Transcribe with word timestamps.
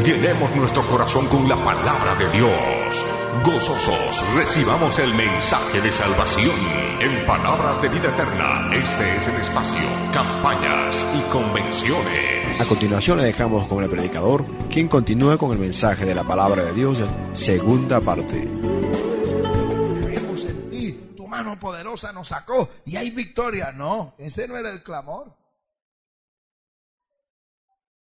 Llenemos 0.00 0.56
nuestro 0.56 0.82
corazón 0.88 1.28
con 1.28 1.48
la 1.48 1.54
palabra 1.54 2.16
de 2.16 2.28
Dios. 2.30 3.04
Gozosos 3.44 4.34
recibamos 4.34 4.98
el 4.98 5.14
mensaje 5.14 5.80
de 5.80 5.92
salvación 5.92 6.56
en 6.98 7.24
Palabras 7.24 7.80
de 7.80 7.88
Vida 7.88 8.08
Eterna. 8.08 8.68
Este 8.74 9.16
es 9.16 9.28
el 9.28 9.40
espacio, 9.40 9.88
campañas 10.12 11.06
y 11.14 11.20
convenciones. 11.30 12.60
A 12.60 12.64
continuación 12.64 13.18
le 13.18 13.24
dejamos 13.24 13.68
con 13.68 13.84
el 13.84 13.90
predicador, 13.90 14.44
quien 14.68 14.88
continúa 14.88 15.38
con 15.38 15.52
el 15.52 15.58
mensaje 15.58 16.04
de 16.04 16.16
la 16.16 16.24
palabra 16.24 16.64
de 16.64 16.72
Dios, 16.72 16.98
segunda 17.32 18.00
parte. 18.00 18.48
Creemos 20.02 20.44
en 20.46 20.70
ti, 20.70 21.14
tu 21.16 21.28
mano 21.28 21.56
poderosa 21.60 22.12
nos 22.12 22.28
sacó 22.28 22.68
y 22.86 22.96
hay 22.96 23.10
victoria. 23.10 23.70
No, 23.72 24.14
ese 24.18 24.48
no 24.48 24.56
era 24.56 24.70
el 24.70 24.82
clamor. 24.82 25.41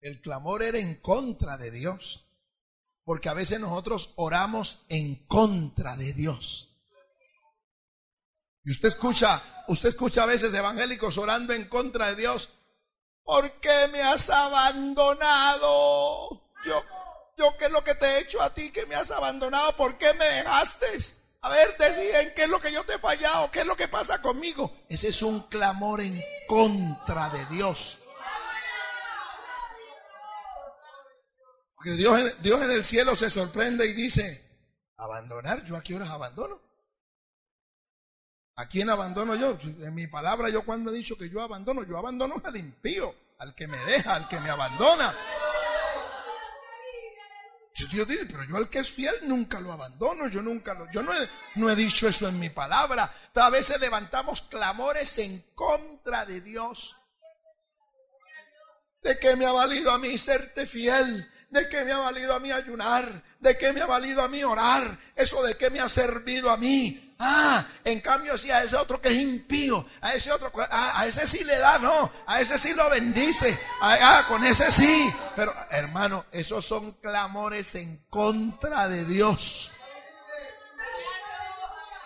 El 0.00 0.20
clamor 0.20 0.62
era 0.62 0.78
en 0.78 0.94
contra 0.96 1.56
de 1.56 1.70
Dios. 1.70 2.26
Porque 3.04 3.28
a 3.28 3.34
veces 3.34 3.60
nosotros 3.60 4.12
oramos 4.16 4.86
en 4.88 5.26
contra 5.26 5.96
de 5.96 6.12
Dios. 6.12 6.70
Y 8.64 8.70
usted 8.70 8.88
escucha, 8.88 9.42
usted 9.68 9.88
escucha 9.88 10.22
a 10.22 10.26
veces 10.26 10.52
evangélicos 10.54 11.16
orando 11.18 11.52
en 11.54 11.64
contra 11.64 12.08
de 12.08 12.16
Dios. 12.16 12.50
¿Por 13.24 13.50
qué 13.52 13.88
me 13.92 14.02
has 14.02 14.28
abandonado? 14.30 15.68
Yo, 16.64 16.82
yo 17.38 17.56
qué 17.58 17.66
es 17.66 17.70
lo 17.70 17.82
que 17.82 17.94
te 17.94 18.06
he 18.06 18.20
hecho 18.20 18.40
a 18.42 18.52
ti 18.52 18.70
que 18.70 18.86
me 18.86 18.94
has 18.94 19.10
abandonado? 19.10 19.74
¿Por 19.76 19.96
qué 19.98 20.12
me 20.14 20.24
dejaste? 20.26 20.86
A 21.42 21.48
ver, 21.48 21.74
deciden 21.78 22.32
qué 22.36 22.42
es 22.42 22.48
lo 22.48 22.60
que 22.60 22.70
yo 22.70 22.84
te 22.84 22.94
he 22.94 22.98
fallado, 22.98 23.50
qué 23.50 23.60
es 23.60 23.66
lo 23.66 23.76
que 23.76 23.88
pasa 23.88 24.20
conmigo. 24.20 24.76
Ese 24.88 25.08
es 25.08 25.22
un 25.22 25.40
clamor 25.48 26.02
en 26.02 26.22
contra 26.46 27.30
de 27.30 27.46
Dios. 27.46 27.98
Porque 31.80 31.92
Dios, 31.92 32.20
Dios 32.42 32.62
en 32.62 32.72
el 32.72 32.84
cielo 32.84 33.16
se 33.16 33.30
sorprende 33.30 33.86
y 33.86 33.94
dice, 33.94 34.44
abandonar, 34.98 35.64
¿yo 35.64 35.78
a 35.78 35.80
qué 35.80 35.94
horas 35.94 36.10
abandono? 36.10 36.60
¿A 38.56 38.68
quién 38.68 38.90
abandono 38.90 39.34
yo? 39.34 39.58
En 39.62 39.94
mi 39.94 40.06
palabra 40.06 40.50
yo 40.50 40.62
cuando 40.62 40.90
he 40.90 40.94
dicho 40.94 41.16
que 41.16 41.30
yo 41.30 41.40
abandono, 41.40 41.82
yo 41.84 41.96
abandono 41.96 42.34
al 42.44 42.54
impío, 42.58 43.14
al 43.38 43.54
que 43.54 43.66
me 43.66 43.78
deja, 43.84 44.14
al 44.14 44.28
que 44.28 44.38
me 44.40 44.50
abandona. 44.50 45.16
Dios 47.90 48.06
dice, 48.06 48.26
pero 48.26 48.44
yo 48.44 48.58
al 48.58 48.68
que 48.68 48.80
es 48.80 48.90
fiel 48.90 49.14
nunca 49.22 49.58
lo 49.58 49.72
abandono, 49.72 50.28
yo 50.28 50.42
nunca 50.42 50.74
lo, 50.74 50.86
yo 50.92 51.02
no 51.02 51.14
he, 51.14 51.28
no 51.54 51.70
he 51.70 51.76
dicho 51.76 52.06
eso 52.06 52.28
en 52.28 52.38
mi 52.38 52.50
palabra. 52.50 53.10
A 53.32 53.48
veces 53.48 53.80
levantamos 53.80 54.42
clamores 54.42 55.16
en 55.16 55.40
contra 55.54 56.26
de 56.26 56.42
Dios. 56.42 56.94
¿De 59.02 59.18
qué 59.18 59.34
me 59.36 59.46
ha 59.46 59.52
valido 59.52 59.90
a 59.92 59.98
mí 59.98 60.18
serte 60.18 60.66
fiel? 60.66 61.26
¿De 61.50 61.68
qué 61.68 61.84
me 61.84 61.92
ha 61.92 61.98
valido 61.98 62.32
a 62.32 62.38
mí 62.38 62.52
ayunar? 62.52 63.22
¿De 63.40 63.58
qué 63.58 63.72
me 63.72 63.80
ha 63.80 63.86
valido 63.86 64.22
a 64.22 64.28
mí 64.28 64.42
orar? 64.44 64.96
¿Eso 65.16 65.42
de 65.42 65.56
qué 65.56 65.68
me 65.68 65.80
ha 65.80 65.88
servido 65.88 66.48
a 66.48 66.56
mí? 66.56 67.14
Ah, 67.18 67.66
en 67.84 68.00
cambio 68.00 68.38
sí 68.38 68.50
a 68.50 68.62
ese 68.62 68.76
otro 68.76 69.00
que 69.00 69.08
es 69.08 69.16
impío, 69.16 69.84
a 70.00 70.14
ese 70.14 70.32
otro, 70.32 70.50
ah, 70.70 70.92
a 70.94 71.06
ese 71.06 71.26
sí 71.26 71.44
le 71.44 71.58
da, 71.58 71.78
no, 71.78 72.10
a 72.26 72.40
ese 72.40 72.58
sí 72.58 72.72
lo 72.72 72.88
bendice, 72.88 73.58
ah, 73.82 74.24
con 74.26 74.42
ese 74.44 74.70
sí. 74.70 75.12
Pero 75.34 75.52
hermano, 75.70 76.24
esos 76.30 76.64
son 76.64 76.92
clamores 76.92 77.74
en 77.74 77.96
contra 78.08 78.88
de 78.88 79.04
Dios. 79.04 79.72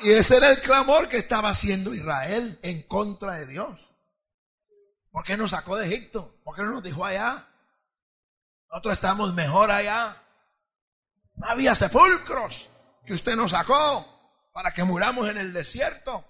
Y 0.01 0.11
ese 0.11 0.39
era 0.39 0.51
el 0.51 0.61
clamor 0.61 1.07
que 1.07 1.19
estaba 1.19 1.51
haciendo 1.51 1.95
Israel 1.95 2.59
en 2.63 2.83
contra 2.83 3.35
de 3.35 3.47
Dios. 3.47 3.93
¿Por 5.13 5.23
qué 5.23 5.37
nos 5.37 5.53
sacó 5.53 5.77
de 5.77 5.87
Egipto? 5.87 6.41
¿Por 6.43 6.57
qué 6.57 6.63
no 6.63 6.73
nos 6.73 6.83
dejó 6.83 7.05
allá? 7.05 7.47
Nosotros 8.75 8.95
estamos 8.95 9.35
mejor 9.35 9.71
allá. 9.71 10.21
No 11.37 11.47
había 11.47 11.77
sepulcros 11.77 12.71
que 13.07 13.15
usted 13.15 13.37
nos 13.37 13.53
sacó 13.53 14.05
para 14.53 14.75
que 14.75 14.83
muramos 14.83 15.29
en 15.29 15.37
el 15.37 15.53
desierto. 15.53 16.25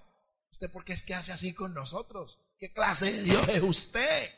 ¿Usted 0.51 0.71
por 0.71 0.85
qué 0.85 0.93
es 0.93 1.01
que 1.01 1.15
hace 1.15 1.31
así 1.31 1.55
con 1.55 1.73
nosotros? 1.73 2.37
¿Qué 2.59 2.71
clase 2.71 3.11
de 3.11 3.23
Dios 3.23 3.47
es 3.47 3.63
usted? 3.63 4.29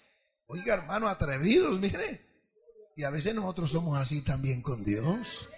Oiga, 0.45 0.75
hermano, 0.75 1.09
atrevidos, 1.09 1.77
mire. 1.79 2.25
Y 2.95 3.03
a 3.03 3.09
veces 3.09 3.35
nosotros 3.35 3.71
somos 3.71 3.97
así 3.97 4.23
también 4.23 4.61
con 4.61 4.85
Dios. 4.85 5.49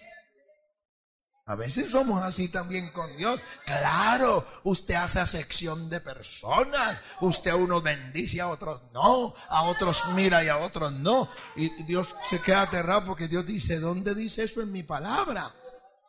A 1.50 1.56
veces 1.56 1.90
somos 1.90 2.22
así 2.22 2.50
también 2.50 2.92
con 2.92 3.18
Dios. 3.18 3.42
Claro, 3.66 4.46
usted 4.66 4.94
hace 4.94 5.20
acepción 5.20 5.90
de 5.90 6.00
personas. 6.00 7.00
Usted 7.22 7.50
a 7.50 7.56
unos 7.56 7.82
bendice, 7.82 8.40
a 8.40 8.50
otros 8.50 8.84
no. 8.94 9.34
A 9.48 9.64
otros 9.64 10.04
mira 10.14 10.44
y 10.44 10.48
a 10.48 10.58
otros 10.58 10.92
no. 10.92 11.28
Y 11.56 11.70
Dios 11.86 12.16
se 12.30 12.40
queda 12.40 12.62
aterrado 12.62 13.04
porque 13.04 13.28
Dios 13.28 13.48
dice, 13.48 13.80
¿dónde 13.80 14.14
dice 14.14 14.44
eso 14.44 14.62
en 14.62 14.72
mi 14.72 14.84
palabra? 14.84 15.52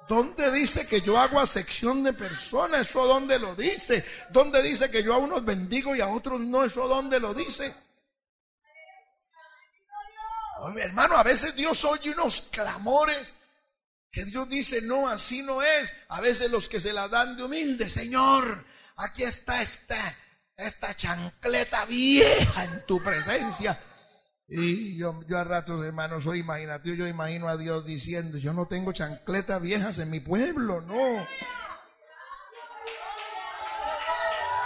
¿Dónde 0.07 0.53
dice 0.53 0.87
que 0.87 1.01
yo 1.01 1.19
hago 1.19 1.41
acepción 1.41 2.05
de 2.05 2.13
personas? 2.13 2.83
¿Eso 2.83 3.07
dónde 3.07 3.39
lo 3.39 3.55
dice? 3.55 4.05
¿Dónde 4.29 4.61
dice 4.61 4.91
que 4.91 5.03
yo 5.03 5.15
a 5.15 5.17
unos 5.17 5.43
bendigo 5.43 5.97
y 5.97 6.03
a 6.03 6.09
otros 6.09 6.43
no? 6.43 6.65
¿Eso 6.65 6.87
dónde 6.87 7.19
lo 7.19 7.33
dice? 7.33 7.75
Hermano, 10.77 11.17
a 11.17 11.23
veces 11.23 11.57
Dios 11.57 11.83
oye 11.87 12.11
unos 12.11 12.43
clamores 12.51 13.33
que 14.11 14.25
Dios 14.25 14.49
dice, 14.49 14.83
no, 14.83 15.09
así 15.09 15.43
no 15.43 15.63
es. 15.63 15.95
A 16.09 16.21
veces 16.21 16.51
los 16.51 16.69
que 16.69 16.81
se 16.81 16.93
la 16.93 17.09
dan 17.09 17.37
de 17.37 17.45
humilde, 17.45 17.89
Señor, 17.89 18.65
aquí 18.97 19.23
está 19.23 19.63
esta, 19.63 19.97
esta 20.57 20.97
chancleta 20.97 21.85
vieja 21.87 22.65
en 22.65 22.87
tu 22.87 23.03
presencia. 23.03 23.79
Y 24.49 24.97
yo, 24.97 25.21
yo 25.29 25.39
a 25.39 25.45
ratos, 25.45 25.85
hermano, 25.85 26.21
soy 26.21 26.41
imaginativo, 26.41 26.97
yo 26.97 27.07
imagino 27.07 27.49
a 27.49 27.57
Dios 27.57 27.87
diciendo, 27.87 28.37
yo 28.37 28.53
no 28.53 28.67
tengo 28.67 28.91
chancletas 28.93 29.63
viejas 29.63 29.99
en 30.01 30.11
mi 30.11 30.19
pueblo, 30.19 30.81
no. 30.81 31.25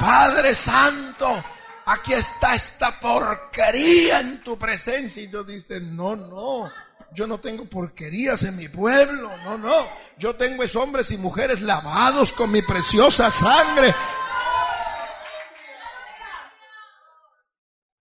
Padre 0.01 0.55
Santo, 0.55 1.45
aquí 1.85 2.15
está 2.15 2.55
esta 2.55 2.99
porquería 2.99 4.21
en 4.21 4.43
tu 4.43 4.59
presencia. 4.59 5.23
Y 5.23 5.27
Dios 5.27 5.47
dice, 5.47 5.81
no, 5.81 6.17
no, 6.17 6.71
yo 7.15 7.27
no 7.27 7.39
tengo 7.39 7.65
porquerías 7.67 8.43
en 8.43 8.57
mi 8.57 8.69
pueblo, 8.69 9.37
no, 9.45 9.57
no. 9.57 10.05
Yo 10.19 10.35
tengo 10.37 10.63
es 10.63 10.75
hombres 10.77 11.11
y 11.11 11.19
mujeres 11.19 11.63
lavados 11.63 12.33
con 12.33 12.51
mi 12.51 12.63
preciosa 12.63 13.31
sangre. 13.31 13.95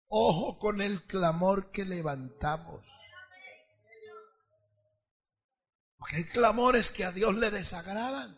Ojo 0.08 0.60
con 0.60 0.82
el 0.82 1.04
clamor 1.04 1.72
que 1.72 1.86
levantamos. 1.86 2.82
Porque 5.98 6.18
hay 6.18 6.26
clamores 6.26 6.90
que 6.90 7.06
a 7.06 7.12
Dios 7.12 7.36
le 7.36 7.52
desagradan. 7.52 8.38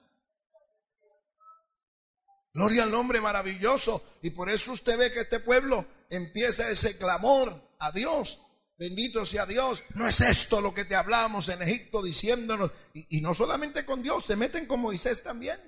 Gloria 2.53 2.83
al 2.83 2.91
nombre 2.91 3.21
maravilloso. 3.21 4.03
Y 4.21 4.31
por 4.31 4.49
eso 4.49 4.71
usted 4.71 4.97
ve 4.97 5.11
que 5.11 5.21
este 5.21 5.39
pueblo 5.39 5.85
empieza 6.09 6.69
ese 6.69 6.97
clamor 6.97 7.59
a 7.79 7.91
Dios. 7.91 8.41
Bendito 8.77 9.25
sea 9.25 9.45
Dios. 9.45 9.83
No 9.95 10.07
es 10.07 10.19
esto 10.21 10.59
lo 10.61 10.73
que 10.73 10.85
te 10.85 10.95
hablamos 10.95 11.49
en 11.49 11.61
Egipto 11.61 12.01
diciéndonos. 12.01 12.71
Y, 12.93 13.21
no 13.21 13.33
solamente 13.33 13.85
con 13.85 14.01
Dios, 14.01 14.25
se 14.25 14.35
meten 14.35 14.65
con 14.65 14.79
Moisés 14.81 15.23
también. 15.23 15.59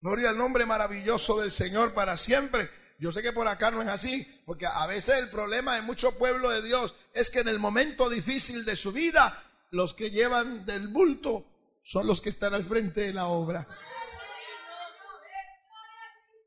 Gloria 0.00 0.30
al 0.30 0.38
nombre 0.38 0.66
maravilloso 0.66 1.40
del 1.40 1.50
Señor 1.52 1.94
para 1.94 2.16
siempre. 2.16 2.70
Yo 2.98 3.12
sé 3.12 3.22
que 3.22 3.32
por 3.32 3.48
acá 3.48 3.70
no 3.70 3.82
es 3.82 3.88
así, 3.88 4.24
porque 4.46 4.66
a 4.66 4.86
veces 4.86 5.18
el 5.18 5.28
problema 5.28 5.74
de 5.74 5.82
mucho 5.82 6.16
pueblo 6.16 6.48
de 6.50 6.62
Dios 6.62 6.94
es 7.12 7.28
que 7.30 7.40
en 7.40 7.48
el 7.48 7.58
momento 7.58 8.08
difícil 8.08 8.64
de 8.64 8.76
su 8.76 8.92
vida, 8.92 9.42
los 9.70 9.94
que 9.94 10.10
llevan 10.10 10.64
del 10.64 10.88
bulto 10.88 11.44
son 11.82 12.06
los 12.06 12.20
que 12.22 12.28
están 12.30 12.54
al 12.54 12.64
frente 12.64 13.02
de 13.02 13.12
la 13.12 13.26
obra. 13.26 13.66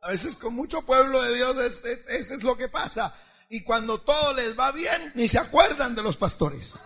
A 0.02 0.10
veces 0.10 0.36
con 0.38 0.54
mucho 0.56 0.82
pueblo 0.86 1.22
de 1.22 1.36
Dios 1.36 1.58
es, 1.58 1.86
es- 1.86 2.08
eso 2.08 2.34
es 2.36 2.44
lo 2.44 2.56
que 2.58 2.70
pasa. 2.70 3.14
Y 3.50 3.62
cuando 3.62 4.00
todo 4.00 4.34
les 4.34 4.58
va 4.58 4.72
bien, 4.72 5.12
ni 5.16 5.28
se 5.28 5.40
acuerdan 5.40 5.96
de 5.96 6.04
los 6.04 6.18
pastores. 6.18 6.80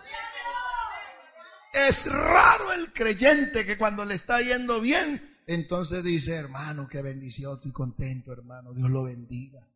Es 1.73 2.09
raro 2.09 2.71
el 2.71 2.93
creyente 2.93 3.65
que 3.65 3.77
cuando 3.77 4.05
le 4.05 4.15
está 4.15 4.41
yendo 4.41 4.79
bien, 4.79 5.41
entonces 5.45 6.03
dice, 6.03 6.35
hermano, 6.35 6.87
qué 6.87 7.01
bendición, 7.01 7.55
estoy 7.55 7.73
contento, 7.73 8.31
hermano, 8.31 8.73
Dios 8.73 8.89
lo 8.89 9.03
bendiga. 9.03 9.67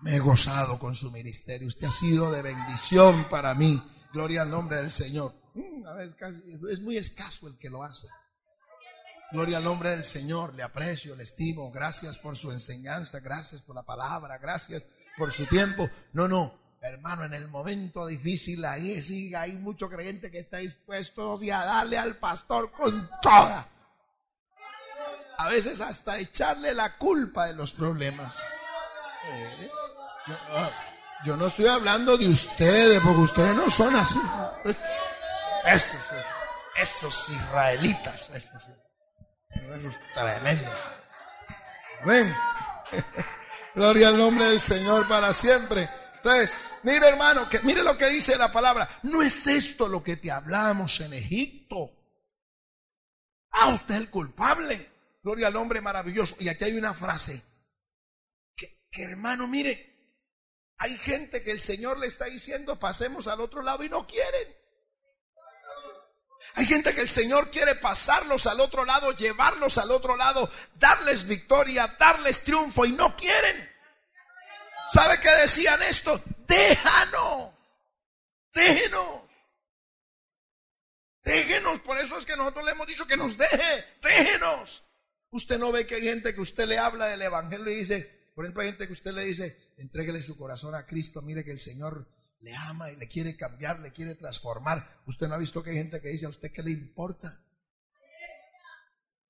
Me 0.00 0.16
he 0.16 0.18
gozado 0.20 0.78
con 0.78 0.94
su 0.94 1.10
ministerio. 1.10 1.66
Usted 1.66 1.86
ha 1.86 1.90
sido 1.90 2.30
de 2.30 2.42
bendición 2.42 3.24
para 3.30 3.54
mí. 3.54 3.82
Gloria 4.12 4.42
al 4.42 4.50
nombre 4.50 4.76
del 4.76 4.92
Señor. 4.92 5.34
Mm, 5.54 5.86
a 5.86 5.92
ver, 5.94 6.14
es 6.70 6.80
muy 6.80 6.96
escaso 6.96 7.48
el 7.48 7.56
que 7.58 7.70
lo 7.70 7.82
hace. 7.82 8.06
Gloria 9.30 9.58
al 9.58 9.64
nombre 9.64 9.90
del 9.90 10.04
Señor. 10.04 10.54
Le 10.54 10.62
aprecio, 10.62 11.14
le 11.14 11.22
estimo. 11.22 11.70
Gracias 11.70 12.18
por 12.18 12.36
su 12.36 12.50
enseñanza. 12.50 13.20
Gracias 13.20 13.62
por 13.62 13.74
la 13.74 13.82
palabra. 13.82 14.38
Gracias 14.38 14.86
por 15.16 15.32
su 15.32 15.46
tiempo. 15.46 15.88
No, 16.12 16.26
no. 16.26 16.58
Hermano, 16.80 17.24
en 17.24 17.34
el 17.34 17.48
momento 17.48 18.06
difícil 18.06 18.64
ahí 18.64 19.02
sí 19.02 19.34
hay 19.34 19.54
mucho 19.54 19.90
creyente 19.90 20.30
que 20.30 20.38
está 20.38 20.58
dispuesto 20.58 21.34
a 21.34 21.64
darle 21.64 21.98
al 21.98 22.16
pastor 22.16 22.70
con 22.70 23.10
toda. 23.20 23.68
A 25.38 25.48
veces 25.48 25.80
hasta 25.80 26.18
echarle 26.18 26.74
la 26.74 26.96
culpa 26.96 27.46
de 27.46 27.54
los 27.54 27.72
problemas. 27.72 28.44
Eh, 29.24 29.70
yo 31.24 31.36
no 31.36 31.46
estoy 31.46 31.66
hablando 31.66 32.16
de 32.16 32.28
ustedes, 32.28 33.00
porque 33.00 33.20
ustedes 33.20 33.56
no 33.56 33.68
son 33.68 33.94
así. 33.96 34.20
Estos, 35.64 36.00
esos 36.76 37.28
israelitas, 37.30 38.30
esos, 38.30 38.68
esos 39.50 39.96
tremendos. 40.14 40.78
Amén. 42.02 42.34
Gloria 43.74 44.08
al 44.08 44.18
nombre 44.18 44.46
del 44.46 44.60
Señor 44.60 45.06
para 45.08 45.32
siempre. 45.32 45.88
Entonces, 46.16 46.56
mire 46.82 47.08
hermano, 47.08 47.48
que, 47.48 47.60
mire 47.60 47.82
lo 47.82 47.96
que 47.96 48.08
dice 48.08 48.36
la 48.36 48.52
palabra. 48.52 49.00
No 49.04 49.22
es 49.22 49.46
esto 49.46 49.88
lo 49.88 50.02
que 50.02 50.16
te 50.16 50.30
hablamos 50.30 51.00
en 51.00 51.12
Egipto. 51.14 51.92
Ah, 53.50 53.68
usted 53.68 53.94
es 53.94 54.00
el 54.00 54.10
culpable. 54.10 54.90
Gloria 55.22 55.48
al 55.48 55.56
hombre 55.56 55.80
maravilloso. 55.80 56.36
Y 56.40 56.48
aquí 56.48 56.64
hay 56.64 56.76
una 56.76 56.94
frase. 56.94 57.42
Que, 58.56 58.88
que 58.90 59.04
hermano, 59.04 59.46
mire, 59.46 59.88
hay 60.78 60.96
gente 60.96 61.42
que 61.42 61.50
el 61.50 61.60
Señor 61.60 61.98
le 61.98 62.06
está 62.06 62.26
diciendo, 62.26 62.78
pasemos 62.78 63.26
al 63.28 63.40
otro 63.40 63.62
lado 63.62 63.82
y 63.84 63.88
no 63.88 64.06
quieren. 64.06 64.57
Hay 66.54 66.66
gente 66.66 66.94
que 66.94 67.00
el 67.00 67.08
Señor 67.08 67.50
quiere 67.50 67.74
pasarlos 67.74 68.46
al 68.46 68.60
otro 68.60 68.84
lado, 68.84 69.12
llevarlos 69.12 69.78
al 69.78 69.90
otro 69.90 70.16
lado, 70.16 70.50
darles 70.74 71.26
victoria, 71.26 71.96
darles 71.98 72.44
triunfo 72.44 72.84
y 72.84 72.92
no 72.92 73.14
quieren. 73.16 73.68
¿Sabe 74.92 75.20
qué 75.20 75.30
decían 75.30 75.82
esto? 75.82 76.22
Déjanos, 76.46 77.52
déjenos. 78.52 79.22
Déjenos, 81.22 81.80
por 81.80 81.98
eso 81.98 82.18
es 82.18 82.24
que 82.24 82.36
nosotros 82.36 82.64
le 82.64 82.72
hemos 82.72 82.86
dicho 82.86 83.06
que 83.06 83.16
nos 83.16 83.36
deje, 83.36 83.84
déjenos. 84.02 84.84
Usted 85.30 85.58
no 85.58 85.70
ve 85.70 85.86
que 85.86 85.96
hay 85.96 86.02
gente 86.02 86.34
que 86.34 86.40
usted 86.40 86.66
le 86.66 86.78
habla 86.78 87.06
del 87.06 87.20
evangelio 87.20 87.70
y 87.70 87.76
dice, 87.76 88.24
por 88.34 88.44
ejemplo, 88.44 88.62
hay 88.62 88.70
gente 88.70 88.86
que 88.86 88.94
usted 88.94 89.12
le 89.12 89.24
dice, 89.24 89.74
entréguele 89.76 90.22
su 90.22 90.38
corazón 90.38 90.74
a 90.74 90.86
Cristo, 90.86 91.20
mire 91.20 91.44
que 91.44 91.50
el 91.50 91.60
Señor 91.60 92.08
le 92.40 92.54
ama 92.54 92.90
y 92.90 92.96
le 92.96 93.08
quiere 93.08 93.36
cambiar, 93.36 93.80
le 93.80 93.92
quiere 93.92 94.14
transformar. 94.14 95.02
Usted 95.06 95.28
no 95.28 95.34
ha 95.34 95.38
visto 95.38 95.62
que 95.62 95.70
hay 95.70 95.76
gente 95.76 96.00
que 96.00 96.08
dice 96.08 96.26
a 96.26 96.30
usted 96.30 96.52
qué 96.52 96.62
le 96.62 96.70
importa. 96.70 97.40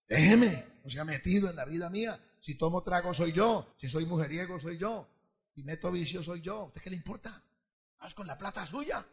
Déjeme, 0.08 0.64
no 0.82 0.90
se 0.90 1.00
ha 1.00 1.05
metido 1.05 1.50
en 1.50 1.56
la 1.56 1.64
vida 1.64 1.90
mía. 1.90 2.22
Si 2.40 2.55
tomo 2.55 2.82
trago 2.82 3.12
soy 3.12 3.32
yo, 3.32 3.75
si 3.78 3.88
soy 3.88 4.06
mujeriego 4.06 4.58
soy 4.58 4.78
yo, 4.78 5.08
si 5.55 5.62
meto 5.64 5.90
vicio 5.90 6.22
soy 6.22 6.40
yo. 6.40 6.60
¿A 6.60 6.64
usted 6.64 6.82
qué 6.82 6.90
le 6.90 6.96
importa? 6.96 7.43
Vas 8.00 8.14
con 8.14 8.26
la 8.26 8.38
plata 8.38 8.66
suya. 8.66 9.06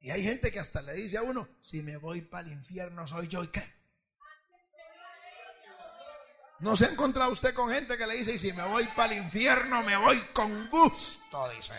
Y 0.00 0.10
hay 0.10 0.22
gente 0.22 0.50
que 0.50 0.58
hasta 0.58 0.82
le 0.82 0.94
dice 0.94 1.16
a 1.16 1.22
uno, 1.22 1.48
si 1.60 1.82
me 1.82 1.96
voy 1.96 2.20
para 2.22 2.46
el 2.46 2.52
infierno 2.52 3.06
soy 3.06 3.28
yo 3.28 3.42
y 3.44 3.48
qué. 3.48 3.62
¿No 6.58 6.76
se 6.76 6.86
ha 6.86 6.90
encontrado 6.90 7.32
usted 7.32 7.54
con 7.54 7.72
gente 7.72 7.98
que 7.98 8.06
le 8.06 8.16
dice, 8.16 8.34
y 8.34 8.38
si 8.38 8.52
me 8.52 8.64
voy 8.64 8.86
para 8.94 9.12
el 9.12 9.24
infierno, 9.24 9.82
me 9.82 9.96
voy 9.96 10.16
con 10.32 10.70
gusto? 10.70 11.48
Dice. 11.50 11.74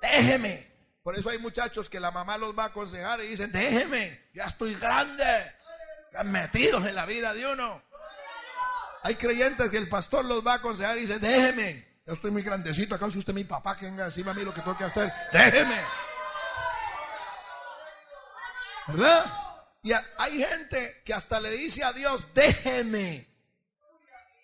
Déjeme. 0.00 0.70
Por 1.02 1.18
eso 1.18 1.30
hay 1.30 1.38
muchachos 1.38 1.88
que 1.88 1.98
la 1.98 2.10
mamá 2.10 2.36
los 2.38 2.56
va 2.56 2.64
a 2.64 2.66
aconsejar 2.66 3.20
y 3.20 3.28
dicen, 3.28 3.50
déjeme, 3.52 4.28
ya 4.34 4.44
estoy 4.44 4.74
grande. 4.74 5.54
Metidos 6.24 6.84
en 6.86 6.94
la 6.94 7.06
vida 7.06 7.32
de 7.32 7.46
uno. 7.46 7.82
Hay 9.02 9.14
creyentes 9.14 9.70
que 9.70 9.78
el 9.78 9.88
pastor 9.88 10.24
los 10.24 10.46
va 10.46 10.52
a 10.52 10.56
aconsejar 10.56 10.98
y 10.98 11.02
dicen, 11.02 11.20
déjeme. 11.20 11.88
Yo 12.06 12.14
estoy 12.14 12.30
muy 12.30 12.42
grandecito, 12.42 12.94
acá 12.94 13.10
si 13.10 13.18
usted 13.18 13.32
mi 13.32 13.44
papá 13.44 13.76
que 13.76 13.86
venga 13.86 14.04
encima 14.04 14.32
a 14.32 14.34
mí 14.34 14.42
lo 14.42 14.52
que 14.52 14.60
tengo 14.62 14.76
que 14.76 14.84
hacer. 14.84 15.12
Déjeme. 15.32 15.80
¿Verdad? 18.88 19.24
Y 19.82 19.92
hay 19.92 20.44
gente 20.44 21.02
que 21.04 21.14
hasta 21.14 21.40
le 21.40 21.50
dice 21.52 21.84
a 21.84 21.92
Dios, 21.92 22.34
déjeme, 22.34 23.26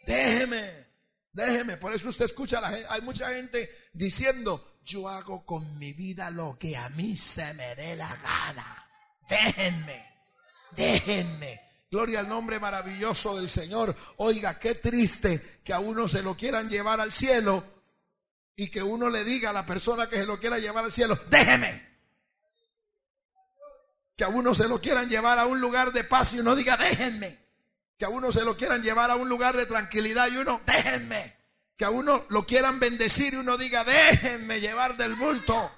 déjeme, 0.06 0.86
déjeme. 1.32 1.76
Por 1.76 1.92
eso 1.92 2.08
usted 2.08 2.24
escucha 2.24 2.58
a 2.58 2.62
la 2.62 2.68
gente, 2.70 2.86
hay 2.88 3.02
mucha 3.02 3.28
gente 3.30 3.90
diciendo, 3.92 4.75
yo 4.86 5.08
hago 5.08 5.44
con 5.44 5.78
mi 5.78 5.92
vida 5.92 6.30
lo 6.30 6.56
que 6.58 6.76
a 6.76 6.88
mí 6.90 7.16
se 7.16 7.52
me 7.54 7.74
dé 7.74 7.96
la 7.96 8.08
gana. 8.16 8.88
Déjenme, 9.28 10.06
déjenme. 10.72 11.60
Gloria 11.90 12.20
al 12.20 12.28
nombre 12.28 12.58
maravilloso 12.58 13.36
del 13.36 13.48
Señor. 13.48 13.94
Oiga, 14.16 14.58
qué 14.58 14.76
triste 14.76 15.60
que 15.62 15.74
a 15.74 15.80
uno 15.80 16.08
se 16.08 16.22
lo 16.22 16.36
quieran 16.36 16.70
llevar 16.70 17.00
al 17.00 17.12
cielo 17.12 17.62
y 18.54 18.70
que 18.70 18.82
uno 18.82 19.10
le 19.10 19.24
diga 19.24 19.50
a 19.50 19.52
la 19.52 19.66
persona 19.66 20.08
que 20.08 20.16
se 20.16 20.26
lo 20.26 20.40
quiera 20.40 20.58
llevar 20.58 20.84
al 20.84 20.92
cielo, 20.92 21.18
déjeme 21.28 21.86
que 24.16 24.24
a 24.24 24.28
uno 24.28 24.54
se 24.54 24.66
lo 24.66 24.80
quieran 24.80 25.08
llevar 25.08 25.38
a 25.38 25.46
un 25.46 25.60
lugar 25.60 25.92
de 25.92 26.02
paz 26.02 26.32
y 26.32 26.40
uno 26.40 26.56
diga, 26.56 26.76
déjenme. 26.76 27.38
Que 27.98 28.06
a 28.06 28.08
uno 28.08 28.32
se 28.32 28.44
lo 28.44 28.56
quieran 28.56 28.82
llevar 28.82 29.10
a 29.10 29.16
un 29.16 29.28
lugar 29.28 29.56
de 29.56 29.66
tranquilidad 29.66 30.28
y 30.28 30.38
uno, 30.38 30.60
déjenme. 30.66 31.35
Que 31.76 31.84
a 31.84 31.90
uno 31.90 32.24
lo 32.30 32.44
quieran 32.44 32.80
bendecir 32.80 33.34
y 33.34 33.36
uno 33.36 33.58
diga, 33.58 33.84
déjenme 33.84 34.60
llevar 34.60 34.96
del 34.96 35.14
bulto. 35.14 35.70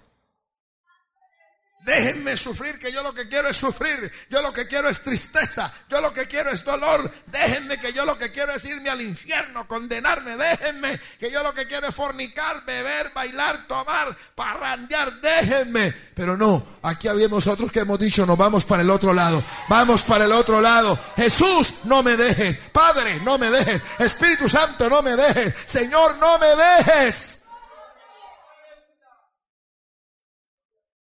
Déjenme 1.80 2.36
sufrir, 2.36 2.78
que 2.78 2.92
yo 2.92 3.02
lo 3.02 3.14
que 3.14 3.28
quiero 3.28 3.48
es 3.48 3.56
sufrir. 3.56 4.12
Yo 4.28 4.42
lo 4.42 4.52
que 4.52 4.66
quiero 4.66 4.88
es 4.88 5.00
tristeza. 5.00 5.72
Yo 5.88 6.00
lo 6.00 6.12
que 6.12 6.26
quiero 6.26 6.50
es 6.50 6.64
dolor. 6.64 7.10
Déjenme 7.26 7.78
que 7.78 7.92
yo 7.92 8.04
lo 8.04 8.19
que 8.19 8.30
quiero 8.30 8.52
es 8.52 8.64
irme 8.64 8.90
al 8.90 9.00
infierno, 9.00 9.66
condenarme. 9.66 10.36
Déjenme 10.36 11.00
que 11.19 11.30
yo 11.30 11.42
lo 11.42 11.54
que 11.54 11.66
quiero 11.66 11.88
es 11.88 11.94
fornicar, 11.94 12.64
beber, 12.64 13.12
bailar, 13.14 13.66
tomar, 13.66 14.14
parrandear. 14.34 15.20
Déjenme. 15.20 15.92
Pero 16.14 16.36
no, 16.36 16.66
aquí 16.82 17.08
habíamos 17.08 17.46
otros 17.46 17.70
que 17.72 17.80
hemos 17.80 17.98
dicho, 17.98 18.26
nos 18.26 18.36
vamos 18.36 18.64
para 18.64 18.82
el 18.82 18.90
otro 18.90 19.14
lado. 19.14 19.42
Vamos 19.69 20.02
para 20.02 20.25
el 20.25 20.32
otro 20.32 20.60
lado. 20.60 20.98
Jesús, 21.16 21.84
no 21.84 22.02
me 22.02 22.16
dejes. 22.16 22.58
Padre, 22.72 23.20
no 23.25 23.38
me 23.38 23.50
dejes. 23.50 23.82
Espíritu 23.98 24.48
Santo, 24.48 24.90
no 24.90 25.00
me 25.00 25.16
dejes. 25.16 25.54
Señor, 25.66 26.18
no 26.18 26.38
me 26.38 26.49
dejes. 26.49 27.38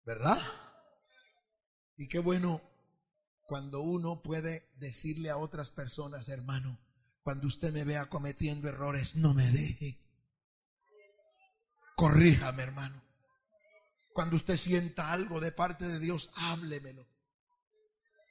¿Verdad? 0.05 0.58
Y 1.99 2.07
qué 2.07 2.21
bueno 2.21 2.63
cuando 3.47 3.81
uno 3.81 4.23
puede 4.23 4.71
decirle 4.77 5.31
a 5.31 5.37
otras 5.37 5.73
personas, 5.73 6.29
hermano, 6.29 6.79
cuando 7.25 7.49
usted 7.49 7.73
me 7.73 7.85
vea 7.85 8.07
cometiendo 8.07 8.69
errores, 8.69 9.17
no 9.17 9.35
me 9.35 9.51
deje. 9.51 9.99
Corríjame, 11.97 12.63
hermano. 12.63 13.03
Cuando 14.15 14.37
usted 14.37 14.57
sienta 14.57 15.13
algo 15.13 15.41
de 15.41 15.51
parte 15.51 15.89
de 15.89 15.99
Dios, 15.99 16.31
háblemelo. 16.37 17.05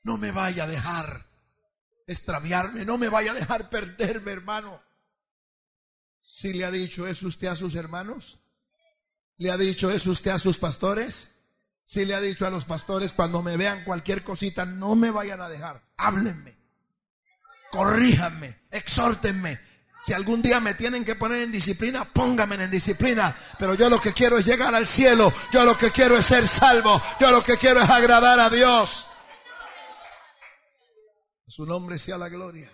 No 0.03 0.17
me 0.17 0.31
vaya 0.31 0.63
a 0.63 0.67
dejar 0.67 1.25
extraviarme, 2.07 2.85
no 2.85 2.97
me 2.97 3.09
vaya 3.09 3.33
a 3.33 3.35
dejar 3.35 3.69
perderme, 3.69 4.31
hermano. 4.31 4.81
Si 6.21 6.53
le 6.53 6.63
ha 6.63 6.71
dicho 6.71 7.05
eso 7.05 7.27
usted 7.27 7.47
a 7.47 7.55
sus 7.57 7.75
hermanos, 7.75 8.39
le 9.37 9.51
ha 9.51 9.57
dicho 9.57 9.91
eso 9.91 10.11
usted 10.11 10.31
a 10.31 10.39
sus 10.39 10.57
pastores, 10.57 11.36
si 11.87 12.03
le 12.03 12.13
ha 12.13 12.19
dicho 12.19 12.45
a 12.45 12.49
los 12.49 12.65
pastores, 12.65 13.13
cuando 13.13 13.41
me 13.41 13.55
vean 13.55 13.85
cualquier 13.85 14.21
cosita, 14.21 14.65
no 14.65 14.95
me 14.95 15.09
vayan 15.09 15.39
a 15.39 15.47
dejar. 15.47 15.81
Háblenme. 15.95 16.57
Corríjanme. 17.71 18.59
Exhórtenme. 18.69 19.57
Si 20.03 20.11
algún 20.11 20.41
día 20.41 20.59
me 20.59 20.73
tienen 20.73 21.05
que 21.05 21.15
poner 21.15 21.43
en 21.43 21.51
disciplina, 21.53 22.03
pónganme 22.03 22.55
en 22.61 22.71
disciplina. 22.71 23.33
Pero 23.57 23.73
yo 23.73 23.89
lo 23.89 24.01
que 24.01 24.11
quiero 24.11 24.37
es 24.37 24.45
llegar 24.45 24.75
al 24.75 24.85
cielo. 24.85 25.31
Yo 25.53 25.63
lo 25.63 25.77
que 25.77 25.91
quiero 25.91 26.17
es 26.17 26.25
ser 26.25 26.45
salvo. 26.45 27.01
Yo 27.21 27.31
lo 27.31 27.41
que 27.41 27.55
quiero 27.55 27.79
es 27.79 27.89
agradar 27.89 28.37
a 28.37 28.49
Dios. 28.49 29.05
Su 31.47 31.65
nombre 31.65 31.97
sea 31.99 32.17
la 32.17 32.27
gloria. 32.27 32.69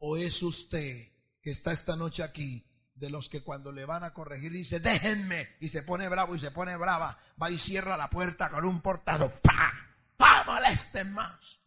¿O 0.00 0.18
es 0.18 0.42
usted 0.42 1.08
que 1.40 1.50
está 1.50 1.72
esta 1.72 1.96
noche 1.96 2.22
aquí 2.22 2.62
de 2.94 3.10
los 3.10 3.28
que 3.28 3.42
cuando 3.42 3.72
le 3.72 3.84
van 3.84 4.04
a 4.04 4.14
corregir 4.14 4.52
dice, 4.52 4.80
déjenme, 4.80 5.48
y 5.60 5.68
se 5.68 5.82
pone 5.82 6.08
bravo 6.08 6.34
y 6.34 6.38
se 6.38 6.50
pone 6.50 6.76
brava, 6.76 7.18
va 7.40 7.50
y 7.50 7.58
cierra 7.58 7.96
la 7.96 8.08
puerta 8.08 8.50
con 8.50 8.64
un 8.64 8.80
portado, 8.80 9.32
¡pa! 9.40 9.72
¡pa! 10.16 10.44
molesten 10.44 11.12
más! 11.12 11.60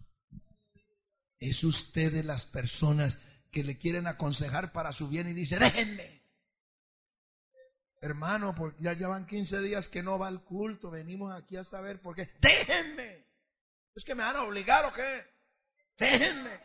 Es 1.40 1.64
usted 1.64 2.12
de 2.14 2.24
las 2.24 2.46
personas 2.46 3.20
que 3.52 3.64
le 3.64 3.78
quieren 3.78 4.08
aconsejar 4.08 4.72
para 4.72 4.94
su 4.94 5.10
bien 5.10 5.30
y 5.30 5.34
dice, 5.34 5.60
déjenme. 5.60 6.24
Hermano, 8.02 8.56
porque 8.56 8.84
ya 8.84 8.94
llevan 8.94 9.26
15 9.26 9.62
días 9.62 9.90
que 9.90 10.04
no 10.04 10.18
va 10.20 10.28
al 10.28 10.44
culto, 10.44 10.90
venimos 10.90 11.34
aquí 11.34 11.58
a 11.58 11.64
saber 11.64 12.02
por 12.02 12.16
qué. 12.16 12.32
Déjenme. 12.40 13.26
Es 13.96 14.04
que 14.04 14.16
me 14.16 14.24
van 14.24 14.36
a 14.36 14.44
obligar 14.44 14.86
o 14.86 14.94
qué. 14.94 15.26
Déjenme. 15.98 16.60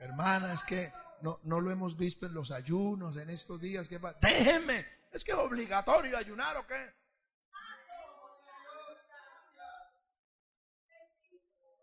Hermana, 0.00 0.52
es 0.52 0.64
que 0.64 0.92
no, 1.22 1.38
no 1.44 1.60
lo 1.60 1.70
hemos 1.70 1.96
visto 1.96 2.26
en 2.26 2.34
los 2.34 2.50
ayunos, 2.50 3.16
en 3.16 3.30
estos 3.30 3.60
días. 3.60 3.88
que 3.88 3.98
va? 3.98 4.12
Déjenme. 4.20 4.84
Es 5.12 5.24
que 5.24 5.30
es 5.30 5.38
obligatorio 5.38 6.18
ayunar 6.18 6.56
o 6.56 6.66
qué. 6.66 6.94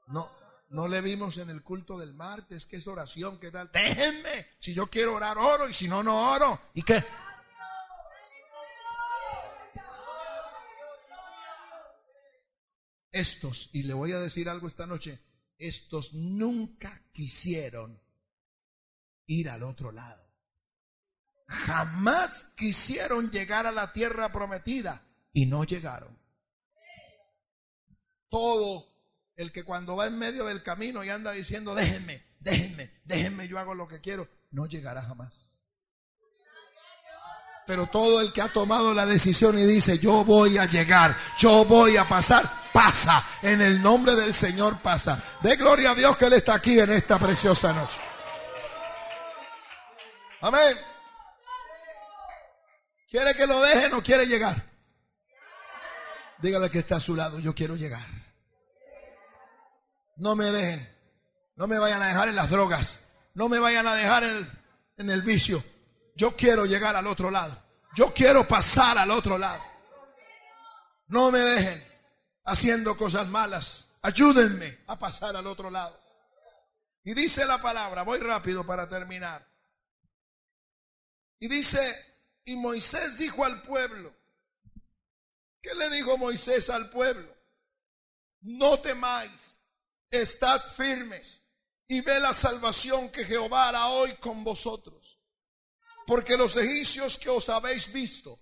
No, 0.08 0.30
no 0.70 0.88
le 0.88 1.00
vimos 1.02 1.38
en 1.38 1.50
el 1.50 1.64
culto 1.64 1.98
del 1.98 2.14
martes 2.14 2.66
que 2.66 2.78
es 2.78 2.88
oración, 2.88 3.40
¿qué 3.40 3.50
tal? 3.50 3.72
Déjenme. 3.72 4.50
Si 4.60 4.74
yo 4.74 4.88
quiero 4.88 5.16
orar, 5.16 5.38
oro 5.38 5.70
y 5.70 5.74
si 5.74 5.88
no, 5.88 6.04
no 6.04 6.34
oro. 6.34 6.62
¿Y 6.74 6.84
qué? 6.84 7.02
Estos, 13.12 13.70
y 13.74 13.84
le 13.84 13.94
voy 13.94 14.12
a 14.12 14.20
decir 14.20 14.50
algo 14.50 14.68
esta 14.68 14.86
noche, 14.86 15.20
estos 15.58 16.14
nunca 16.14 17.04
quisieron 17.12 18.02
ir 19.30 19.50
al 19.50 19.64
otro 19.64 19.92
lado. 19.92 20.28
Jamás 21.48 22.48
quisieron 22.56 23.32
llegar 23.32 23.66
a 23.66 23.72
la 23.72 23.94
tierra 23.94 24.32
prometida 24.32 25.02
y 25.32 25.46
no 25.46 25.64
llegaron. 25.64 26.18
Todo 28.30 28.88
el 29.36 29.52
que 29.52 29.64
cuando 29.64 29.96
va 29.96 30.08
en 30.08 30.18
medio 30.20 30.46
del 30.46 30.62
camino 30.62 31.04
y 31.04 31.10
anda 31.10 31.32
diciendo, 31.32 31.74
déjenme, 31.74 32.24
déjenme, 32.40 32.92
déjenme, 33.06 33.48
yo 33.48 33.58
hago 33.58 33.74
lo 33.74 33.88
que 33.88 34.02
quiero, 34.02 34.28
no 34.52 34.66
llegará 34.66 35.02
jamás. 35.02 35.64
Pero 37.66 37.86
todo 37.86 38.22
el 38.22 38.34
que 38.34 38.42
ha 38.42 38.52
tomado 38.52 38.96
la 38.96 39.06
decisión 39.06 39.58
y 39.58 39.64
dice, 39.64 40.00
yo 40.00 40.26
voy 40.26 40.58
a 40.58 40.66
llegar, 40.66 41.16
yo 41.38 41.66
voy 41.66 41.98
a 41.98 42.08
pasar, 42.08 42.52
pasa. 42.74 43.24
En 43.44 43.62
el 43.62 43.82
nombre 43.82 44.16
del 44.16 44.34
Señor 44.34 44.80
pasa. 44.80 45.22
De 45.44 45.56
gloria 45.56 45.92
a 45.92 45.96
Dios 45.96 46.18
que 46.18 46.26
Él 46.26 46.34
está 46.34 46.56
aquí 46.56 46.80
en 46.80 46.92
esta 46.92 47.20
preciosa 47.20 47.74
noche. 47.74 48.09
Amén. 50.42 50.78
¿Quiere 53.10 53.34
que 53.34 53.48
lo 53.48 53.60
dejen 53.62 53.94
o 53.94 54.02
quiere 54.02 54.26
llegar? 54.26 54.56
Dígale 56.38 56.70
que 56.70 56.80
está 56.80 56.98
a 56.98 57.00
su 57.00 57.16
lado, 57.16 57.40
yo 57.40 57.54
quiero 57.54 57.76
llegar. 57.76 58.06
No 60.18 60.36
me 60.36 60.46
dejen. 60.46 61.00
No 61.56 61.68
me 61.68 61.80
vayan 61.80 62.02
a 62.02 62.08
dejar 62.08 62.28
en 62.30 62.36
las 62.36 62.50
drogas. 62.50 63.08
No 63.34 63.50
me 63.50 63.60
vayan 63.60 63.88
a 63.88 63.96
dejar 63.96 64.24
en 64.24 65.10
el, 65.10 65.22
vicio. 65.24 65.64
Yo 66.16 66.36
quiero 66.36 66.66
llegar 66.66 66.96
al 66.96 67.08
otro 67.08 67.32
lado. 67.32 67.58
Yo 67.96 68.14
quiero 68.14 68.48
pasar 68.48 68.98
al 68.98 69.12
otro 69.12 69.38
lado. 69.38 69.62
No 71.08 71.32
me 71.32 71.40
dejen 71.40 71.84
haciendo 72.46 72.96
cosas 72.96 73.28
malas. 73.28 73.90
Ayúdenme 74.02 74.80
a 74.88 74.98
pasar 74.98 75.36
al 75.36 75.48
otro 75.48 75.70
lado. 75.70 76.00
Y 77.04 77.14
dice 77.14 77.46
la 77.46 77.62
palabra, 77.62 78.04
voy 78.04 78.20
rápido 78.20 78.66
para 78.66 78.88
terminar. 78.88 79.49
Y 81.40 81.48
dice, 81.48 81.80
y 82.46 82.56
Moisés 82.56 83.18
dijo 83.18 83.46
al 83.46 83.62
pueblo, 83.62 84.14
¿qué 85.62 85.74
le 85.76 85.90
dijo 85.90 86.18
Moisés 86.18 86.70
al 86.70 86.90
pueblo? 86.90 87.34
No 88.42 88.80
temáis, 88.80 89.58
estad 90.12 90.62
firmes 90.74 91.44
y 91.88 92.02
ve 92.02 92.20
la 92.20 92.34
salvación 92.34 93.10
que 93.10 93.26
Jehová 93.26 93.70
hará 93.70 93.88
hoy 93.88 94.16
con 94.18 94.44
vosotros. 94.44 95.20
Porque 96.06 96.38
los 96.38 96.56
egipcios 96.58 97.18
que 97.18 97.30
os 97.30 97.50
habéis 97.50 97.92
visto, 97.92 98.40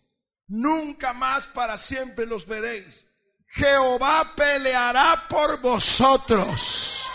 nunca 0.48 1.14
más 1.14 1.48
para 1.48 1.78
siempre 1.78 2.26
los 2.26 2.46
veréis. 2.46 3.08
Jehová 3.48 4.34
peleará 4.36 5.28
por 5.30 5.60
vosotros. 5.60 7.08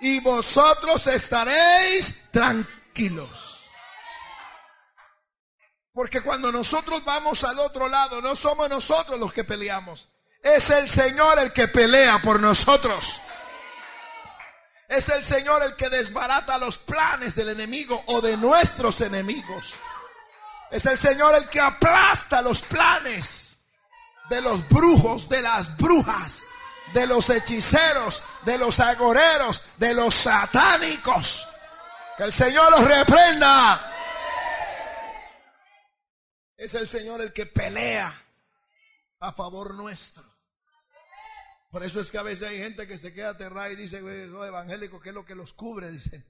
Y 0.00 0.20
vosotros 0.20 1.06
estaréis 1.06 2.30
tranquilos. 2.30 3.70
Porque 5.92 6.20
cuando 6.20 6.52
nosotros 6.52 7.02
vamos 7.04 7.42
al 7.44 7.58
otro 7.58 7.88
lado, 7.88 8.20
no 8.20 8.36
somos 8.36 8.68
nosotros 8.68 9.18
los 9.18 9.32
que 9.32 9.44
peleamos. 9.44 10.10
Es 10.42 10.70
el 10.70 10.90
Señor 10.90 11.38
el 11.38 11.52
que 11.52 11.68
pelea 11.68 12.20
por 12.20 12.38
nosotros. 12.38 13.22
Es 14.88 15.08
el 15.08 15.24
Señor 15.24 15.62
el 15.62 15.74
que 15.74 15.88
desbarata 15.88 16.58
los 16.58 16.78
planes 16.78 17.34
del 17.34 17.48
enemigo 17.48 18.00
o 18.08 18.20
de 18.20 18.36
nuestros 18.36 19.00
enemigos. 19.00 19.76
Es 20.70 20.86
el 20.86 20.98
Señor 20.98 21.34
el 21.34 21.48
que 21.48 21.60
aplasta 21.60 22.42
los 22.42 22.60
planes 22.62 23.56
de 24.28 24.40
los 24.40 24.68
brujos, 24.68 25.28
de 25.28 25.42
las 25.42 25.76
brujas, 25.76 26.42
de 26.92 27.06
los 27.06 27.30
hechiceros, 27.30 28.22
de 28.44 28.58
los 28.58 28.80
agoreros, 28.80 29.62
de 29.76 29.94
los 29.94 30.14
satánicos. 30.14 31.48
Que 32.16 32.24
el 32.24 32.32
Señor 32.32 32.70
los 32.70 32.84
reprenda. 32.84 33.92
Es 36.56 36.74
el 36.74 36.88
Señor 36.88 37.20
el 37.20 37.32
que 37.32 37.46
pelea 37.46 38.12
a 39.20 39.32
favor 39.32 39.74
nuestro. 39.74 40.24
Por 41.70 41.84
eso 41.84 42.00
es 42.00 42.10
que 42.10 42.18
a 42.18 42.22
veces 42.22 42.48
hay 42.48 42.58
gente 42.58 42.86
que 42.86 42.96
se 42.96 43.12
queda 43.12 43.30
aterrada 43.30 43.70
y 43.70 43.76
dice, 43.76 44.00
los 44.28 44.46
evangélicos, 44.46 45.02
¿qué 45.02 45.10
es 45.10 45.14
lo 45.14 45.26
que 45.26 45.34
los 45.34 45.52
cubre? 45.52 45.90
Dice. 45.90 46.24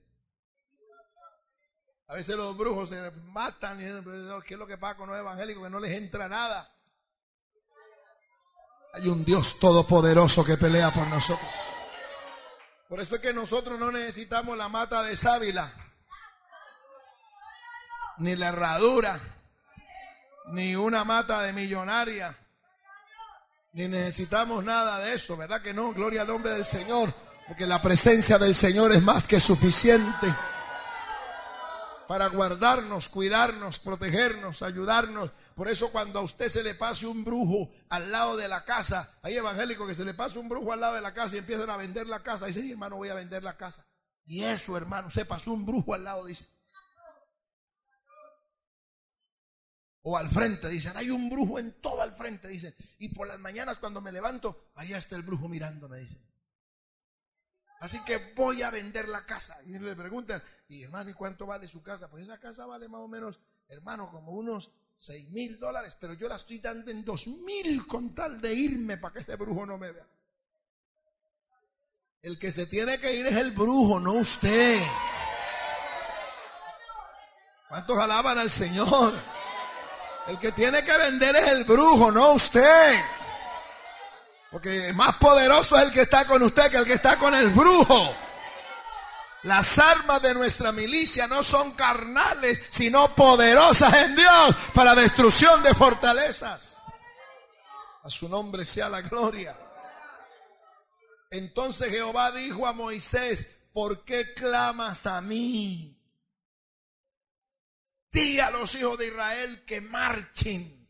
A 2.09 2.15
veces 2.15 2.37
los 2.37 2.57
brujos 2.57 2.89
se 2.89 3.11
matan 3.11 3.81
y 3.81 3.85
dicen, 3.85 4.05
¿qué 4.47 4.55
es 4.55 4.59
lo 4.59 4.67
que 4.67 4.79
pasa 4.79 4.97
con 4.97 5.09
los 5.09 5.19
evangélicos? 5.19 5.63
Que 5.63 5.71
no 5.71 5.81
les 5.81 5.93
entra 5.93 6.29
nada. 6.29 6.76
Hay 8.97 9.09
un 9.09 9.25
Dios 9.25 9.59
todopoderoso 9.59 10.45
que 10.45 10.57
pelea 10.57 10.93
por 10.93 11.07
nosotros. 11.07 11.49
Por 12.89 13.01
eso 13.01 13.17
es 13.17 13.21
que 13.21 13.33
nosotros 13.33 13.79
no 13.79 13.93
necesitamos 13.93 14.57
la 14.57 14.69
mata 14.69 15.03
de 15.03 15.17
sábila, 15.17 15.71
ni 18.19 18.35
la 18.37 18.49
herradura, 18.49 19.21
ni 20.49 20.75
una 20.77 21.05
mata 21.05 21.43
de 21.43 21.53
millonaria 21.53 22.37
ni 23.77 23.89
necesitamos 23.89 24.65
nada 24.65 25.01
de 25.01 25.13
eso, 25.13 25.37
¿verdad 25.37 25.61
que 25.61 25.75
no? 25.75 25.93
Gloria 25.93 26.23
al 26.23 26.29
nombre 26.29 26.51
del 26.51 26.65
Señor, 26.65 27.13
porque 27.47 27.67
la 27.67 27.83
presencia 27.83 28.39
del 28.39 28.55
Señor 28.55 28.91
es 28.91 29.03
más 29.03 29.27
que 29.27 29.39
suficiente 29.39 30.35
para 32.09 32.29
guardarnos, 32.29 33.11
cuidarnos, 33.11 33.79
protegernos, 33.79 34.63
ayudarnos. 34.63 35.31
Por 35.57 35.71
eso 35.71 35.91
cuando 35.91 36.19
a 36.19 36.23
usted 36.23 36.51
se 36.51 36.63
le 36.63 36.75
pase 36.75 37.07
un 37.07 37.25
brujo 37.25 37.73
al 37.89 38.13
lado 38.13 38.37
de 38.37 38.47
la 38.47 38.67
casa, 38.67 39.19
hay 39.23 39.39
evangélicos 39.39 39.89
que 39.89 39.95
se 39.95 40.05
le 40.05 40.13
pasa 40.13 40.39
un 40.39 40.51
brujo 40.51 40.71
al 40.71 40.81
lado 40.81 40.97
de 40.97 41.01
la 41.01 41.15
casa 41.15 41.35
y 41.35 41.39
empiezan 41.39 41.71
a 41.71 41.79
vender 41.79 42.07
la 42.07 42.23
casa. 42.23 42.45
Dicen, 42.45 42.71
hermano, 42.71 42.97
voy 42.97 43.09
a 43.09 43.15
vender 43.15 43.43
la 43.43 43.57
casa. 43.57 43.87
Y 44.27 44.43
eso, 44.43 44.77
hermano, 44.77 45.09
se 45.09 45.25
pasó 45.25 45.55
un 45.55 45.65
brujo 45.65 45.95
al 45.95 46.05
lado, 46.05 46.27
dice. 46.27 46.47
o 50.09 50.17
al 50.19 50.29
frente, 50.29 50.69
dicen, 50.69 50.93
hay 50.97 51.11
un 51.11 51.31
brujo 51.31 51.59
en 51.59 51.81
todo 51.81 52.03
al 52.03 52.13
frente, 52.13 52.49
dicen. 52.49 52.75
Y 52.99 53.09
por 53.09 53.27
las 53.27 53.41
mañanas 53.41 53.79
cuando 53.79 54.03
me 54.03 54.13
levanto, 54.13 54.71
allá 54.75 54.99
está 54.99 55.17
el 55.17 55.23
brujo 55.23 55.49
mirando, 55.49 55.89
me 55.89 55.99
dicen. 55.99 56.23
Así 57.81 57.99
que 58.05 58.35
voy 58.37 58.63
a 58.63 58.71
vender 58.71 59.09
la 59.09 59.25
casa. 59.25 59.59
Y 59.65 59.79
le 59.79 59.97
preguntan, 59.97 60.43
y 60.69 60.83
hermano, 60.83 61.09
¿y 61.09 61.15
cuánto 61.15 61.47
vale 61.47 61.67
su 61.67 61.83
casa? 61.83 62.11
Pues 62.11 62.23
esa 62.23 62.39
casa 62.39 62.67
vale 62.67 62.89
más 62.89 63.01
o 63.01 63.09
menos, 63.09 63.41
hermano, 63.69 64.11
como 64.11 64.33
unos 64.33 64.71
seis 64.97 65.29
mil 65.31 65.59
dólares, 65.59 65.97
pero 66.01 66.15
yo 66.15 66.29
la 66.29 66.37
estoy 66.37 66.59
dando 66.59 66.91
en 66.91 67.05
dos 67.05 67.27
mil 67.27 67.87
con 67.87 68.15
tal 68.15 68.41
de 68.41 68.55
irme 68.55 68.97
para 68.97 69.15
que 69.15 69.21
este 69.21 69.37
brujo 69.37 69.67
no 69.67 69.79
me 69.79 69.93
vea. 69.93 70.07
El 72.23 72.39
que 72.39 72.51
se 72.51 72.67
tiene 72.67 72.99
que 72.99 73.15
ir 73.15 73.27
es 73.27 73.37
el 73.37 73.53
brujo, 73.53 74.01
no 74.01 74.15
usted. 74.15 74.81
¿Cuántos 77.69 77.99
alaban 77.99 78.39
al 78.39 78.51
Señor? 78.51 79.15
El 80.27 80.39
que 80.39 80.51
tiene 80.53 80.83
que 80.83 80.97
vender 80.97 81.37
es 81.37 81.49
el 81.51 81.65
brujo, 81.65 82.11
no 82.11 82.33
usted. 82.33 82.97
Porque 84.51 84.93
más 84.95 85.17
poderoso 85.17 85.77
es 85.77 85.85
el 85.85 85.93
que 85.93 86.03
está 86.03 86.25
con 86.27 86.43
usted 86.43 86.71
que 86.71 86.79
el 86.79 86.85
que 86.85 86.95
está 86.95 87.17
con 87.17 87.35
el 87.35 87.51
brujo. 87.51 88.26
Las 89.47 89.79
armas 89.79 90.21
de 90.23 90.35
nuestra 90.35 90.73
milicia 90.73 91.29
no 91.29 91.45
son 91.45 91.71
carnales, 91.75 92.61
sino 92.69 93.15
poderosas 93.15 93.95
en 94.03 94.17
Dios 94.17 94.57
para 94.75 94.93
destrucción 94.97 95.63
de 95.63 95.73
fortalezas. 95.73 96.83
A 98.03 98.11
su 98.11 98.29
nombre 98.29 98.65
sea 98.65 98.89
la 98.89 99.03
gloria. 99.03 99.57
Entonces 101.31 101.91
Jehová 101.91 102.33
dijo 102.33 102.67
a 102.67 102.73
Moisés, 102.73 103.59
¿por 103.73 104.05
qué 104.05 104.35
clamas 104.35 105.07
a 105.07 105.21
mí? 105.21 105.97
Di 108.11 108.41
a 108.41 108.51
los 108.51 108.75
hijos 108.75 108.99
de 108.99 109.07
Israel 109.07 109.65
que 109.65 109.81
marchen. 109.81 110.89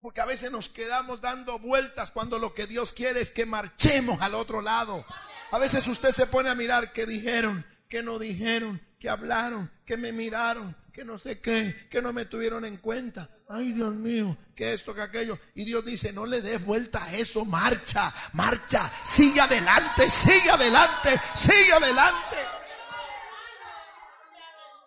Porque 0.00 0.20
a 0.20 0.26
veces 0.26 0.52
nos 0.52 0.68
quedamos 0.68 1.20
dando 1.20 1.58
vueltas 1.58 2.12
cuando 2.12 2.38
lo 2.38 2.54
que 2.54 2.68
Dios 2.68 2.92
quiere 2.92 3.20
es 3.20 3.32
que 3.32 3.44
marchemos 3.44 4.22
al 4.22 4.36
otro 4.36 4.62
lado. 4.62 5.04
A 5.52 5.58
veces 5.58 5.86
usted 5.86 6.12
se 6.12 6.26
pone 6.26 6.48
a 6.48 6.54
mirar 6.54 6.94
qué 6.94 7.04
dijeron, 7.04 7.62
qué 7.86 8.02
no 8.02 8.18
dijeron, 8.18 8.80
qué 8.98 9.10
hablaron, 9.10 9.70
qué 9.84 9.98
me 9.98 10.10
miraron, 10.10 10.74
que 10.94 11.04
no 11.04 11.18
sé 11.18 11.42
qué, 11.42 11.88
que 11.90 12.00
no 12.00 12.14
me 12.14 12.24
tuvieron 12.24 12.64
en 12.64 12.78
cuenta. 12.78 13.28
Ay, 13.50 13.72
Dios 13.72 13.92
mío, 13.92 14.34
que 14.56 14.72
esto, 14.72 14.94
que 14.94 15.02
aquello. 15.02 15.38
Y 15.54 15.66
Dios 15.66 15.84
dice, 15.84 16.10
no 16.14 16.24
le 16.24 16.40
des 16.40 16.64
vuelta 16.64 17.04
a 17.04 17.12
eso, 17.12 17.44
marcha, 17.44 18.10
marcha, 18.32 18.90
sigue 19.04 19.42
adelante, 19.42 20.08
sigue 20.08 20.48
adelante, 20.48 21.20
sigue 21.34 21.74
adelante. 21.74 22.36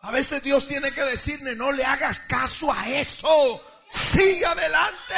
A 0.01 0.09
veces 0.09 0.41
Dios 0.41 0.67
tiene 0.67 0.91
que 0.91 1.03
decirle, 1.03 1.55
no 1.55 1.71
le 1.71 1.85
hagas 1.85 2.21
caso 2.21 2.73
a 2.73 2.89
eso, 2.89 3.63
sigue 3.91 4.47
adelante. 4.47 5.13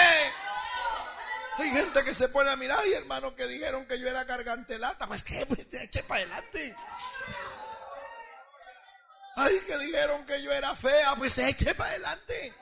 Hay 1.58 1.72
gente 1.72 2.04
que 2.04 2.14
se 2.14 2.30
pone 2.30 2.52
a 2.52 2.56
mirar 2.56 2.86
y 2.88 2.94
hermano 2.94 3.36
que 3.36 3.48
dijeron 3.48 3.86
que 3.88 4.00
yo 4.00 4.08
era 4.08 4.24
gargantelata. 4.24 5.08
Pues 5.08 5.24
que 5.24 5.46
pues, 5.46 5.68
eche 5.72 6.04
para 6.04 6.22
adelante. 6.22 6.76
Ay, 9.36 9.60
que 9.66 9.78
dijeron 9.80 10.26
que 10.26 10.42
yo 10.42 10.52
era 10.52 10.76
fea. 10.76 11.16
Pues 11.16 11.38
eche 11.40 11.74
para 11.74 11.90
adelante. 11.90 12.54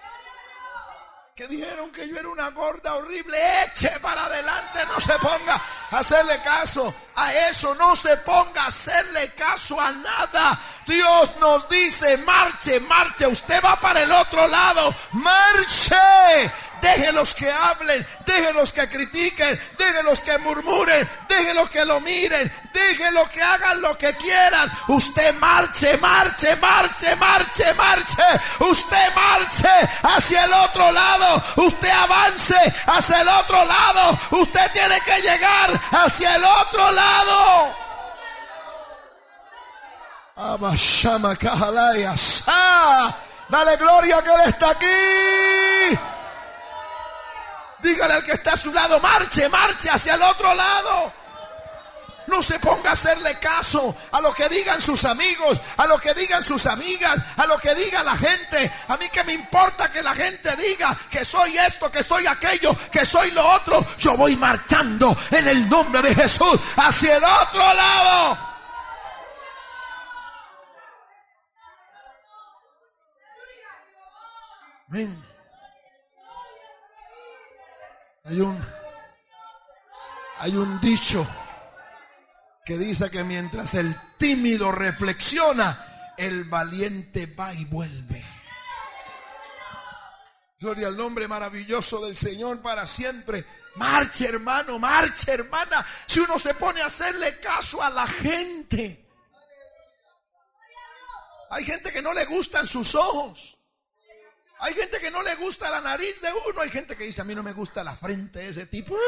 Que 1.36 1.48
dijeron 1.48 1.92
que 1.92 2.08
yo 2.08 2.18
era 2.18 2.30
una 2.30 2.50
gorda 2.52 2.96
horrible. 2.96 3.38
Eche 3.66 4.00
para 4.00 4.28
adelante. 4.28 4.86
No 4.86 4.98
se 5.02 5.20
ponga 5.20 5.62
a 5.92 6.00
hacerle 6.00 6.42
caso 6.42 6.96
a 7.16 7.34
eso. 7.50 7.76
No 7.76 7.98
se 7.98 8.16
ponga 8.18 8.64
a 8.64 8.68
hacerle 8.68 9.34
caso 9.34 9.80
a 9.80 9.92
nada. 9.92 10.58
Dios 10.88 11.36
nos 11.42 11.68
dice, 11.68 12.18
marche, 12.20 12.80
marche. 12.80 13.28
Usted 13.28 13.62
va 13.62 13.76
para 13.76 14.04
el 14.04 14.12
otro 14.14 14.48
lado. 14.48 14.96
Marche 15.12 15.96
déjelos 16.86 17.34
que 17.34 17.52
hablen, 17.52 18.06
déjelos 18.26 18.72
que 18.72 18.88
critiquen, 18.88 19.60
déjelos 19.78 20.22
que 20.22 20.38
murmuren, 20.40 21.10
déjelos 21.28 21.70
que 21.70 21.84
lo 21.84 22.00
miren, 22.00 22.52
déjelos 22.72 23.28
que 23.30 23.42
hagan 23.42 23.82
lo 23.82 23.98
que 23.98 24.14
quieran. 24.14 24.72
Usted 24.88 25.34
marche, 25.40 25.98
marche, 25.98 26.56
marche, 26.58 27.16
marche, 27.16 27.74
marche. 27.74 28.24
Usted 28.60 29.16
marche 29.16 29.90
hacia 30.04 30.46
el 30.46 30.54
otro 30.54 30.92
lado. 30.92 31.44
Usted 31.56 31.90
avance 31.90 32.76
hacia 32.86 33.22
el 33.22 33.28
otro 33.30 33.66
lado. 33.66 34.20
Usted 34.32 34.72
tiene 34.72 35.00
que 35.02 35.22
llegar 35.22 35.82
hacia 35.92 36.36
el 36.36 36.44
otro 36.44 36.92
lado. 36.92 37.76
Dale 43.50 43.78
gloria 43.78 44.22
que 44.22 44.30
Él 44.30 44.42
está 44.46 44.70
aquí. 44.70 46.15
Dígale 47.86 48.16
al 48.16 48.24
que 48.24 48.32
está 48.32 48.54
a 48.54 48.58
su 48.58 48.74
lado, 48.74 49.00
marche, 49.00 49.48
marche 49.48 49.92
hacia 49.92 50.16
el 50.16 50.22
otro 50.24 50.56
lado. 50.56 51.14
No 52.26 52.42
se 52.42 52.58
ponga 52.58 52.90
a 52.90 52.94
hacerle 52.94 53.38
caso 53.38 53.96
a 54.12 54.22
lo 54.22 54.34
que 54.34 54.50
digan 54.50 54.82
sus 54.82 55.06
amigos, 55.06 55.62
a 55.78 55.86
lo 55.86 56.00
que 56.00 56.16
digan 56.16 56.44
sus 56.44 56.66
amigas, 56.66 57.16
a 57.38 57.46
lo 57.46 57.60
que 57.60 57.76
diga 57.76 58.04
la 58.04 58.18
gente. 58.18 58.74
A 58.88 58.98
mí 58.98 59.08
que 59.10 59.24
me 59.26 59.34
importa 59.34 59.92
que 59.92 60.02
la 60.02 60.16
gente 60.16 60.56
diga 60.56 60.98
que 61.12 61.24
soy 61.24 61.60
esto, 61.60 61.92
que 61.92 62.02
soy 62.02 62.26
aquello, 62.26 62.76
que 62.92 63.06
soy 63.06 63.30
lo 63.30 63.48
otro. 63.48 63.86
Yo 64.00 64.18
voy 64.18 64.36
marchando 64.36 65.16
en 65.30 65.48
el 65.48 65.70
nombre 65.70 66.02
de 66.02 66.16
Jesús 66.16 66.60
hacia 66.78 67.18
el 67.18 67.24
otro 67.24 67.74
lado. 67.76 68.38
Amén. 74.90 75.35
Hay 78.26 78.42
un, 78.42 78.60
hay 80.40 80.56
un 80.56 80.82
dicho 80.82 81.28
que 82.66 82.76
dice 82.76 83.12
que 83.12 83.24
mientras 83.24 83.76
el 83.76 83.96
tímido 84.18 84.72
reflexiona, 84.72 86.14
el 86.18 86.46
valiente 86.46 87.28
va 87.28 87.54
y 87.54 87.66
vuelve. 87.66 88.24
Gloria 90.60 90.88
al 90.88 90.98
nombre 90.98 91.28
maravilloso 91.28 92.04
del 92.04 92.18
Señor 92.18 92.64
para 92.64 92.88
siempre. 92.88 93.46
Marche 93.76 94.26
hermano, 94.26 94.80
marche 94.80 95.32
hermana. 95.32 95.86
Si 96.08 96.20
uno 96.20 96.40
se 96.40 96.56
pone 96.56 96.82
a 96.82 96.88
hacerle 96.88 97.40
caso 97.40 97.84
a 97.84 97.92
la 97.92 98.08
gente. 98.08 99.08
Hay 101.52 101.64
gente 101.64 101.92
que 101.92 102.02
no 102.02 102.12
le 102.12 102.26
gustan 102.26 102.66
sus 102.66 102.96
ojos. 102.96 103.55
Hay 104.60 104.74
gente 104.74 105.00
que 105.00 105.12
no 105.12 105.22
le 105.22 105.36
gusta 105.36 105.70
la 105.70 105.82
nariz 105.82 106.22
de 106.22 106.30
uno. 106.32 106.62
Hay 106.62 106.70
gente 106.70 106.96
que 106.96 107.04
dice, 107.04 107.22
a 107.22 107.26
mí 107.26 107.36
no 107.36 107.44
me 107.44 107.54
gusta 107.54 107.84
la 107.84 107.96
frente 107.96 108.40
de 108.40 108.50
ese 108.50 108.66
tipo. 108.66 108.98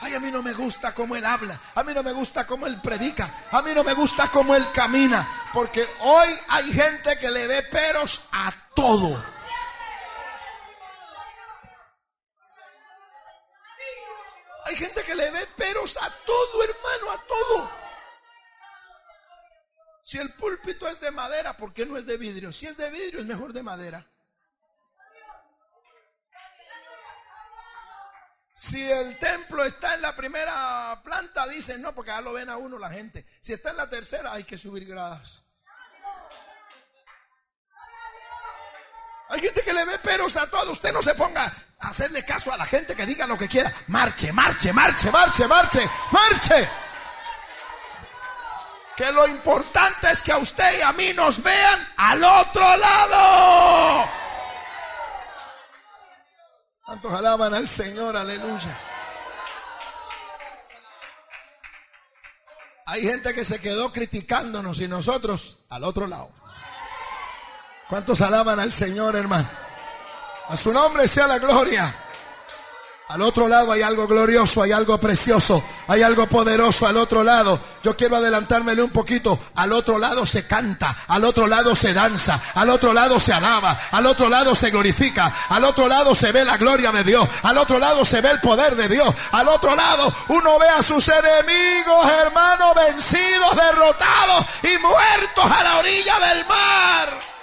Ay, 0.00 0.14
a 0.14 0.20
mí 0.20 0.30
no 0.30 0.42
me 0.42 0.52
gusta 0.52 0.92
cómo 0.94 1.16
él 1.16 1.24
habla. 1.24 1.58
A 1.74 1.82
mí 1.82 1.94
no 1.94 2.02
me 2.02 2.12
gusta 2.12 2.46
cómo 2.46 2.66
él 2.66 2.80
predica. 2.82 3.46
A 3.52 3.62
mí 3.62 3.72
no 3.74 3.84
me 3.84 3.94
gusta 3.94 4.28
cómo 4.28 4.54
él 4.54 4.66
camina. 4.72 5.26
Porque 5.52 5.86
hoy 6.00 6.28
hay 6.48 6.72
gente 6.72 7.18
que 7.18 7.30
le 7.30 7.46
ve 7.46 7.62
peros 7.62 8.26
a 8.32 8.52
todo. 8.74 9.24
Hay 14.66 14.76
gente 14.76 15.02
que 15.04 15.14
le 15.14 15.30
ve 15.30 15.46
peros 15.56 15.96
a 16.00 16.10
todo, 16.26 16.64
hermano, 16.64 17.12
a 17.12 17.18
todo. 17.26 17.83
Si 20.04 20.18
el 20.18 20.34
púlpito 20.34 20.86
es 20.86 21.00
de 21.00 21.10
madera, 21.10 21.56
¿por 21.56 21.72
qué 21.72 21.86
no 21.86 21.96
es 21.96 22.04
de 22.04 22.18
vidrio? 22.18 22.52
Si 22.52 22.66
es 22.66 22.76
de 22.76 22.90
vidrio, 22.90 23.20
es 23.20 23.26
mejor 23.26 23.54
de 23.54 23.62
madera. 23.62 24.06
Si 28.52 28.80
el 28.88 29.18
templo 29.18 29.64
está 29.64 29.94
en 29.94 30.02
la 30.02 30.14
primera 30.14 31.00
planta, 31.02 31.48
dicen 31.48 31.80
no, 31.80 31.94
porque 31.94 32.10
ya 32.10 32.20
lo 32.20 32.34
ven 32.34 32.50
a 32.50 32.58
uno 32.58 32.78
la 32.78 32.90
gente. 32.90 33.26
Si 33.40 33.54
está 33.54 33.70
en 33.70 33.78
la 33.78 33.88
tercera, 33.88 34.34
hay 34.34 34.44
que 34.44 34.58
subir 34.58 34.84
gradas. 34.84 35.42
Hay 39.30 39.40
gente 39.40 39.62
que 39.62 39.72
le 39.72 39.86
ve 39.86 39.98
peros 40.00 40.36
a 40.36 40.48
todo. 40.50 40.72
Usted 40.72 40.92
no 40.92 41.02
se 41.02 41.14
ponga 41.14 41.50
a 41.80 41.88
hacerle 41.88 42.26
caso 42.26 42.52
a 42.52 42.58
la 42.58 42.66
gente 42.66 42.94
que 42.94 43.06
diga 43.06 43.26
lo 43.26 43.38
que 43.38 43.48
quiera. 43.48 43.74
Marche, 43.86 44.32
marche, 44.34 44.70
marche, 44.74 45.10
marche, 45.10 45.48
marche, 45.48 45.88
marche 46.12 46.83
que 48.96 49.10
lo 49.12 49.26
importante 49.26 50.10
es 50.10 50.22
que 50.22 50.32
a 50.32 50.38
usted 50.38 50.78
y 50.78 50.82
a 50.82 50.92
mí 50.92 51.12
nos 51.14 51.42
vean 51.42 51.88
al 51.96 52.22
otro 52.22 52.76
lado. 52.76 54.08
¿Cuántos 56.84 57.12
alaban 57.12 57.54
al 57.54 57.68
Señor? 57.68 58.16
Aleluya. 58.16 58.78
Hay 62.86 63.02
gente 63.02 63.34
que 63.34 63.44
se 63.44 63.60
quedó 63.60 63.92
criticándonos 63.92 64.80
y 64.80 64.88
nosotros 64.88 65.58
al 65.70 65.84
otro 65.84 66.06
lado. 66.06 66.30
¿Cuántos 67.88 68.20
alaban 68.20 68.60
al 68.60 68.72
Señor, 68.72 69.16
hermano? 69.16 69.48
A 70.48 70.56
su 70.56 70.72
nombre 70.72 71.08
sea 71.08 71.26
la 71.26 71.38
gloria. 71.38 72.03
Al 73.08 73.20
otro 73.20 73.48
lado 73.48 73.70
hay 73.70 73.82
algo 73.82 74.06
glorioso, 74.06 74.62
hay 74.62 74.72
algo 74.72 74.96
precioso, 74.96 75.62
hay 75.88 76.00
algo 76.00 76.26
poderoso 76.26 76.86
al 76.86 76.96
otro 76.96 77.22
lado. 77.22 77.60
Yo 77.82 77.94
quiero 77.94 78.16
adelantármele 78.16 78.82
un 78.82 78.90
poquito. 78.90 79.38
Al 79.56 79.72
otro 79.72 79.98
lado 79.98 80.24
se 80.24 80.46
canta, 80.46 80.96
al 81.08 81.24
otro 81.24 81.46
lado 81.46 81.76
se 81.76 81.92
danza, 81.92 82.40
al 82.54 82.70
otro 82.70 82.94
lado 82.94 83.20
se 83.20 83.34
alaba, 83.34 83.78
al 83.92 84.06
otro 84.06 84.30
lado 84.30 84.54
se 84.54 84.70
glorifica, 84.70 85.30
al 85.50 85.64
otro 85.64 85.86
lado 85.86 86.14
se 86.14 86.32
ve 86.32 86.46
la 86.46 86.56
gloria 86.56 86.92
de 86.92 87.04
Dios, 87.04 87.28
al 87.42 87.58
otro 87.58 87.78
lado 87.78 88.06
se 88.06 88.22
ve 88.22 88.30
el 88.30 88.40
poder 88.40 88.74
de 88.74 88.88
Dios, 88.88 89.14
al 89.32 89.48
otro 89.48 89.76
lado 89.76 90.12
uno 90.28 90.58
ve 90.58 90.68
a 90.70 90.82
sus 90.82 91.06
enemigos, 91.06 92.06
hermanos, 92.22 92.74
vencidos, 92.74 93.54
derrotados 93.54 94.46
y 94.62 94.78
muertos 94.78 95.44
a 95.44 95.62
la 95.62 95.78
orilla 95.78 96.18
del 96.20 96.46
mar. 96.46 97.33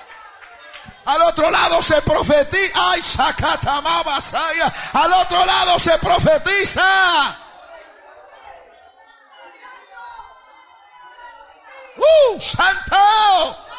Al 1.12 1.22
otro 1.24 1.52
lado 1.52 1.82
se 1.82 2.02
profetiza. 2.02 2.72
Ay, 2.74 3.02
Al 4.94 5.14
otro 5.14 5.46
lado 5.46 5.78
se 5.78 5.98
profetiza. 5.98 7.36
¡Uh! 11.98 12.40
¡Santo! 12.40 13.71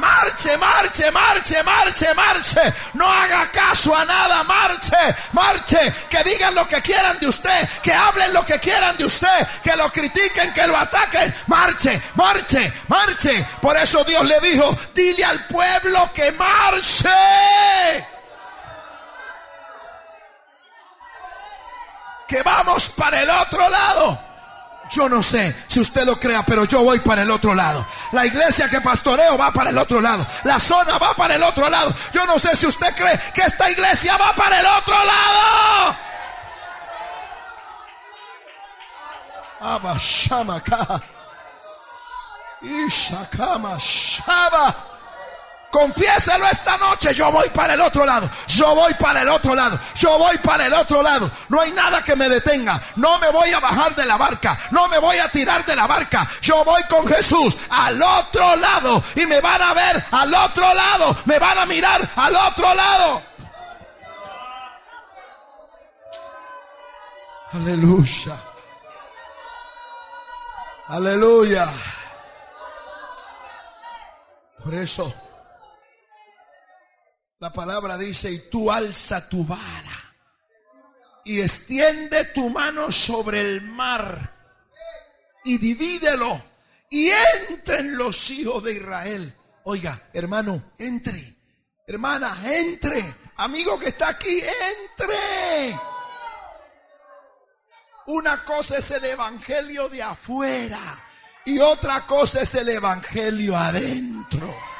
Marche, 0.00 0.56
marche, 0.56 1.10
marche, 1.10 1.62
marche, 1.62 2.14
marche. 2.14 2.74
No 2.94 3.06
haga 3.06 3.50
caso 3.50 3.94
a 3.94 4.04
nada, 4.04 4.42
marche, 4.44 5.16
marche. 5.32 5.94
Que 6.08 6.24
digan 6.24 6.54
lo 6.54 6.66
que 6.66 6.80
quieran 6.80 7.18
de 7.20 7.28
usted, 7.28 7.68
que 7.82 7.92
hablen 7.92 8.32
lo 8.32 8.42
que 8.44 8.58
quieran 8.58 8.96
de 8.96 9.04
usted, 9.04 9.46
que 9.62 9.76
lo 9.76 9.90
critiquen, 9.92 10.52
que 10.54 10.66
lo 10.66 10.76
ataquen. 10.76 11.34
Marche, 11.46 12.00
marche, 12.14 12.72
marche. 12.88 13.46
Por 13.60 13.76
eso 13.76 14.02
Dios 14.04 14.24
le 14.24 14.40
dijo, 14.40 14.76
dile 14.94 15.24
al 15.24 15.46
pueblo 15.46 16.10
que 16.14 16.32
marche. 16.32 17.10
Que 22.26 22.42
vamos 22.42 22.88
para 22.90 23.20
el 23.20 23.28
otro 23.28 23.68
lado. 23.68 24.29
Yo 24.90 25.08
no 25.08 25.22
sé 25.22 25.64
si 25.68 25.78
usted 25.78 26.04
lo 26.04 26.18
crea, 26.18 26.44
pero 26.44 26.64
yo 26.64 26.82
voy 26.82 26.98
para 26.98 27.22
el 27.22 27.30
otro 27.30 27.54
lado. 27.54 27.86
La 28.12 28.26
iglesia 28.26 28.68
que 28.68 28.80
pastoreo 28.80 29.38
va 29.38 29.52
para 29.52 29.70
el 29.70 29.78
otro 29.78 30.00
lado. 30.00 30.26
La 30.44 30.58
zona 30.58 30.98
va 30.98 31.14
para 31.14 31.36
el 31.36 31.42
otro 31.42 31.70
lado. 31.70 31.94
Yo 32.12 32.26
no 32.26 32.38
sé 32.38 32.56
si 32.56 32.66
usted 32.66 32.92
cree 32.96 33.18
que 33.32 33.42
esta 33.42 33.70
iglesia 33.70 34.16
va 34.16 34.34
para 34.34 34.58
el 34.58 34.66
otro 34.66 34.96
lado. 35.04 35.96
Y 42.62 42.88
Shakama 42.88 43.76
Shaba. 43.78 44.89
Confiéselo 45.70 46.46
esta 46.46 46.76
noche. 46.78 47.14
Yo 47.14 47.30
voy 47.30 47.48
para 47.50 47.74
el 47.74 47.80
otro 47.80 48.04
lado. 48.04 48.28
Yo 48.48 48.74
voy 48.74 48.92
para 48.94 49.22
el 49.22 49.28
otro 49.28 49.54
lado. 49.54 49.78
Yo 49.94 50.18
voy 50.18 50.36
para 50.38 50.66
el 50.66 50.72
otro 50.72 51.02
lado. 51.02 51.30
No 51.48 51.60
hay 51.60 51.70
nada 51.70 52.02
que 52.02 52.16
me 52.16 52.28
detenga. 52.28 52.80
No 52.96 53.18
me 53.20 53.30
voy 53.30 53.52
a 53.52 53.60
bajar 53.60 53.94
de 53.94 54.04
la 54.04 54.16
barca. 54.16 54.58
No 54.72 54.88
me 54.88 54.98
voy 54.98 55.18
a 55.18 55.28
tirar 55.28 55.64
de 55.64 55.76
la 55.76 55.86
barca. 55.86 56.28
Yo 56.42 56.64
voy 56.64 56.82
con 56.84 57.06
Jesús 57.06 57.56
al 57.70 58.02
otro 58.02 58.56
lado. 58.56 59.02
Y 59.14 59.26
me 59.26 59.40
van 59.40 59.62
a 59.62 59.72
ver 59.72 60.04
al 60.10 60.34
otro 60.34 60.74
lado. 60.74 61.16
Me 61.26 61.38
van 61.38 61.58
a 61.58 61.66
mirar 61.66 62.08
al 62.16 62.34
otro 62.34 62.74
lado. 62.74 63.22
Aleluya. 67.52 68.36
Aleluya. 70.88 71.66
Por 74.64 74.74
eso 74.74 75.29
la 77.40 77.50
palabra 77.50 77.96
dice, 77.96 78.30
y 78.30 78.38
tú 78.50 78.70
alza 78.70 79.26
tu 79.26 79.46
vara 79.46 80.14
y 81.24 81.40
extiende 81.40 82.26
tu 82.26 82.50
mano 82.50 82.92
sobre 82.92 83.40
el 83.40 83.62
mar 83.62 84.36
y 85.44 85.56
divídelo 85.56 86.38
y 86.90 87.10
entren 87.48 87.96
los 87.96 88.28
hijos 88.30 88.62
de 88.62 88.74
Israel. 88.74 89.34
Oiga, 89.64 89.98
hermano, 90.12 90.62
entre. 90.78 91.34
Hermana, 91.86 92.36
entre. 92.44 93.02
Amigo 93.36 93.78
que 93.78 93.88
está 93.88 94.10
aquí, 94.10 94.38
entre. 94.38 95.78
Una 98.08 98.44
cosa 98.44 98.76
es 98.78 98.90
el 98.90 99.04
evangelio 99.06 99.88
de 99.88 100.02
afuera 100.02 100.80
y 101.46 101.58
otra 101.58 102.04
cosa 102.06 102.42
es 102.42 102.54
el 102.54 102.68
evangelio 102.68 103.56
adentro. 103.56 104.70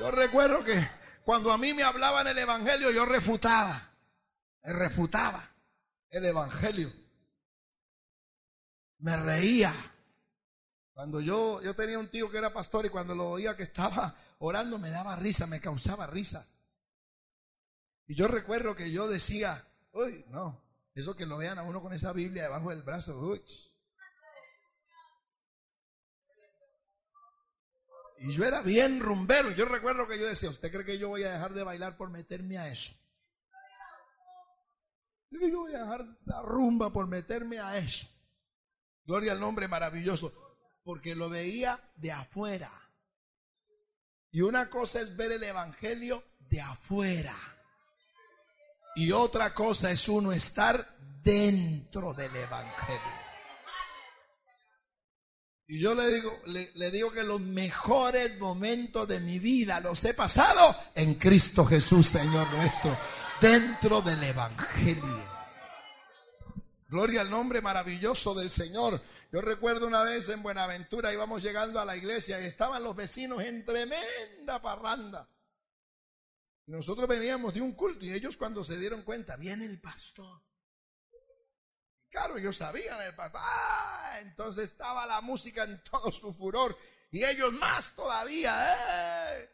Yo 0.00 0.10
recuerdo 0.10 0.64
que 0.64 0.72
cuando 1.26 1.52
a 1.52 1.58
mí 1.58 1.74
me 1.74 1.82
hablaban 1.82 2.26
el 2.26 2.38
Evangelio, 2.38 2.90
yo 2.90 3.04
refutaba, 3.04 3.92
refutaba 4.62 5.46
el 6.08 6.24
Evangelio. 6.24 6.90
Me 9.00 9.14
reía. 9.18 9.74
Cuando 10.94 11.20
yo, 11.20 11.60
yo 11.60 11.76
tenía 11.76 11.98
un 11.98 12.08
tío 12.08 12.30
que 12.30 12.38
era 12.38 12.50
pastor 12.50 12.86
y 12.86 12.88
cuando 12.88 13.14
lo 13.14 13.28
oía 13.28 13.58
que 13.58 13.62
estaba 13.62 14.16
orando 14.38 14.78
me 14.78 14.88
daba 14.88 15.16
risa, 15.16 15.46
me 15.46 15.60
causaba 15.60 16.06
risa. 16.06 16.48
Y 18.06 18.14
yo 18.14 18.26
recuerdo 18.26 18.74
que 18.74 18.90
yo 18.90 19.06
decía, 19.06 19.68
uy, 19.92 20.24
no, 20.28 20.62
eso 20.94 21.14
que 21.14 21.26
lo 21.26 21.36
vean 21.36 21.58
a 21.58 21.62
uno 21.62 21.82
con 21.82 21.92
esa 21.92 22.14
Biblia 22.14 22.44
debajo 22.44 22.70
del 22.70 22.80
brazo, 22.80 23.18
uy, 23.18 23.44
Y 28.22 28.34
yo 28.34 28.44
era 28.44 28.60
bien 28.60 29.00
rumbero. 29.00 29.50
Yo 29.52 29.64
recuerdo 29.64 30.06
que 30.06 30.18
yo 30.18 30.26
decía, 30.26 30.50
¿usted 30.50 30.70
cree 30.70 30.84
que 30.84 30.98
yo 30.98 31.08
voy 31.08 31.24
a 31.24 31.32
dejar 31.32 31.54
de 31.54 31.62
bailar 31.62 31.96
por 31.96 32.10
meterme 32.10 32.58
a 32.58 32.68
eso? 32.68 32.92
Yo 35.30 35.60
voy 35.60 35.74
a 35.74 35.84
dejar 35.84 36.04
la 36.26 36.42
rumba 36.42 36.92
por 36.92 37.06
meterme 37.06 37.60
a 37.60 37.78
eso. 37.78 38.06
Gloria 39.06 39.32
al 39.32 39.40
nombre 39.40 39.68
maravilloso. 39.68 40.34
Porque 40.84 41.14
lo 41.14 41.30
veía 41.30 41.80
de 41.96 42.12
afuera. 42.12 42.70
Y 44.32 44.42
una 44.42 44.68
cosa 44.68 45.00
es 45.00 45.16
ver 45.16 45.32
el 45.32 45.42
Evangelio 45.42 46.22
de 46.40 46.60
afuera. 46.60 47.34
Y 48.96 49.12
otra 49.12 49.54
cosa 49.54 49.90
es 49.90 50.06
uno 50.10 50.30
estar 50.30 50.94
dentro 51.22 52.12
del 52.12 52.36
Evangelio. 52.36 53.19
Y 55.70 55.78
yo 55.78 55.94
le 55.94 56.10
digo, 56.10 56.36
le, 56.46 56.90
digo 56.90 57.12
que 57.12 57.22
los 57.22 57.40
mejores 57.40 58.40
momentos 58.40 59.06
de 59.06 59.20
mi 59.20 59.38
vida 59.38 59.78
los 59.78 60.04
he 60.04 60.14
pasado 60.14 60.74
en 60.96 61.14
Cristo 61.14 61.64
Jesús, 61.64 62.08
Señor 62.08 62.52
nuestro, 62.54 62.98
dentro 63.40 64.02
del 64.02 64.20
Evangelio. 64.24 65.30
Gloria 66.88 67.20
al 67.20 67.30
nombre 67.30 67.60
maravilloso 67.60 68.34
del 68.34 68.50
Señor. 68.50 69.00
Yo 69.30 69.40
recuerdo 69.42 69.86
una 69.86 70.02
vez 70.02 70.28
en 70.30 70.42
Buenaventura 70.42 71.12
íbamos 71.12 71.40
llegando 71.40 71.78
a 71.78 71.84
la 71.84 71.96
iglesia 71.96 72.40
y 72.40 72.46
estaban 72.46 72.82
los 72.82 72.96
vecinos 72.96 73.40
en 73.40 73.64
tremenda 73.64 74.60
parranda. 74.60 75.28
Nosotros 76.66 77.06
veníamos 77.06 77.54
de 77.54 77.60
un 77.60 77.74
culto 77.74 78.04
y 78.04 78.12
ellos 78.12 78.36
cuando 78.36 78.64
se 78.64 78.76
dieron 78.76 79.02
cuenta, 79.02 79.36
viene 79.36 79.66
el 79.66 79.80
pastor. 79.80 80.42
Claro, 82.10 82.36
ellos 82.36 82.56
sabían 82.56 83.00
el 83.02 83.14
papá. 83.14 83.40
Ah, 83.42 84.18
entonces 84.20 84.64
estaba 84.64 85.06
la 85.06 85.20
música 85.20 85.62
en 85.64 85.82
todo 85.84 86.10
su 86.10 86.32
furor. 86.32 86.76
Y 87.10 87.24
ellos 87.24 87.52
más 87.52 87.94
todavía. 87.94 88.52
Eh. 89.32 89.50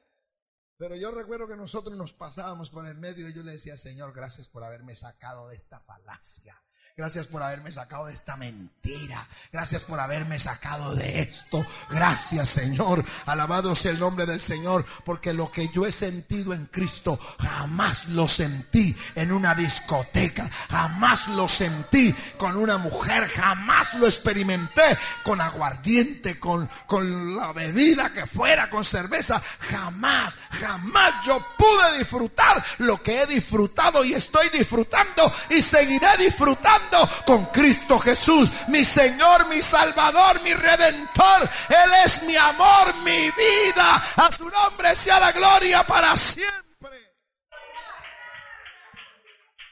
Pero 0.79 0.95
yo 0.95 1.11
recuerdo 1.11 1.49
que 1.49 1.57
nosotros 1.57 1.97
nos 1.97 2.13
pasábamos 2.13 2.71
por 2.71 2.87
el 2.87 2.97
medio 2.97 3.29
y 3.29 3.33
yo 3.33 3.43
le 3.43 3.53
decía, 3.53 3.77
Señor, 3.77 4.13
gracias 4.13 4.49
por 4.49 4.63
haberme 4.63 4.95
sacado 4.95 5.49
de 5.49 5.57
esta 5.57 5.81
falacia. 5.81 6.63
Gracias 6.99 7.27
por 7.27 7.43
haberme 7.43 7.71
sacado 7.71 8.07
de 8.07 8.15
esta 8.15 8.39
mentira. 8.39 9.23
Gracias 9.53 9.85
por 9.85 10.01
haberme 10.01 10.41
sacado 10.41 10.95
de 10.95 11.21
esto. 11.21 11.63
Gracias 11.91 12.49
Señor. 12.49 13.05
Alabado 13.27 13.77
sea 13.77 13.91
el 13.91 14.01
nombre 14.01 14.25
del 14.25 14.41
Señor. 14.41 14.83
Porque 15.05 15.35
lo 15.35 15.53
que 15.53 15.69
yo 15.69 15.85
he 15.85 15.93
sentido 15.93 16.55
en 16.55 16.65
Cristo 16.65 17.21
jamás 17.39 18.07
lo 18.09 18.27
sentí 18.27 18.97
en 19.15 19.31
una 19.31 19.55
discoteca. 19.55 20.51
Jamás 20.71 21.29
lo 21.29 21.51
sentí 21.51 22.15
con 22.39 22.57
una 22.57 22.79
mujer. 22.79 23.29
Jamás 23.29 23.93
lo 23.93 24.07
experimenté 24.07 24.97
con 25.23 25.43
aguardiente, 25.43 26.41
con, 26.41 26.67
con 26.87 27.37
la 27.37 27.53
bebida 27.53 28.11
que 28.11 28.25
fuera, 28.25 28.71
con 28.71 28.87
cerveza. 28.87 29.43
Jamás, 29.61 30.39
jamás 30.51 31.13
yo 31.27 31.45
pude 31.59 31.99
disfrutar 31.99 32.65
lo 32.79 33.03
que 33.03 33.21
he 33.21 33.27
disfrutado 33.27 34.03
y 34.03 34.15
estoy 34.15 34.49
disfrutando 34.49 35.31
y 35.51 35.61
seguiré 35.61 36.17
disfrutando 36.17 36.86
con 37.25 37.47
Cristo 37.47 37.99
Jesús, 37.99 38.51
mi 38.69 38.85
Señor, 38.85 39.49
mi 39.49 39.61
Salvador, 39.63 40.43
mi 40.43 40.53
Redentor. 40.55 41.49
Él 41.69 41.91
es 42.05 42.23
mi 42.25 42.37
amor, 42.37 42.95
mi 43.05 43.31
vida. 43.31 43.97
A 44.17 44.31
su 44.33 44.49
nombre 44.49 44.95
sea 44.95 45.21
la 45.21 45.33
gloria 45.33 45.85
para 45.85 46.17
siempre. 46.17 46.57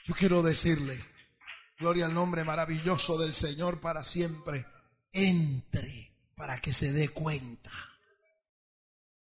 Yo 0.05 0.15
quiero 0.15 0.43
decirle, 0.43 1.03
gloria 1.79 2.07
al 2.07 2.15
nombre 2.15 2.45
maravilloso 2.45 3.17
del 3.19 3.33
Señor 3.33 3.81
para 3.81 4.05
siempre. 4.05 4.67
Entre 5.13 6.15
para 6.35 6.59
que 6.59 6.73
se 6.73 6.93
dé 6.93 7.09
cuenta. 7.09 7.71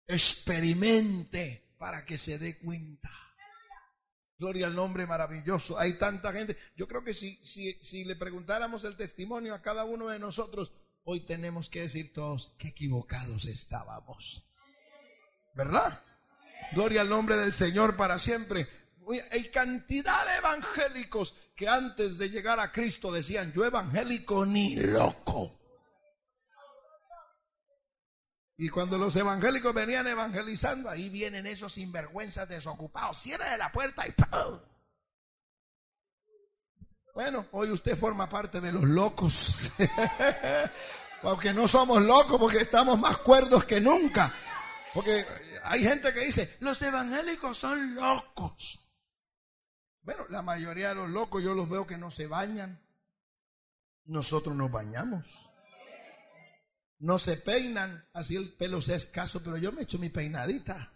Experimente 0.06 1.74
para 1.78 2.04
que 2.04 2.18
se 2.18 2.38
dé 2.38 2.58
cuenta. 2.58 3.10
Gloria 4.42 4.66
al 4.66 4.74
nombre 4.74 5.06
maravilloso. 5.06 5.78
Hay 5.78 5.92
tanta 5.92 6.32
gente. 6.32 6.56
Yo 6.74 6.88
creo 6.88 7.04
que 7.04 7.14
si, 7.14 7.36
si, 7.44 7.74
si 7.74 8.04
le 8.04 8.16
preguntáramos 8.16 8.82
el 8.82 8.96
testimonio 8.96 9.54
a 9.54 9.62
cada 9.62 9.84
uno 9.84 10.08
de 10.08 10.18
nosotros, 10.18 10.72
hoy 11.04 11.20
tenemos 11.20 11.68
que 11.68 11.82
decir 11.82 12.12
todos 12.12 12.52
que 12.58 12.66
equivocados 12.66 13.44
estábamos. 13.44 14.48
¿Verdad? 15.54 16.02
Gloria 16.72 17.02
al 17.02 17.08
nombre 17.08 17.36
del 17.36 17.52
Señor 17.52 17.96
para 17.96 18.18
siempre. 18.18 18.66
Hay 19.30 19.48
cantidad 19.50 20.26
de 20.26 20.38
evangélicos 20.38 21.36
que 21.54 21.68
antes 21.68 22.18
de 22.18 22.28
llegar 22.28 22.58
a 22.58 22.72
Cristo 22.72 23.12
decían, 23.12 23.52
yo 23.52 23.64
evangélico 23.64 24.44
ni 24.44 24.74
loco. 24.74 25.61
Y 28.56 28.68
cuando 28.68 28.98
los 28.98 29.16
evangélicos 29.16 29.72
venían 29.72 30.06
evangelizando, 30.06 30.90
ahí 30.90 31.08
vienen 31.08 31.46
esos 31.46 31.72
sinvergüenzas 31.72 32.48
desocupados. 32.48 33.18
Cierre 33.18 33.56
la 33.56 33.72
puerta 33.72 34.06
y 34.06 34.12
¡pum! 34.12 34.60
Bueno, 37.14 37.46
hoy 37.52 37.70
usted 37.70 37.98
forma 37.98 38.28
parte 38.28 38.60
de 38.60 38.72
los 38.72 38.84
locos. 38.84 39.70
Aunque 41.22 41.52
no 41.52 41.68
somos 41.68 42.02
locos 42.02 42.38
porque 42.38 42.58
estamos 42.58 42.98
más 42.98 43.18
cuerdos 43.18 43.64
que 43.64 43.80
nunca. 43.80 44.32
Porque 44.94 45.24
hay 45.64 45.82
gente 45.82 46.12
que 46.12 46.24
dice, 46.24 46.56
los 46.60 46.80
evangélicos 46.82 47.56
son 47.56 47.94
locos. 47.94 48.88
Bueno, 50.02 50.26
la 50.28 50.42
mayoría 50.42 50.88
de 50.90 50.96
los 50.96 51.10
locos 51.10 51.42
yo 51.42 51.54
los 51.54 51.68
veo 51.68 51.86
que 51.86 51.96
no 51.96 52.10
se 52.10 52.26
bañan. 52.26 52.82
Nosotros 54.04 54.56
nos 54.56 54.70
bañamos 54.70 55.51
no 57.02 57.18
se 57.18 57.36
peinan, 57.36 58.06
así 58.12 58.36
el 58.36 58.52
pelo 58.52 58.80
sea 58.80 58.94
escaso, 58.94 59.42
pero 59.42 59.56
yo 59.56 59.72
me 59.72 59.82
echo 59.82 59.98
mi 59.98 60.08
peinadita. 60.08 60.92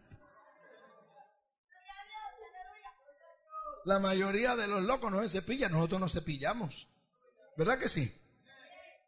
La 3.84 3.98
mayoría 3.98 4.54
de 4.54 4.68
los 4.68 4.84
locos 4.84 5.10
no 5.10 5.20
se 5.22 5.28
cepillan, 5.28 5.72
nosotros 5.72 6.00
nos 6.00 6.12
cepillamos. 6.12 6.88
¿Verdad 7.56 7.78
que 7.80 7.88
sí? 7.88 8.16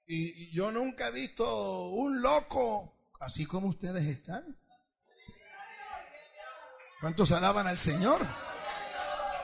Y 0.08 0.50
yo 0.50 0.72
nunca 0.72 1.08
he 1.08 1.12
visto 1.12 1.88
un 1.90 2.20
loco 2.20 2.92
así 3.20 3.46
como 3.46 3.68
ustedes 3.68 4.04
están. 4.04 4.58
¿Cuántos 7.00 7.30
alaban 7.30 7.68
al 7.68 7.78
Señor? 7.78 8.26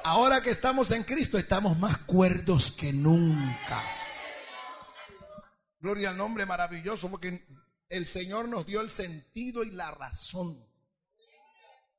Ahora 0.02 0.40
que 0.40 0.50
estamos 0.50 0.90
en 0.90 1.04
Cristo, 1.04 1.38
estamos 1.38 1.78
más 1.78 1.98
cuerdos 1.98 2.72
que 2.72 2.92
nunca. 2.92 3.80
Gloria 5.84 6.08
al 6.08 6.16
nombre 6.16 6.46
maravilloso, 6.46 7.10
porque 7.10 7.46
el 7.90 8.06
Señor 8.06 8.48
nos 8.48 8.64
dio 8.64 8.80
el 8.80 8.90
sentido 8.90 9.62
y 9.62 9.70
la 9.70 9.90
razón. 9.90 10.66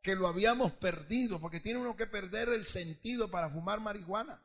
Que 0.01 0.15
lo 0.15 0.27
habíamos 0.27 0.71
perdido, 0.71 1.39
porque 1.39 1.59
tiene 1.59 1.77
uno 1.77 1.95
que 1.95 2.07
perder 2.07 2.49
el 2.49 2.65
sentido 2.65 3.29
para 3.29 3.47
fumar 3.47 3.81
marihuana. 3.81 4.41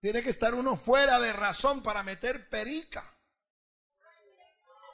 Tiene 0.00 0.20
que 0.20 0.30
estar 0.30 0.52
uno 0.52 0.76
fuera 0.76 1.20
de 1.20 1.32
razón 1.32 1.80
para 1.80 2.02
meter 2.02 2.48
perica. 2.48 3.04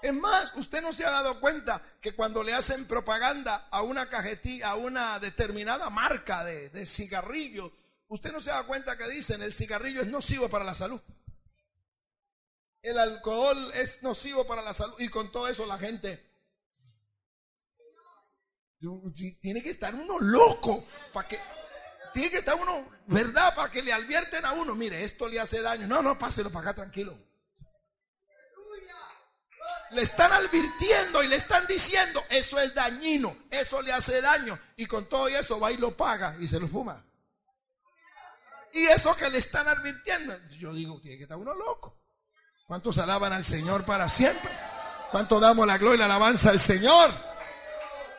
Es 0.03 0.13
más, 0.13 0.55
usted 0.57 0.83
no 0.83 0.93
se 0.93 1.07
ha 1.07 1.11
dado 1.11 1.41
cuenta 1.41 1.81
que 2.03 2.13
cuando 2.13 2.43
le 2.43 2.53
hacen 2.53 2.85
propaganda 2.85 3.69
a 3.71 3.81
una 3.81 4.11
cajetilla, 4.11 4.69
a 4.69 4.75
una 4.75 5.19
determinada 5.19 5.89
marca 5.89 6.45
de, 6.45 6.69
de 6.69 6.85
cigarrillo, 6.85 7.73
usted 8.09 8.33
no 8.33 8.43
se 8.43 8.51
da 8.51 8.65
cuenta 8.65 8.99
que 8.99 9.09
dicen 9.09 9.41
el 9.41 9.55
cigarrillo 9.55 10.03
es 10.03 10.09
nocivo 10.09 10.51
para 10.51 10.67
la 10.67 10.75
salud 10.75 11.01
el 12.87 12.99
alcohol 12.99 13.73
es 13.75 14.03
nocivo 14.03 14.47
para 14.47 14.63
la 14.63 14.73
salud 14.73 14.95
y 14.99 15.09
con 15.09 15.31
todo 15.33 15.49
eso 15.49 15.67
la 15.67 15.79
gente 15.79 16.25
tiene 19.41 19.63
que 19.63 19.71
estar 19.71 19.95
uno 19.95 20.19
loco 20.21 20.87
para 21.13 21.27
que 21.27 21.39
tiene 22.13 22.31
que 22.31 22.39
estar 22.39 22.55
uno, 22.55 22.89
¿verdad? 23.09 23.55
Para 23.55 23.71
que 23.71 23.83
le 23.83 23.93
advierten 23.93 24.45
a 24.47 24.53
uno, 24.53 24.75
mire, 24.75 25.05
esto 25.05 25.29
le 25.29 25.39
hace 25.39 25.61
daño. 25.61 25.87
No, 25.87 26.01
no, 26.01 26.19
páselo 26.19 26.51
para 26.51 26.71
acá 26.71 26.83
tranquilo. 26.83 27.15
Le 29.91 30.03
están 30.03 30.33
advirtiendo 30.33 31.23
y 31.23 31.29
le 31.29 31.37
están 31.37 31.67
diciendo, 31.67 32.25
eso 32.31 32.59
es 32.59 32.75
dañino, 32.75 33.37
eso 33.51 33.83
le 33.83 33.93
hace 33.93 34.21
daño. 34.23 34.59
Y 34.77 34.87
con 34.87 35.07
todo 35.09 35.29
eso 35.29 35.61
va 35.61 35.71
y 35.73 35.77
lo 35.77 35.95
paga 35.95 36.35
y 36.41 36.49
se 36.49 36.59
lo 36.59 36.69
fuma. 36.69 37.05
Y 38.73 38.85
eso 38.87 39.15
que 39.17 39.29
le 39.29 39.39
están 39.39 39.69
advirtiendo, 39.69 40.39
yo 40.59 40.73
digo, 40.73 40.99
tiene 41.01 41.19
que 41.19 41.25
estar 41.25 41.37
uno 41.37 41.55
loco. 41.55 41.96
¿Cuántos 42.67 42.99
alaban 42.99 43.33
al 43.33 43.45
Señor 43.45 43.85
para 43.85 44.09
siempre? 44.09 44.51
¿Cuánto 45.13 45.39
damos 45.39 45.67
la 45.67 45.79
gloria 45.79 45.95
y 45.95 45.99
la 45.99 46.07
alabanza 46.07 46.51
al 46.51 46.59
Señor? 46.59 47.11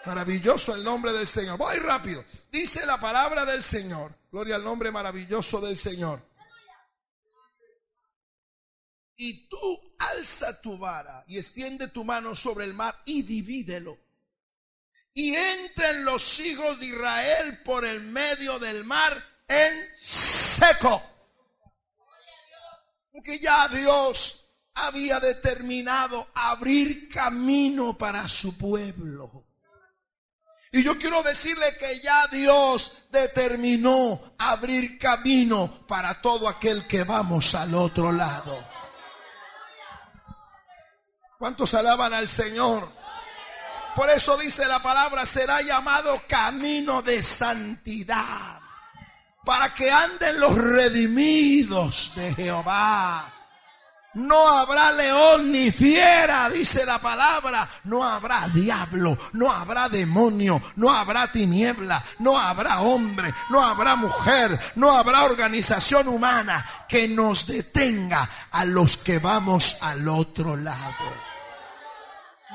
Maravilloso 0.06 0.74
el 0.74 0.86
nombre 0.86 1.12
del 1.12 1.28
Señor. 1.28 1.58
Voy 1.58 1.78
rápido. 1.80 2.24
Dice 2.50 2.86
la 2.86 2.98
palabra 2.98 3.44
del 3.44 3.62
Señor. 3.62 4.18
Gloria 4.32 4.56
al 4.56 4.64
nombre 4.64 4.90
maravilloso 4.90 5.60
del 5.60 5.78
Señor. 5.78 6.22
Y 9.18 9.50
tú 9.50 9.96
alza 10.00 10.62
tu 10.62 10.78
vara 10.78 11.26
y 11.28 11.38
extiende 11.38 11.90
tu 11.90 12.06
mano 12.06 12.36
sobre 12.36 12.64
el 12.64 12.74
mar 12.74 13.02
y 13.04 13.24
divídelo. 13.24 13.98
Y 15.14 15.36
entren 15.36 16.06
los 16.06 16.40
hijos 16.40 16.80
de 16.80 16.86
Israel 16.86 17.64
por 17.64 17.84
el 17.84 18.00
medio 18.00 18.60
del 18.60 18.86
mar 18.86 19.22
en 19.48 19.88
seco. 19.98 21.02
Porque 23.12 23.40
ya 23.40 23.68
Dios 23.68 24.37
había 24.86 25.20
determinado 25.20 26.28
abrir 26.34 27.10
camino 27.10 27.98
para 27.98 28.28
su 28.28 28.58
pueblo. 28.58 29.46
Y 30.72 30.84
yo 30.84 30.98
quiero 30.98 31.24
decirle 31.24 31.76
que 31.78 32.00
ya 32.02 32.28
Dios 32.28 33.06
determinó 33.10 34.20
abrir 34.38 35.00
camino 35.00 35.86
para 35.88 36.22
todo 36.22 36.48
aquel 36.48 36.86
que 36.88 37.04
vamos 37.04 37.56
al 37.56 37.74
otro 37.74 38.12
lado. 38.12 38.68
¿Cuántos 41.40 41.74
alaban 41.74 42.14
al 42.14 42.28
Señor? 42.28 42.90
Por 43.96 44.10
eso 44.10 44.38
dice 44.38 44.66
la 44.68 44.82
palabra, 44.82 45.26
será 45.26 45.62
llamado 45.62 46.22
camino 46.28 47.02
de 47.02 47.24
santidad 47.24 48.60
para 49.44 49.74
que 49.74 49.90
anden 49.90 50.40
los 50.40 50.56
redimidos 50.56 52.12
de 52.16 52.36
Jehová. 52.36 53.37
No 54.18 54.48
habrá 54.48 54.92
león 54.94 55.52
ni 55.52 55.72
fiera, 55.72 56.50
dice 56.50 56.84
la 56.88 56.98
palabra. 57.00 57.70
No 57.84 58.04
habrá 58.04 58.48
diablo, 58.48 59.16
no 59.34 59.52
habrá 59.52 59.90
demonio, 59.90 60.60
no 60.78 60.90
habrá 60.90 61.32
tiniebla, 61.32 62.04
no 62.18 62.36
habrá 62.36 62.80
hombre, 62.80 63.32
no 63.52 63.62
habrá 63.62 63.96
mujer, 63.96 64.60
no 64.74 64.92
habrá 64.92 65.24
organización 65.26 66.08
humana 66.08 66.66
que 66.90 67.08
nos 67.08 67.46
detenga 67.46 68.28
a 68.54 68.66
los 68.66 68.98
que 68.98 69.20
vamos 69.20 69.78
al 69.82 70.08
otro 70.08 70.56
lado. 70.56 71.14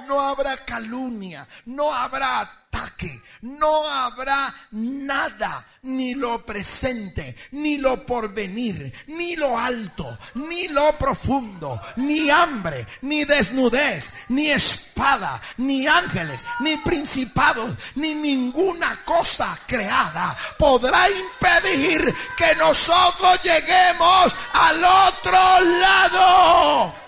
No 0.09 0.21
habrá 0.21 0.57
calumnia, 0.57 1.47
no 1.67 1.95
habrá 1.95 2.41
ataque, 2.41 3.23
no 3.43 3.89
habrá 3.89 4.55
nada 4.71 5.67
ni 5.83 6.15
lo 6.15 6.45
presente, 6.47 7.37
ni 7.53 7.77
lo 7.79 8.07
porvenir, 8.07 8.93
ni 9.09 9.35
lo 9.35 9.59
alto, 9.59 10.17
ni 10.35 10.69
lo 10.69 10.93
profundo, 10.97 11.81
ni 11.97 12.31
hambre, 12.31 12.87
ni 13.03 13.25
desnudez, 13.25 14.13
ni 14.29 14.49
espada, 14.49 15.41
ni 15.59 15.87
ángeles, 15.87 16.45
ni 16.61 16.77
principados, 16.79 17.75
ni 17.97 18.15
ninguna 18.15 18.97
cosa 19.05 19.59
creada 19.67 20.37
podrá 20.57 21.09
impedir 21.11 22.15
que 22.37 22.55
nosotros 22.55 23.43
lleguemos 23.43 24.35
al 24.53 24.85
otro 24.85 25.61
lado. 25.81 27.02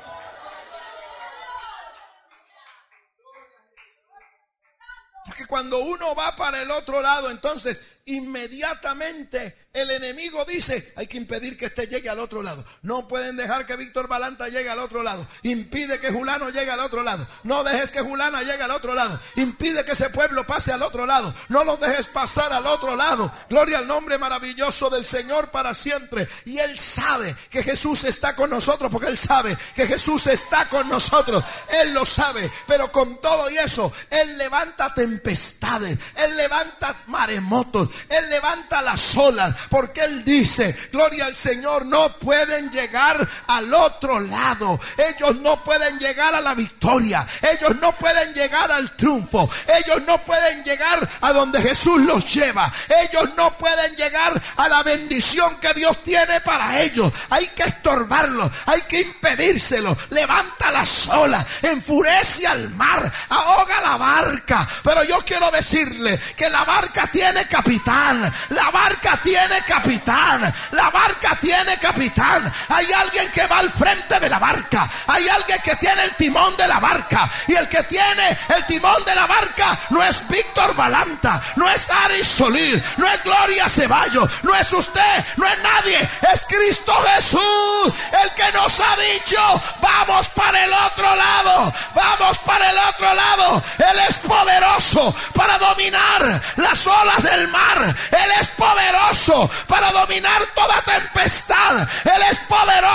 Cuando 5.46 5.78
uno 5.78 6.14
va 6.14 6.36
para 6.36 6.62
el 6.62 6.70
otro 6.70 7.00
lado, 7.00 7.30
entonces 7.30 7.82
inmediatamente 8.06 9.63
el 9.74 9.90
enemigo 9.90 10.44
dice, 10.44 10.92
hay 10.94 11.08
que 11.08 11.16
impedir 11.16 11.58
que 11.58 11.66
este 11.66 11.88
llegue 11.88 12.08
al 12.08 12.20
otro 12.20 12.44
lado. 12.44 12.64
No 12.82 13.08
pueden 13.08 13.36
dejar 13.36 13.66
que 13.66 13.74
Víctor 13.74 14.06
Balanta 14.06 14.46
llegue 14.48 14.70
al 14.70 14.78
otro 14.78 15.02
lado. 15.02 15.26
Impide 15.42 15.98
que 15.98 16.12
Julano 16.12 16.48
llegue 16.50 16.70
al 16.70 16.78
otro 16.78 17.02
lado. 17.02 17.26
No 17.42 17.64
dejes 17.64 17.90
que 17.90 18.00
Julana 18.00 18.42
llegue 18.42 18.62
al 18.62 18.70
otro 18.70 18.94
lado. 18.94 19.18
Impide 19.34 19.84
que 19.84 19.92
ese 19.92 20.10
pueblo 20.10 20.46
pase 20.46 20.72
al 20.72 20.84
otro 20.84 21.06
lado. 21.06 21.34
No 21.48 21.64
los 21.64 21.80
dejes 21.80 22.06
pasar 22.06 22.52
al 22.52 22.68
otro 22.68 22.94
lado. 22.94 23.32
Gloria 23.50 23.78
al 23.78 23.88
nombre 23.88 24.16
maravilloso 24.16 24.90
del 24.90 25.04
Señor 25.04 25.50
para 25.50 25.74
siempre. 25.74 26.28
Y 26.44 26.58
Él 26.58 26.78
sabe 26.78 27.34
que 27.50 27.64
Jesús 27.64 28.04
está 28.04 28.36
con 28.36 28.50
nosotros 28.50 28.92
porque 28.92 29.08
Él 29.08 29.18
sabe 29.18 29.58
que 29.74 29.88
Jesús 29.88 30.28
está 30.28 30.68
con 30.68 30.88
nosotros. 30.88 31.42
Él 31.82 31.92
lo 31.92 32.06
sabe. 32.06 32.48
Pero 32.68 32.92
con 32.92 33.20
todo 33.20 33.50
y 33.50 33.58
eso, 33.58 33.92
Él 34.08 34.38
levanta 34.38 34.94
tempestades. 34.94 35.98
Él 36.14 36.36
levanta 36.36 37.02
maremotos. 37.08 37.88
Él 38.08 38.30
levanta 38.30 38.80
las 38.80 39.16
olas 39.16 39.63
porque 39.68 40.02
Él 40.02 40.24
dice, 40.24 40.76
gloria 40.92 41.26
al 41.26 41.36
Señor, 41.36 41.86
no 41.86 42.12
pueden 42.18 42.70
llegar 42.70 43.28
al 43.46 43.72
otro 43.72 44.20
lado. 44.20 44.80
Ellos 44.96 45.36
no 45.36 45.56
pueden 45.62 45.98
llegar 45.98 46.34
a 46.34 46.40
la 46.40 46.54
victoria. 46.54 47.26
Ellos 47.42 47.76
no 47.80 47.92
pueden 47.92 48.32
llegar 48.34 48.70
al 48.70 48.96
triunfo. 48.96 49.48
Ellos 49.84 50.02
no 50.06 50.18
pueden 50.18 50.64
llegar 50.64 51.08
a 51.20 51.32
donde 51.32 51.60
Jesús 51.60 52.02
los 52.02 52.32
lleva. 52.32 52.70
Ellos 53.02 53.30
no 53.36 53.52
pueden 53.56 53.94
llegar 53.96 54.40
a 54.56 54.68
la 54.68 54.82
bendición 54.82 55.56
que 55.60 55.72
Dios 55.74 56.02
tiene 56.02 56.40
para 56.40 56.80
ellos. 56.82 57.12
Hay 57.30 57.48
que 57.48 57.64
estorbarlo, 57.64 58.50
hay 58.66 58.82
que 58.82 59.00
impedírselo. 59.00 59.96
Levanta 60.10 60.70
las 60.70 61.08
olas, 61.08 61.44
enfurece 61.62 62.46
al 62.46 62.70
mar, 62.70 63.10
ahoga 63.28 63.80
la 63.80 63.96
barca. 63.96 64.66
Pero 64.82 65.04
yo 65.04 65.18
quiero 65.24 65.50
decirle 65.50 66.18
que 66.36 66.48
la 66.50 66.64
barca 66.64 67.06
tiene 67.10 67.46
capitán. 67.46 68.32
La 68.50 68.70
barca 68.70 69.18
tiene 69.22 69.53
capitán. 69.62 70.52
La 70.72 70.90
barca 70.90 71.36
tiene 71.40 71.76
capitán. 71.78 72.52
Hay 72.68 72.92
alguien 72.92 73.30
que 73.30 73.46
va 73.46 73.58
al 73.58 73.70
frente 73.70 74.20
de 74.20 74.28
la 74.28 74.38
barca. 74.38 74.88
Hay 75.06 75.28
alguien 75.28 75.58
que 75.62 75.76
tiene 75.76 76.02
el 76.04 76.14
timón 76.16 76.56
de 76.56 76.68
la 76.68 76.80
barca. 76.80 77.30
Y 77.46 77.54
el 77.54 77.68
que 77.68 77.82
tiene 77.84 78.38
el 78.56 78.66
timón 78.66 79.04
de 79.04 79.14
la 79.14 79.26
barca 79.26 79.78
no 79.90 80.02
es 80.02 80.26
Víctor 80.28 80.74
Balanta, 80.74 81.40
no 81.56 81.68
es 81.68 81.90
Ari 81.90 82.24
Solís, 82.24 82.82
no 82.96 83.06
es 83.06 83.22
Gloria 83.22 83.68
Ceballos, 83.68 84.28
no 84.42 84.54
es 84.54 84.72
usted, 84.72 85.24
no 85.36 85.46
es 85.46 85.58
nadie. 85.62 85.98
Es 86.32 86.44
Cristo 86.46 86.92
Jesús 87.14 87.94
el 88.22 88.30
que 88.34 88.52
nos 88.52 88.80
ha 88.80 88.96
dicho, 88.96 89.62
vamos 89.80 90.28
para 90.28 90.64
el 90.64 90.72
otro 90.72 91.14
lado, 91.14 91.72
vamos 91.94 92.38
para 92.38 92.70
el 92.70 92.78
otro 92.78 93.14
lado. 93.14 93.62
Él 93.78 93.98
es 94.08 94.18
poderoso 94.18 95.14
para 95.34 95.58
dominar 95.58 96.42
las 96.56 96.86
olas 96.86 97.22
del 97.22 97.48
mar. 97.48 97.82
Él 98.10 98.30
es 98.40 98.48
poderoso 98.48 99.43
para 99.66 99.90
dominar 99.92 100.42
toda 100.54 100.80
tempestad. 100.82 101.88
Él 102.04 102.22
es 102.30 102.38
poderoso 102.40 102.93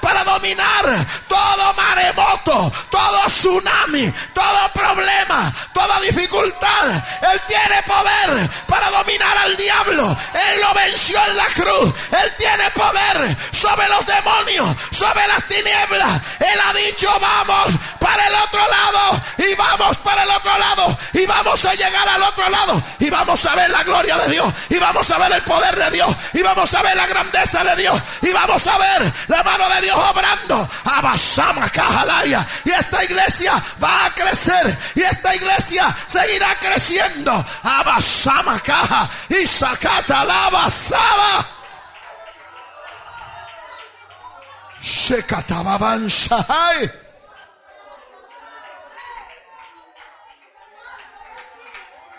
para 0.00 0.24
dominar 0.24 0.84
todo 1.28 1.74
maremoto, 1.74 2.72
todo 2.90 3.26
tsunami, 3.26 4.12
todo 4.32 4.72
problema, 4.72 5.52
toda 5.72 6.00
dificultad. 6.00 6.86
Él 7.32 7.40
tiene 7.46 7.82
poder 7.82 8.48
para 8.66 8.90
dominar 8.90 9.36
al 9.38 9.56
diablo. 9.56 10.16
Él 10.32 10.60
lo 10.60 10.74
venció 10.74 11.18
en 11.26 11.36
la 11.36 11.46
cruz. 11.46 11.94
Él 12.12 12.32
tiene 12.38 12.70
poder 12.70 13.36
sobre 13.52 13.88
los 13.88 14.06
demonios, 14.06 14.76
sobre 14.90 15.26
las 15.28 15.44
tinieblas. 15.44 16.20
Él 16.40 16.60
ha 16.64 16.72
dicho, 16.72 17.12
vamos 17.20 17.74
para 17.98 18.26
el 18.26 18.34
otro 18.34 18.60
lado 18.68 19.20
y 19.38 19.54
vamos 19.54 19.96
para 19.98 20.22
el 20.22 20.30
otro 20.30 20.58
lado 20.58 20.98
y 21.12 21.26
vamos 21.26 21.64
a 21.64 21.74
llegar 21.74 22.08
al 22.08 22.22
otro 22.22 22.48
lado 22.48 22.82
y 22.98 23.10
vamos 23.10 23.44
a 23.46 23.54
ver 23.54 23.70
la 23.70 23.82
gloria 23.82 24.16
de 24.18 24.32
Dios 24.32 24.52
y 24.68 24.78
vamos 24.78 25.10
a 25.10 25.18
ver 25.18 25.32
el 25.32 25.42
poder 25.42 25.76
de 25.76 25.90
Dios 25.90 26.14
y 26.32 26.42
vamos 26.42 26.72
a 26.74 26.82
ver 26.82 26.96
la 26.96 27.06
grandeza 27.06 27.64
de 27.64 27.76
Dios 27.76 28.00
y 28.22 28.32
vamos 28.32 28.66
a 28.66 28.78
ver 28.78 29.12
mano 29.42 29.68
de 29.74 29.80
Dios 29.82 29.98
obrando. 29.98 30.68
Abasama 30.84 31.68
Cajalaya. 31.68 32.46
Y 32.64 32.70
esta 32.70 33.04
iglesia 33.04 33.62
va 33.82 34.06
a 34.06 34.14
crecer 34.14 34.78
y 34.94 35.02
esta 35.02 35.34
iglesia 35.34 35.94
seguirá 36.06 36.54
creciendo. 36.58 37.32
Abasama 37.62 38.58
Caja 38.60 39.08
y 39.28 39.46
Sacata 39.46 40.24
la 40.24 40.50
basaba. 40.50 41.46
Shekatababan. 44.80 46.08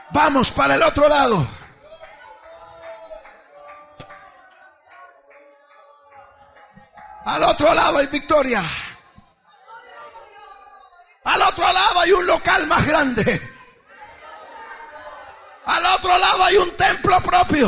Vamos 0.10 0.52
para 0.52 0.76
el 0.76 0.84
otro 0.84 1.08
lado. 1.08 1.57
Al 7.28 7.44
otro 7.44 7.74
lado 7.74 7.98
hay 7.98 8.08
victoria. 8.08 8.64
Al 11.26 11.42
otro 11.42 11.74
lado 11.74 12.00
hay 12.00 12.12
un 12.14 12.26
local 12.26 12.66
más 12.68 12.86
grande. 12.88 13.54
Al 15.66 15.86
otro 15.88 16.18
lado 16.18 16.46
hay 16.46 16.56
un 16.56 16.72
templo 16.78 17.20
propio. 17.20 17.68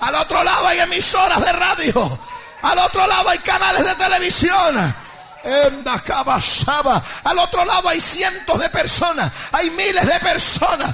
Al 0.00 0.14
otro 0.14 0.42
lado 0.42 0.66
hay 0.68 0.80
emisoras 0.80 1.44
de 1.44 1.52
radio. 1.52 2.18
Al 2.62 2.78
otro 2.78 3.06
lado 3.06 3.28
hay 3.28 3.38
canales 3.40 3.84
de 3.84 3.94
televisión. 3.96 4.94
Al 7.24 7.38
otro 7.38 7.64
lado 7.64 7.88
hay 7.88 8.00
cientos 8.00 8.58
de 8.58 8.68
personas, 8.68 9.30
hay 9.52 9.70
miles 9.70 10.06
de 10.06 10.20
personas. 10.20 10.92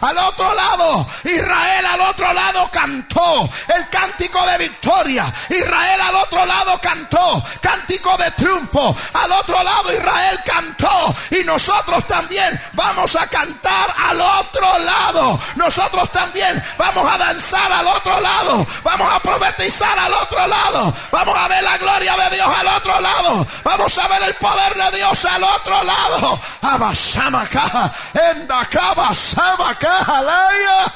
Al 0.00 0.18
otro 0.18 0.54
lado, 0.54 1.06
Israel 1.24 1.86
al 1.86 2.00
otro 2.00 2.32
lado 2.32 2.68
cantó 2.70 3.48
el 3.74 3.88
cántico 3.88 4.44
de 4.46 4.58
victoria. 4.58 5.32
Israel 5.48 6.00
al 6.00 6.14
otro 6.16 6.44
lado 6.44 6.78
cantó 6.80 7.42
cántico 7.60 8.16
de 8.16 8.30
triunfo. 8.32 8.96
Al 9.14 9.32
otro 9.32 9.62
lado 9.62 9.92
Israel 9.92 10.40
cantó 10.44 11.14
y 11.30 11.44
nosotros 11.44 12.06
también 12.06 12.60
vamos 12.72 13.16
a 13.16 13.26
cantar 13.28 13.94
al 14.08 14.20
otro 14.20 14.78
lado. 14.78 15.38
Nosotros 15.56 16.10
también 16.10 16.62
vamos 16.78 17.10
a 17.10 17.18
danzar 17.18 17.70
al 17.72 17.86
otro 17.86 18.20
lado. 18.20 18.66
Vamos 18.82 19.12
a 19.12 19.20
profetizar 19.20 19.98
al 19.98 20.12
otro 20.12 20.46
lado. 20.46 20.94
Vamos 21.10 21.36
a 21.36 21.48
ver 21.48 21.62
la 21.62 21.78
gloria 21.78 22.16
de 22.16 22.25
Dios 22.30 22.48
al 22.48 22.66
otro 22.68 23.00
lado. 23.00 23.46
Vamos 23.64 23.98
a 23.98 24.08
ver 24.08 24.22
el 24.22 24.34
poder 24.34 24.74
de 24.74 24.96
Dios 24.98 25.24
al 25.24 25.42
otro 25.42 25.82
lado. 25.82 26.40
Abashamaka, 26.62 27.92
Endakaba, 28.32 29.14
Samaka, 29.14 29.98
Alaya. 30.18 30.92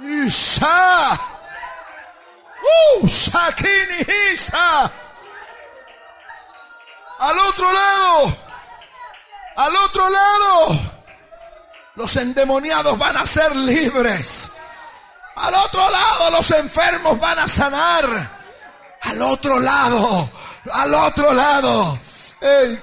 Isa. 0.00 1.18
Uh, 2.62 3.06
Shakini 3.06 4.06
Isa. 4.32 4.90
Al 7.18 7.38
otro 7.38 7.72
lado. 7.72 8.36
Al 9.56 9.76
otro 9.76 10.10
lado. 10.10 10.80
Los 11.96 12.16
endemoniados 12.16 12.96
van 12.98 13.16
a 13.16 13.26
ser 13.26 13.54
libres. 13.54 14.52
Al 15.36 15.54
otro 15.54 15.88
lado 15.90 16.30
los 16.30 16.50
enfermos 16.50 17.18
van 17.18 17.38
a 17.38 17.48
sanar 17.48 18.39
al 19.00 19.22
otro 19.22 19.58
lado, 19.58 20.30
al 20.72 20.94
otro 20.94 21.32
lado. 21.32 21.98
El 22.40 22.82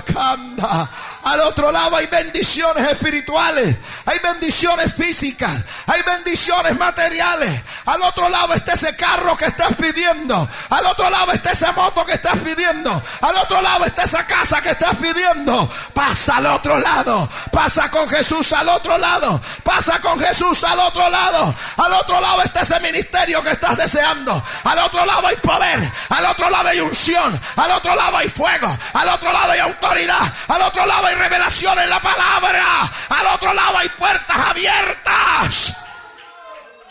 Kanda. 0.00 0.88
Al 1.28 1.40
otro 1.40 1.70
lado 1.70 1.94
hay 1.94 2.06
bendiciones 2.06 2.90
espirituales, 2.90 3.76
hay 4.06 4.18
bendiciones 4.20 4.94
físicas, 4.94 5.52
hay 5.86 6.00
bendiciones 6.00 6.74
materiales. 6.78 7.60
Al 7.84 8.00
otro 8.00 8.30
lado 8.30 8.54
está 8.54 8.72
ese 8.72 8.96
carro 8.96 9.36
que 9.36 9.44
estás 9.44 9.74
pidiendo. 9.76 10.48
Al 10.70 10.86
otro 10.86 11.10
lado 11.10 11.32
está 11.32 11.52
esa 11.52 11.72
moto 11.72 12.06
que 12.06 12.14
estás 12.14 12.38
pidiendo. 12.38 13.02
Al 13.20 13.36
otro 13.36 13.60
lado 13.60 13.84
está 13.84 14.04
esa 14.04 14.26
casa 14.26 14.62
que 14.62 14.70
estás 14.70 14.96
pidiendo. 14.96 15.70
Pasa 15.92 16.38
al 16.38 16.46
otro 16.46 16.78
lado. 16.78 17.28
Pasa 17.52 17.90
con 17.90 18.08
Jesús 18.08 18.50
al 18.54 18.70
otro 18.70 18.96
lado. 18.96 19.38
Pasa 19.62 20.00
con 20.00 20.18
Jesús 20.18 20.64
al 20.64 20.78
otro 20.78 21.10
lado. 21.10 21.54
Al 21.76 21.92
otro 21.92 22.20
lado 22.22 22.42
está 22.42 22.62
ese 22.62 22.80
ministerio 22.80 23.42
que 23.42 23.50
estás 23.50 23.76
deseando. 23.76 24.42
Al 24.64 24.78
otro 24.78 25.04
lado 25.04 25.26
hay 25.26 25.36
poder. 25.36 25.92
Al 26.08 26.24
otro 26.24 26.48
lado 26.48 26.68
hay 26.68 26.80
unción. 26.80 27.38
Al 27.56 27.70
otro 27.72 27.94
lado 27.94 28.16
hay 28.16 28.30
fuego. 28.30 28.74
Al 28.94 29.08
otro 29.10 29.30
lado 29.30 29.52
hay 29.52 29.60
autoridad. 29.60 30.32
Al 30.48 30.62
otro 30.62 30.86
lado 30.86 31.06
hay 31.06 31.17
revelación 31.18 31.78
en 31.78 31.90
la 31.90 32.00
palabra. 32.00 32.64
Al 33.08 33.26
otro 33.34 33.52
lado 33.52 33.78
hay 33.78 33.88
puertas 33.90 34.36
abiertas. 34.36 35.76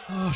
Oh, 0.10 0.32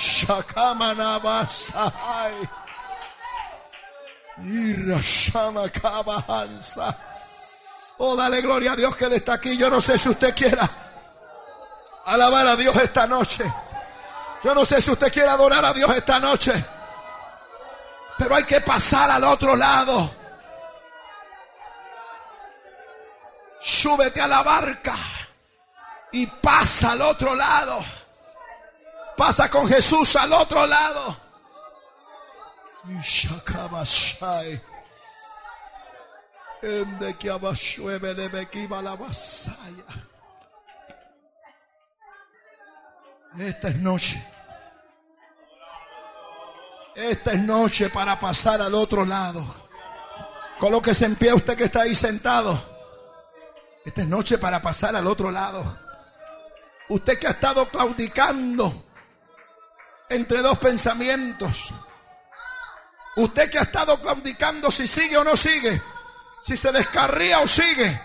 oh, 7.97 8.15
dale 8.15 8.41
gloria 8.41 8.71
a 8.71 8.75
Dios 8.75 8.95
que 8.95 9.05
Él 9.05 9.13
está 9.13 9.33
aquí. 9.33 9.55
Yo 9.57 9.69
no 9.69 9.79
sé 9.79 9.97
si 9.97 10.09
usted 10.09 10.35
quiera 10.35 10.69
alabar 12.05 12.47
a 12.47 12.55
Dios 12.55 12.75
esta 12.77 13.05
noche. 13.07 13.43
Yo 14.43 14.55
no 14.55 14.65
sé 14.65 14.81
si 14.81 14.89
usted 14.89 15.13
quiere 15.13 15.29
adorar 15.29 15.63
a 15.63 15.73
Dios 15.73 15.95
esta 15.95 16.19
noche. 16.19 16.51
Pero 18.17 18.35
hay 18.35 18.43
que 18.43 18.61
pasar 18.61 19.11
al 19.11 19.23
otro 19.23 19.55
lado. 19.55 20.20
Súbete 23.81 24.21
a 24.21 24.27
la 24.27 24.43
barca 24.43 24.95
y 26.11 26.27
pasa 26.27 26.91
al 26.91 27.01
otro 27.01 27.35
lado. 27.35 27.83
Pasa 29.17 29.49
con 29.49 29.67
Jesús 29.67 30.15
al 30.15 30.33
otro 30.33 30.67
lado. 30.67 31.17
Esta 43.39 43.69
es 43.69 43.75
noche. 43.77 44.23
Esta 46.95 47.31
es 47.31 47.39
noche 47.39 47.89
para 47.89 48.19
pasar 48.19 48.61
al 48.61 48.75
otro 48.75 49.05
lado. 49.05 49.43
Colóquese 50.59 51.05
en 51.05 51.15
pie 51.15 51.33
usted 51.33 51.57
que 51.57 51.63
está 51.63 51.81
ahí 51.81 51.95
sentado. 51.95 52.70
Esta 53.85 54.01
es 54.01 54.07
noche 54.07 54.37
para 54.37 54.61
pasar 54.61 54.95
al 54.95 55.07
otro 55.07 55.31
lado. 55.31 55.79
Usted 56.89 57.17
que 57.17 57.27
ha 57.27 57.31
estado 57.31 57.67
claudicando 57.69 58.85
entre 60.09 60.41
dos 60.41 60.57
pensamientos. 60.59 61.73
Usted 63.15 63.49
que 63.49 63.59
ha 63.59 63.63
estado 63.63 63.99
claudicando 63.99 64.69
si 64.69 64.87
sigue 64.87 65.17
o 65.17 65.23
no 65.23 65.35
sigue. 65.35 65.81
Si 66.43 66.57
se 66.57 66.71
descarría 66.71 67.39
o 67.39 67.47
sigue. 67.47 68.01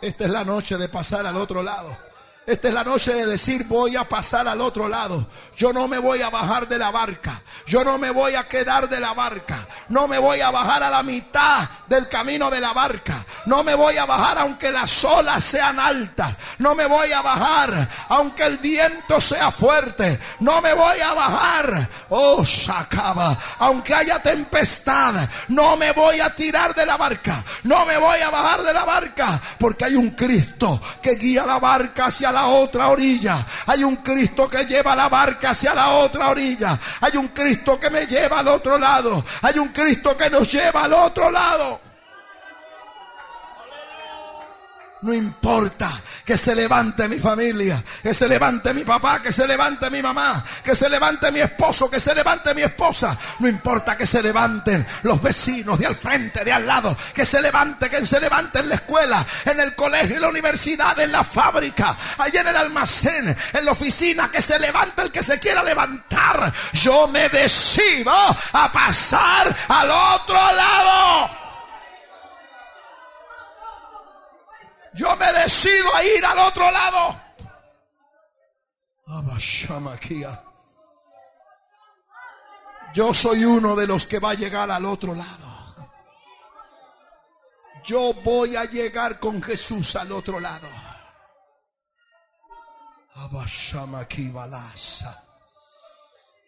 Esta 0.00 0.24
es 0.24 0.30
la 0.30 0.44
noche 0.44 0.76
de 0.76 0.88
pasar 0.88 1.26
al 1.26 1.36
otro 1.36 1.62
lado. 1.62 1.96
Esta 2.46 2.68
es 2.68 2.74
la 2.74 2.84
noche 2.84 3.14
de 3.14 3.24
decir 3.24 3.64
voy 3.64 3.96
a 3.96 4.04
pasar 4.04 4.46
al 4.46 4.60
otro 4.60 4.86
lado. 4.86 5.26
Yo 5.56 5.72
no 5.72 5.88
me 5.88 5.98
voy 5.98 6.20
a 6.20 6.28
bajar 6.28 6.68
de 6.68 6.78
la 6.78 6.90
barca. 6.90 7.40
Yo 7.66 7.82
no 7.84 7.96
me 7.96 8.10
voy 8.10 8.34
a 8.34 8.46
quedar 8.46 8.86
de 8.90 9.00
la 9.00 9.14
barca. 9.14 9.66
No 9.88 10.06
me 10.08 10.18
voy 10.18 10.42
a 10.42 10.50
bajar 10.50 10.82
a 10.82 10.90
la 10.90 11.02
mitad 11.02 11.66
del 11.86 12.06
camino 12.06 12.50
de 12.50 12.60
la 12.60 12.74
barca. 12.74 13.24
No 13.46 13.64
me 13.64 13.74
voy 13.74 13.96
a 13.96 14.04
bajar 14.04 14.38
aunque 14.38 14.70
las 14.70 15.04
olas 15.04 15.42
sean 15.42 15.80
altas. 15.80 16.34
No 16.58 16.74
me 16.74 16.84
voy 16.84 17.12
a 17.12 17.22
bajar 17.22 17.88
aunque 18.10 18.44
el 18.44 18.58
viento 18.58 19.22
sea 19.22 19.50
fuerte. 19.50 20.20
No 20.40 20.60
me 20.60 20.74
voy 20.74 21.00
a 21.00 21.14
bajar. 21.14 21.88
Oh, 22.10 22.44
sacaba. 22.44 23.34
Aunque 23.60 23.94
haya 23.94 24.20
tempestad. 24.20 25.14
No 25.48 25.78
me 25.78 25.92
voy 25.92 26.20
a 26.20 26.34
tirar 26.34 26.74
de 26.74 26.84
la 26.84 26.98
barca. 26.98 27.42
No 27.62 27.86
me 27.86 27.96
voy 27.96 28.20
a 28.20 28.28
bajar 28.28 28.62
de 28.62 28.74
la 28.74 28.84
barca. 28.84 29.40
Porque 29.58 29.86
hay 29.86 29.96
un 29.96 30.10
Cristo 30.10 30.78
que 31.00 31.14
guía 31.14 31.46
la 31.46 31.58
barca 31.58 32.06
hacia 32.06 32.33
la 32.34 32.48
otra 32.48 32.88
orilla. 32.88 33.46
Hay 33.66 33.82
un 33.82 33.96
Cristo 33.96 34.48
que 34.48 34.66
lleva 34.66 34.94
la 34.94 35.08
barca 35.08 35.50
hacia 35.50 35.74
la 35.74 35.90
otra 35.90 36.28
orilla. 36.28 36.78
Hay 37.00 37.16
un 37.16 37.28
Cristo 37.28 37.80
que 37.80 37.88
me 37.88 38.06
lleva 38.06 38.40
al 38.40 38.48
otro 38.48 38.76
lado. 38.78 39.24
Hay 39.40 39.58
un 39.58 39.68
Cristo 39.68 40.14
que 40.16 40.28
nos 40.28 40.52
lleva 40.52 40.84
al 40.84 40.92
otro 40.92 41.30
lado. 41.30 41.80
No 45.04 45.12
importa 45.12 45.90
que 46.24 46.38
se 46.38 46.54
levante 46.54 47.06
mi 47.08 47.18
familia, 47.18 47.84
que 48.02 48.14
se 48.14 48.26
levante 48.26 48.72
mi 48.72 48.84
papá, 48.84 49.20
que 49.20 49.34
se 49.34 49.46
levante 49.46 49.90
mi 49.90 50.00
mamá, 50.00 50.42
que 50.64 50.74
se 50.74 50.88
levante 50.88 51.30
mi 51.30 51.40
esposo, 51.40 51.90
que 51.90 52.00
se 52.00 52.14
levante 52.14 52.54
mi 52.54 52.62
esposa. 52.62 53.14
No 53.40 53.46
importa 53.46 53.98
que 53.98 54.06
se 54.06 54.22
levanten 54.22 54.86
los 55.02 55.20
vecinos 55.20 55.78
de 55.78 55.86
al 55.86 55.94
frente, 55.94 56.42
de 56.42 56.50
al 56.50 56.66
lado, 56.66 56.96
que 57.12 57.26
se 57.26 57.42
levante, 57.42 57.90
que 57.90 58.06
se 58.06 58.18
levante 58.18 58.60
en 58.60 58.70
la 58.70 58.76
escuela, 58.76 59.22
en 59.44 59.60
el 59.60 59.74
colegio, 59.74 60.16
en 60.16 60.22
la 60.22 60.28
universidad, 60.28 60.98
en 60.98 61.12
la 61.12 61.22
fábrica, 61.22 61.94
allá 62.16 62.40
en 62.40 62.48
el 62.48 62.56
almacén, 62.56 63.36
en 63.52 63.64
la 63.66 63.72
oficina, 63.72 64.30
que 64.30 64.40
se 64.40 64.58
levante 64.58 65.02
el 65.02 65.12
que 65.12 65.22
se 65.22 65.38
quiera 65.38 65.62
levantar. 65.62 66.50
Yo 66.72 67.08
me 67.08 67.28
decido 67.28 68.10
a 68.54 68.72
pasar 68.72 69.54
al 69.68 69.90
otro 69.90 70.34
lado. 70.34 71.43
Yo 74.94 75.16
me 75.16 75.32
decido 75.32 75.94
a 75.94 76.04
ir 76.04 76.24
al 76.24 76.38
otro 76.38 76.70
lado. 76.70 77.20
Yo 82.94 83.12
soy 83.12 83.44
uno 83.44 83.74
de 83.74 83.88
los 83.88 84.06
que 84.06 84.20
va 84.20 84.30
a 84.30 84.34
llegar 84.34 84.70
al 84.70 84.84
otro 84.84 85.14
lado. 85.14 85.44
Yo 87.84 88.14
voy 88.22 88.56
a 88.56 88.64
llegar 88.64 89.18
con 89.18 89.42
Jesús 89.42 89.96
al 89.96 90.12
otro 90.12 90.38
lado. 90.38 90.68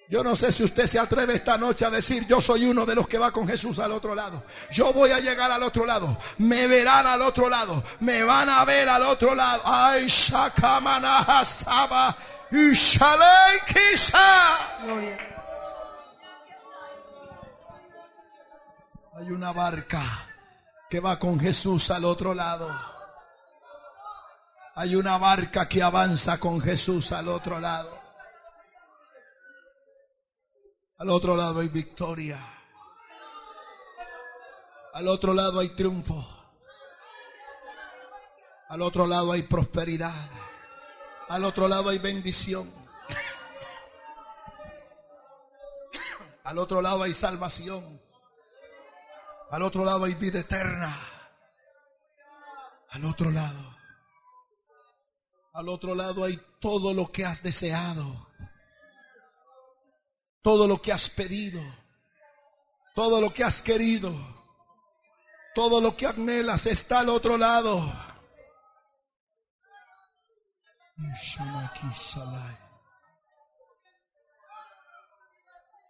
Yo 0.08 0.22
no 0.22 0.36
sé 0.36 0.52
si 0.52 0.62
usted 0.62 0.86
se 0.86 1.00
atreve 1.00 1.34
esta 1.34 1.58
noche 1.58 1.84
a 1.84 1.90
decir, 1.90 2.26
yo 2.28 2.40
soy 2.40 2.64
uno 2.64 2.86
de 2.86 2.94
los 2.94 3.08
que 3.08 3.18
va 3.18 3.32
con 3.32 3.46
Jesús 3.46 3.80
al 3.80 3.90
otro 3.90 4.14
lado. 4.14 4.44
Yo 4.70 4.92
voy 4.92 5.10
a 5.10 5.18
llegar 5.18 5.50
al 5.50 5.62
otro 5.64 5.84
lado. 5.84 6.16
Me 6.38 6.68
verán 6.68 7.06
al 7.06 7.22
otro 7.22 7.48
lado. 7.48 7.82
Me 8.00 8.22
van 8.22 8.48
a 8.48 8.64
ver 8.64 8.88
al 8.88 9.02
otro 9.02 9.34
lado. 9.34 9.62
Ay, 9.64 10.06
Shakamana 10.06 11.44
Saba. 11.44 12.16
Y 12.52 12.72
Hay 19.18 19.30
una 19.30 19.52
barca 19.52 20.02
que 20.88 21.00
va 21.00 21.18
con 21.18 21.40
Jesús 21.40 21.90
al 21.90 22.04
otro 22.04 22.32
lado. 22.32 22.68
Hay 24.76 24.94
una 24.94 25.18
barca 25.18 25.68
que 25.68 25.82
avanza 25.82 26.38
con 26.38 26.60
Jesús 26.60 27.10
al 27.10 27.28
otro 27.28 27.58
lado. 27.58 27.95
Al 30.98 31.10
otro 31.10 31.36
lado 31.36 31.60
hay 31.60 31.68
victoria. 31.68 32.38
Al 34.94 35.08
otro 35.08 35.34
lado 35.34 35.60
hay 35.60 35.68
triunfo. 35.68 36.26
Al 38.68 38.80
otro 38.80 39.06
lado 39.06 39.32
hay 39.32 39.42
prosperidad. 39.42 40.30
Al 41.28 41.44
otro 41.44 41.68
lado 41.68 41.90
hay 41.90 41.98
bendición. 41.98 42.72
Al 46.44 46.58
otro 46.58 46.80
lado 46.80 47.02
hay 47.02 47.12
salvación. 47.12 48.00
Al 49.50 49.62
otro 49.62 49.84
lado 49.84 50.04
hay 50.04 50.14
vida 50.14 50.40
eterna. 50.40 50.92
Al 52.90 53.04
otro 53.04 53.30
lado. 53.30 53.76
Al 55.52 55.68
otro 55.68 55.94
lado 55.94 56.24
hay 56.24 56.40
todo 56.58 56.94
lo 56.94 57.12
que 57.12 57.26
has 57.26 57.42
deseado. 57.42 58.25
Todo 60.46 60.68
lo 60.68 60.80
que 60.80 60.92
has 60.92 61.10
pedido. 61.10 61.60
Todo 62.94 63.20
lo 63.20 63.34
que 63.34 63.42
has 63.42 63.60
querido. 63.60 64.14
Todo 65.56 65.80
lo 65.80 65.96
que 65.96 66.06
anhelas 66.06 66.66
está 66.66 67.00
al 67.00 67.08
otro 67.08 67.36
lado. 67.36 67.82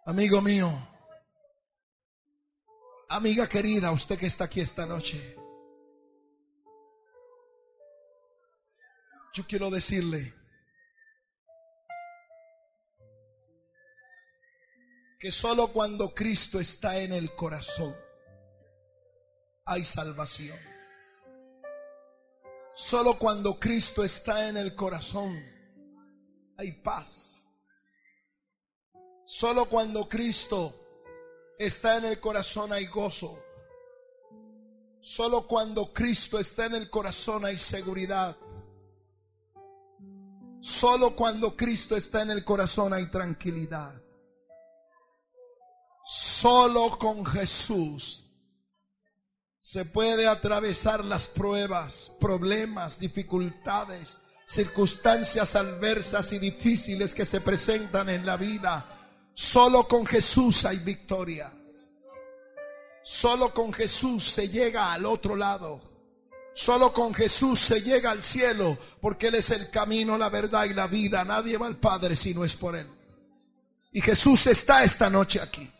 Amigo 0.07 0.41
mío, 0.41 0.71
amiga 3.09 3.47
querida, 3.47 3.91
usted 3.91 4.17
que 4.17 4.25
está 4.25 4.45
aquí 4.45 4.61
esta 4.61 4.87
noche, 4.87 5.37
yo 9.33 9.45
quiero 9.45 9.69
decirle 9.69 10.36
que 15.19 15.31
solo 15.31 15.69
cuando 15.69 16.13
Cristo 16.13 16.59
está 16.59 16.99
en 16.99 17.11
el 17.11 17.33
corazón 17.33 17.95
hay 19.65 19.83
salvación. 19.83 20.57
Solo 22.75 23.17
cuando 23.17 23.59
Cristo 23.59 24.03
está 24.03 24.47
en 24.47 24.57
el 24.57 24.75
corazón 24.75 25.43
hay 26.57 26.71
paz. 26.83 27.45
Solo 29.25 29.65
cuando 29.65 30.07
Cristo 30.07 30.73
está 31.57 31.97
en 31.97 32.05
el 32.05 32.19
corazón 32.19 32.71
hay 32.71 32.85
gozo. 32.85 33.43
Solo 35.01 35.47
cuando 35.47 35.91
Cristo 35.93 36.37
está 36.37 36.65
en 36.65 36.75
el 36.75 36.89
corazón 36.89 37.43
hay 37.45 37.57
seguridad. 37.57 38.37
Solo 40.59 41.15
cuando 41.15 41.55
Cristo 41.55 41.95
está 41.95 42.21
en 42.21 42.31
el 42.31 42.43
corazón 42.43 42.93
hay 42.93 43.07
tranquilidad. 43.07 44.06
Solo 46.39 46.99
con 46.99 47.25
Jesús 47.25 48.25
se 49.59 49.85
puede 49.85 50.27
atravesar 50.27 51.03
las 51.03 51.27
pruebas, 51.27 52.11
problemas, 52.19 52.99
dificultades, 52.99 54.19
circunstancias 54.45 55.55
adversas 55.55 56.31
y 56.33 56.37
difíciles 56.37 57.15
que 57.15 57.25
se 57.25 57.41
presentan 57.41 58.09
en 58.09 58.23
la 58.23 58.37
vida. 58.37 58.85
Solo 59.33 59.87
con 59.87 60.05
Jesús 60.05 60.63
hay 60.65 60.77
victoria. 60.77 61.51
Solo 63.01 63.51
con 63.51 63.73
Jesús 63.73 64.23
se 64.23 64.47
llega 64.47 64.93
al 64.93 65.07
otro 65.07 65.35
lado. 65.35 65.81
Solo 66.53 66.93
con 66.93 67.15
Jesús 67.15 67.59
se 67.59 67.81
llega 67.81 68.11
al 68.11 68.23
cielo, 68.23 68.77
porque 69.01 69.29
Él 69.29 69.35
es 69.35 69.49
el 69.49 69.71
camino, 69.71 70.19
la 70.19 70.29
verdad 70.29 70.65
y 70.65 70.75
la 70.75 70.85
vida. 70.85 71.25
Nadie 71.25 71.57
va 71.57 71.65
al 71.65 71.77
Padre 71.77 72.15
si 72.15 72.35
no 72.35 72.45
es 72.45 72.55
por 72.55 72.75
Él. 72.75 72.87
Y 73.91 74.01
Jesús 74.01 74.45
está 74.45 74.83
esta 74.83 75.09
noche 75.09 75.41
aquí. 75.41 75.71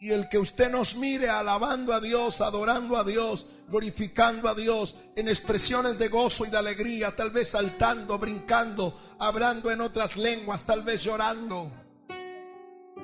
Y 0.00 0.10
el 0.12 0.28
que 0.28 0.38
usted 0.38 0.70
nos 0.70 0.94
mire 0.94 1.28
alabando 1.28 1.92
a 1.92 2.00
Dios, 2.00 2.40
adorando 2.40 2.96
a 2.96 3.02
Dios, 3.02 3.46
glorificando 3.66 4.48
a 4.48 4.54
Dios 4.54 4.94
en 5.16 5.28
expresiones 5.28 5.98
de 5.98 6.08
gozo 6.08 6.46
y 6.46 6.50
de 6.50 6.56
alegría, 6.56 7.16
tal 7.16 7.32
vez 7.32 7.48
saltando, 7.48 8.16
brincando, 8.16 8.96
hablando 9.18 9.72
en 9.72 9.80
otras 9.80 10.16
lenguas, 10.16 10.64
tal 10.64 10.84
vez 10.84 11.02
llorando. 11.02 11.72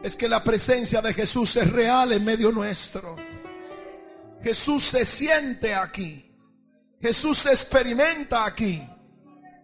Es 0.04 0.14
que 0.14 0.28
la 0.28 0.44
presencia 0.44 1.02
de 1.02 1.12
Jesús 1.12 1.56
es 1.56 1.72
real 1.72 2.12
en 2.12 2.24
medio 2.24 2.52
nuestro. 2.52 3.16
Jesús 4.44 4.84
se 4.84 5.04
siente 5.04 5.74
aquí. 5.74 6.30
Jesús 7.00 7.38
se 7.38 7.50
experimenta 7.50 8.44
aquí. 8.44 8.86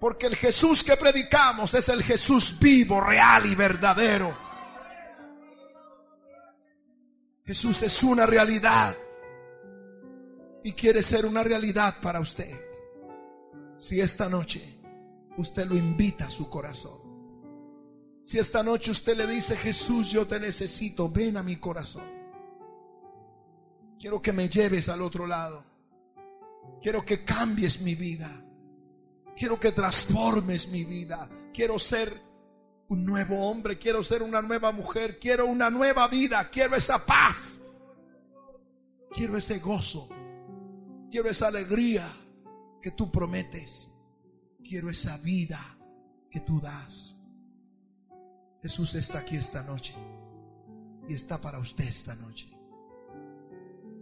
Porque 0.01 0.27
el 0.27 0.35
Jesús 0.35 0.83
que 0.83 0.97
predicamos 0.97 1.75
es 1.75 1.89
el 1.91 2.03
Jesús 2.03 2.59
vivo, 2.59 3.01
real 3.01 3.47
y 3.47 3.55
verdadero 3.55 4.50
Jesús 7.51 7.83
es 7.83 8.05
una 8.05 8.27
realidad 8.27 8.97
y 10.63 10.71
quiere 10.71 11.03
ser 11.03 11.27
una 11.27 11.43
realidad 11.43 11.97
para 12.01 12.21
usted. 12.21 12.65
Si 13.77 14.01
esta 14.01 14.29
noche 14.29 14.79
usted 15.37 15.67
lo 15.67 15.77
invita 15.77 16.27
a 16.27 16.31
su 16.31 16.49
corazón. 16.49 17.01
Si 18.25 18.39
esta 18.39 18.63
noche 18.63 18.93
usted 18.93 19.17
le 19.17 19.27
dice, 19.27 19.57
Jesús, 19.57 20.11
yo 20.11 20.29
te 20.29 20.39
necesito, 20.39 21.11
ven 21.11 21.39
a 21.39 21.43
mi 21.43 21.57
corazón. 21.57 22.05
Quiero 23.99 24.23
que 24.23 24.33
me 24.33 24.49
lleves 24.49 24.89
al 24.89 25.03
otro 25.03 25.27
lado. 25.27 25.65
Quiero 26.81 27.05
que 27.05 27.25
cambies 27.25 27.81
mi 27.81 27.97
vida. 27.97 28.31
Quiero 29.35 29.59
que 29.59 29.73
transformes 29.73 30.69
mi 30.69 30.85
vida. 30.85 31.29
Quiero 31.53 31.81
ser 31.81 32.30
un 32.91 33.05
nuevo 33.05 33.49
hombre, 33.49 33.79
quiero 33.79 34.03
ser 34.03 34.21
una 34.21 34.43
nueva 34.43 34.73
mujer, 34.73 35.21
quiero 35.21 35.47
una 35.47 35.71
nueva 35.71 36.09
vida, 36.09 36.49
quiero 36.51 36.75
esa 36.75 37.07
paz, 37.07 37.61
quiero 39.13 39.37
ese 39.37 39.61
gozo, 39.61 40.09
quiero 41.09 41.31
esa 41.31 41.47
alegría 41.47 42.05
que 42.83 42.91
tú 42.91 43.13
prometes, 43.13 43.93
quiero 44.65 44.91
esa 44.91 45.17
vida 45.19 45.61
que 46.33 46.41
tú 46.41 46.61
das. 46.61 47.17
Jesús 48.61 48.97
está 48.97 49.21
aquí 49.21 49.37
esta 49.37 49.63
noche 49.63 49.95
y 51.09 51.15
está 51.15 51.41
para 51.41 51.61
usted 51.61 51.85
esta 51.85 52.17
noche. 52.17 52.53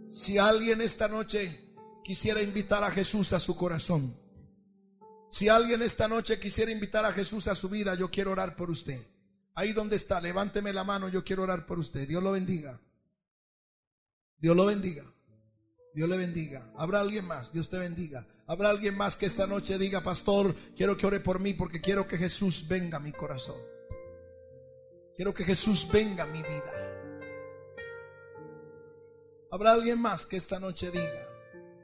Si 0.09 0.39
alguien 0.39 0.81
esta 0.81 1.07
noche 1.07 1.73
quisiera 2.03 2.41
invitar 2.41 2.83
a 2.83 2.89
Jesús 2.89 3.33
a 3.33 3.39
su 3.39 3.55
corazón, 3.55 4.18
si 5.29 5.47
alguien 5.47 5.81
esta 5.81 6.07
noche 6.07 6.39
quisiera 6.39 6.71
invitar 6.71 7.05
a 7.05 7.13
Jesús 7.13 7.47
a 7.47 7.55
su 7.55 7.69
vida, 7.69 7.93
yo 7.93 8.09
quiero 8.09 8.31
orar 8.31 8.55
por 8.55 8.69
usted. 8.69 8.99
Ahí 9.53 9.73
donde 9.73 9.95
está, 9.95 10.19
levánteme 10.19 10.73
la 10.73 10.83
mano, 10.83 11.07
yo 11.07 11.23
quiero 11.23 11.43
orar 11.43 11.65
por 11.65 11.77
usted. 11.77 12.07
Dios 12.07 12.23
lo 12.23 12.31
bendiga. 12.31 12.79
Dios 14.37 14.55
lo 14.55 14.65
bendiga. 14.65 15.03
Dios 15.93 16.09
le 16.09 16.17
bendiga. 16.17 16.71
Habrá 16.77 17.01
alguien 17.01 17.25
más, 17.25 17.51
Dios 17.51 17.69
te 17.69 17.77
bendiga. 17.77 18.25
Habrá 18.47 18.69
alguien 18.69 18.97
más 18.97 19.17
que 19.17 19.27
esta 19.27 19.45
noche 19.45 19.77
diga, 19.77 20.01
pastor, 20.01 20.55
quiero 20.75 20.97
que 20.97 21.05
ore 21.05 21.19
por 21.19 21.39
mí 21.39 21.53
porque 21.53 21.81
quiero 21.81 22.07
que 22.07 22.17
Jesús 22.17 22.67
venga 22.67 22.97
a 22.97 23.01
mi 23.01 23.11
corazón. 23.11 23.57
Quiero 25.15 25.33
que 25.33 25.43
Jesús 25.43 25.87
venga 25.91 26.23
a 26.23 26.27
mi 26.27 26.41
vida. 26.41 26.73
Habrá 29.51 29.73
alguien 29.73 29.99
más 29.99 30.25
que 30.25 30.37
esta 30.37 30.59
noche 30.59 30.89
diga, 30.89 31.27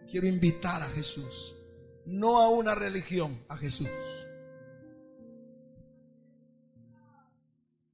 quiero 0.10 0.28
invitar 0.28 0.82
a 0.82 0.89
Jesús 0.89 1.56
no 2.06 2.39
a 2.39 2.49
una 2.49 2.76
religión, 2.76 3.38
a 3.49 3.58
Jesús. 3.58 3.89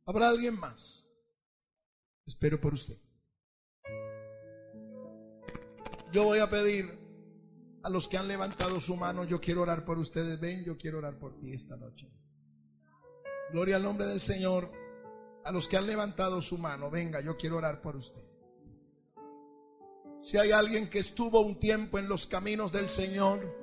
¿Habrá 0.05 0.29
alguien 0.29 0.59
más? 0.59 1.09
Espero 2.25 2.59
por 2.59 2.73
usted. 2.73 2.97
Yo 6.11 6.25
voy 6.25 6.39
a 6.39 6.49
pedir 6.49 6.99
A 7.83 7.89
los 7.89 8.07
que 8.07 8.17
han 8.17 8.27
levantado 8.27 8.79
su 8.79 8.95
mano, 8.95 9.23
yo 9.23 9.41
quiero 9.41 9.63
orar 9.63 9.85
por 9.85 9.97
ustedes. 9.97 10.39
Ven, 10.39 10.63
yo 10.63 10.77
quiero 10.77 10.99
orar 10.99 11.17
por 11.17 11.39
ti 11.39 11.51
esta 11.51 11.75
noche. 11.77 12.11
Gloria 13.51 13.77
al 13.77 13.83
nombre 13.83 14.05
del 14.05 14.19
Señor. 14.19 14.71
A 15.43 15.51
los 15.51 15.67
que 15.67 15.77
han 15.77 15.87
levantado 15.87 16.43
su 16.43 16.59
mano, 16.59 16.91
venga, 16.91 17.21
yo 17.21 17.37
quiero 17.37 17.57
orar 17.57 17.81
por 17.81 17.95
usted. 17.95 18.21
Si 20.19 20.37
hay 20.37 20.51
alguien 20.51 20.87
que 20.91 20.99
estuvo 20.99 21.41
un 21.41 21.59
tiempo 21.59 21.97
en 21.97 22.07
los 22.07 22.27
caminos 22.27 22.71
del 22.71 22.87
Señor, 22.87 23.60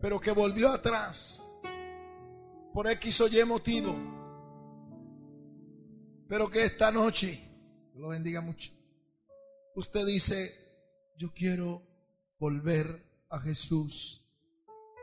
pero 0.00 0.20
que 0.20 0.30
volvió 0.30 0.70
atrás 0.70 1.44
por 2.72 2.88
X 2.88 3.20
o 3.20 3.28
Y 3.28 3.44
motivo, 3.44 3.96
pero 6.28 6.50
que 6.50 6.64
esta 6.64 6.90
noche, 6.90 7.42
lo 7.94 8.08
bendiga 8.08 8.40
mucho, 8.40 8.72
usted 9.74 10.06
dice, 10.06 10.54
yo 11.16 11.32
quiero 11.34 11.82
volver 12.38 12.86
a 13.30 13.40
Jesús 13.40 14.26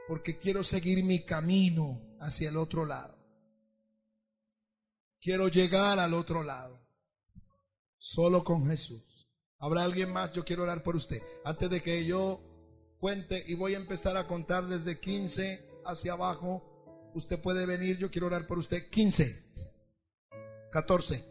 porque 0.08 0.38
quiero 0.38 0.64
seguir 0.64 1.04
mi 1.04 1.26
camino 1.26 2.16
hacia 2.20 2.50
el 2.50 2.58
otro 2.58 2.86
lado. 2.86 3.16
Quiero 5.20 5.48
llegar 5.48 5.98
al 5.98 6.14
otro 6.14 6.44
lado. 6.44 6.80
Solo 7.98 8.44
con 8.44 8.68
Jesús. 8.68 9.28
¿Habrá 9.58 9.84
alguien 9.84 10.14
más? 10.14 10.34
Yo 10.34 10.46
quiero 10.46 10.64
orar 10.64 10.84
por 10.84 10.96
usted. 10.96 11.24
Antes 11.44 11.70
de 11.72 11.82
que 11.82 12.06
yo 12.06 12.40
cuente 13.00 13.44
y 13.48 13.56
voy 13.56 13.74
a 13.74 13.78
empezar 13.78 14.18
a 14.18 14.28
contar 14.28 14.66
desde 14.66 15.00
15 15.00 15.82
hacia 15.86 16.14
abajo, 16.14 16.64
usted 17.14 17.40
puede 17.42 17.66
venir. 17.66 17.98
Yo 17.98 18.12
quiero 18.12 18.28
orar 18.28 18.48
por 18.48 18.58
usted. 18.58 18.90
15, 18.90 19.44
14, 20.72 21.26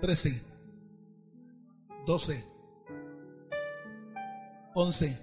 13, 0.00 0.42
12, 2.06 2.44
11, 4.74 5.18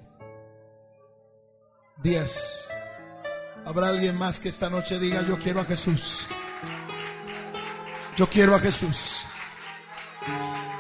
10. 2.02 2.70
¿Habrá 3.66 3.90
alguien 3.90 4.18
más 4.18 4.40
que 4.40 4.50
esta 4.50 4.70
noche 4.70 5.00
diga, 5.00 5.22
yo 5.28 5.38
quiero 5.38 5.60
a 5.60 5.66
Jesús? 5.66 6.28
Yo 8.16 8.28
quiero 8.28 8.56
a 8.56 8.60
Jesús. 8.60 9.26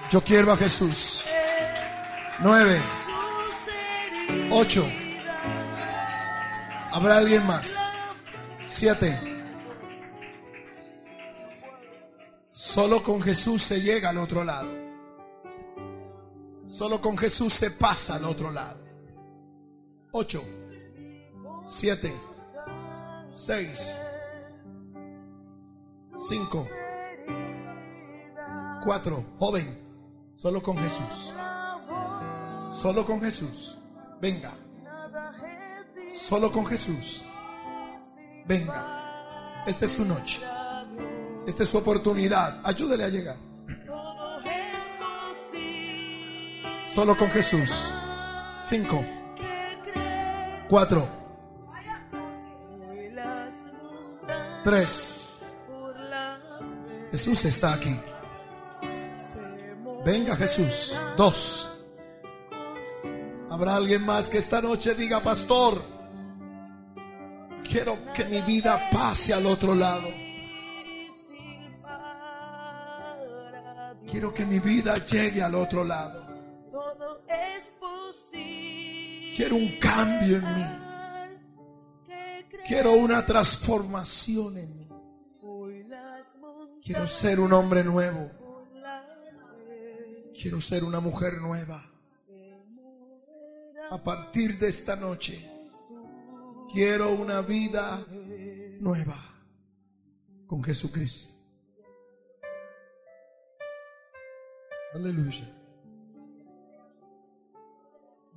Yo 0.09 0.21
quiero 0.21 0.51
a 0.51 0.57
Jesús. 0.57 1.25
9, 2.39 2.81
8. 4.51 4.83
¿Habrá 6.91 7.17
alguien 7.17 7.45
más? 7.47 7.75
7. 8.65 9.29
Solo 12.51 13.01
con 13.01 13.21
Jesús 13.21 13.61
se 13.61 13.81
llega 13.81 14.09
al 14.09 14.17
otro 14.17 14.43
lado. 14.43 14.69
Solo 16.65 17.01
con 17.01 17.17
Jesús 17.17 17.53
se 17.53 17.71
pasa 17.71 18.15
al 18.15 18.25
otro 18.25 18.51
lado. 18.51 18.77
8, 20.11 20.43
7, 21.65 22.13
6, 23.31 23.97
5, 26.15 26.67
4. 28.83 29.25
Joven, 29.37 29.83
solo 30.33 30.61
con 30.61 30.77
Jesús. 30.77 31.33
Solo 32.71 33.05
con 33.05 33.21
Jesús. 33.21 33.77
Venga. 34.21 34.51
Solo 36.09 36.51
con 36.51 36.65
Jesús. 36.65 37.25
Venga. 38.45 39.63
Esta 39.65 39.85
es 39.85 39.91
su 39.91 40.05
noche. 40.05 40.41
Esta 41.45 41.63
es 41.63 41.69
su 41.69 41.77
oportunidad. 41.77 42.59
Ayúdele 42.63 43.03
a 43.03 43.09
llegar. 43.09 43.37
Solo 46.93 47.15
con 47.15 47.29
Jesús. 47.29 47.93
Cinco. 48.63 49.03
Cuatro. 50.67 51.07
Tres. 54.63 55.39
Jesús 57.11 57.45
está 57.45 57.73
aquí. 57.73 57.99
Venga 60.05 60.35
Jesús. 60.35 60.95
Dos. 61.17 61.68
Habrá 63.59 63.75
alguien 63.75 64.05
más 64.05 64.29
que 64.29 64.37
esta 64.37 64.61
noche 64.61 64.95
diga, 64.95 65.19
pastor, 65.19 65.83
quiero 67.61 67.97
que 68.13 68.23
mi 68.23 68.39
vida 68.43 68.89
pase 68.89 69.33
al 69.33 69.45
otro 69.47 69.75
lado. 69.75 70.07
Quiero 74.09 74.33
que 74.33 74.45
mi 74.45 74.59
vida 74.59 75.05
llegue 75.05 75.43
al 75.43 75.55
otro 75.55 75.83
lado. 75.83 76.25
Quiero 79.35 79.57
un 79.57 79.77
cambio 79.77 80.37
en 80.37 80.55
mí. 80.55 80.65
Quiero 82.65 82.93
una 82.93 83.25
transformación 83.25 84.57
en 84.57 84.77
mí. 84.77 84.87
Quiero 86.81 87.05
ser 87.07 87.41
un 87.41 87.51
hombre 87.51 87.83
nuevo. 87.83 88.31
Quiero 90.33 90.61
ser 90.61 90.85
una 90.85 91.01
mujer 91.01 91.41
nueva. 91.41 91.83
A 93.91 93.97
partir 93.97 94.59
de 94.59 94.69
esta 94.69 94.95
noche, 94.95 95.49
quiero 96.71 97.11
una 97.11 97.41
vida 97.41 98.05
nueva 98.79 99.15
con 100.45 100.63
Jesucristo. 100.63 101.33
Aleluya. 104.93 105.55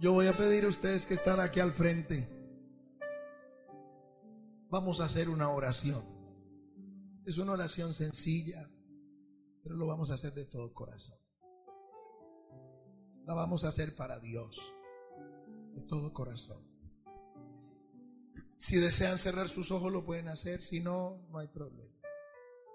Yo 0.00 0.12
voy 0.12 0.26
a 0.26 0.36
pedir 0.36 0.64
a 0.64 0.68
ustedes 0.68 1.07
que 1.07 1.14
están 1.14 1.38
aquí 1.38 1.61
al 1.61 1.72
frente. 1.72 2.28
Vamos 4.70 5.00
a 5.00 5.05
hacer 5.05 5.28
una 5.28 5.50
oración. 5.50 6.03
Es 7.26 7.36
una 7.36 7.53
oración 7.53 7.92
sencilla, 7.92 8.70
pero 9.62 9.76
lo 9.76 9.86
vamos 9.86 10.11
a 10.11 10.14
hacer 10.14 10.32
de 10.32 10.46
todo 10.46 10.72
corazón. 10.72 11.18
La 13.26 13.34
vamos 13.34 13.64
a 13.64 13.68
hacer 13.68 13.94
para 13.94 14.18
Dios, 14.18 14.61
de 15.75 15.83
todo 15.83 16.12
corazón. 16.12 16.62
Si 18.59 18.77
desean 18.77 19.18
cerrar 19.18 19.49
sus 19.49 19.70
ojos 19.70 19.93
lo 19.93 20.05
pueden 20.05 20.29
hacer, 20.29 20.62
si 20.62 20.81
no, 20.81 21.27
no 21.31 21.39
hay 21.39 21.49
problema. 21.49 21.93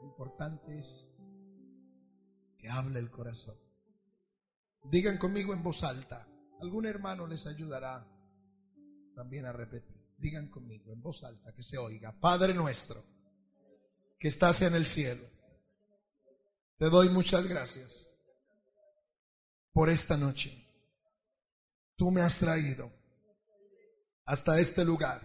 Lo 0.02 0.08
importante 0.08 0.78
es 0.78 1.12
que 2.58 2.70
hable 2.70 3.00
el 3.00 3.10
corazón. 3.10 3.58
Digan 4.84 5.18
conmigo 5.18 5.54
en 5.54 5.64
voz 5.64 5.84
alta. 5.84 6.28
Algún 6.60 6.86
hermano 6.86 7.28
les 7.28 7.48
ayudará 7.48 8.06
también 9.16 9.46
a 9.46 9.52
repetir. 9.52 9.98
Digan 10.18 10.50
conmigo 10.50 10.92
en 10.92 11.02
voz 11.02 11.24
alta 11.24 11.54
que 11.54 11.64
se 11.64 11.78
oiga. 11.78 12.12
Padre 12.20 12.54
nuestro, 12.54 13.04
que 14.20 14.28
estás 14.28 14.62
en 14.64 14.74
el 14.76 14.86
cielo, 14.86 15.24
te 16.78 16.90
doy 16.90 17.10
muchas 17.10 17.48
gracias 17.48 18.12
por 19.72 19.90
esta 19.90 20.18
noche. 20.18 20.67
Tú 21.98 22.12
me 22.12 22.22
has 22.22 22.38
traído 22.38 22.92
hasta 24.26 24.60
este 24.60 24.86
lugar 24.86 25.20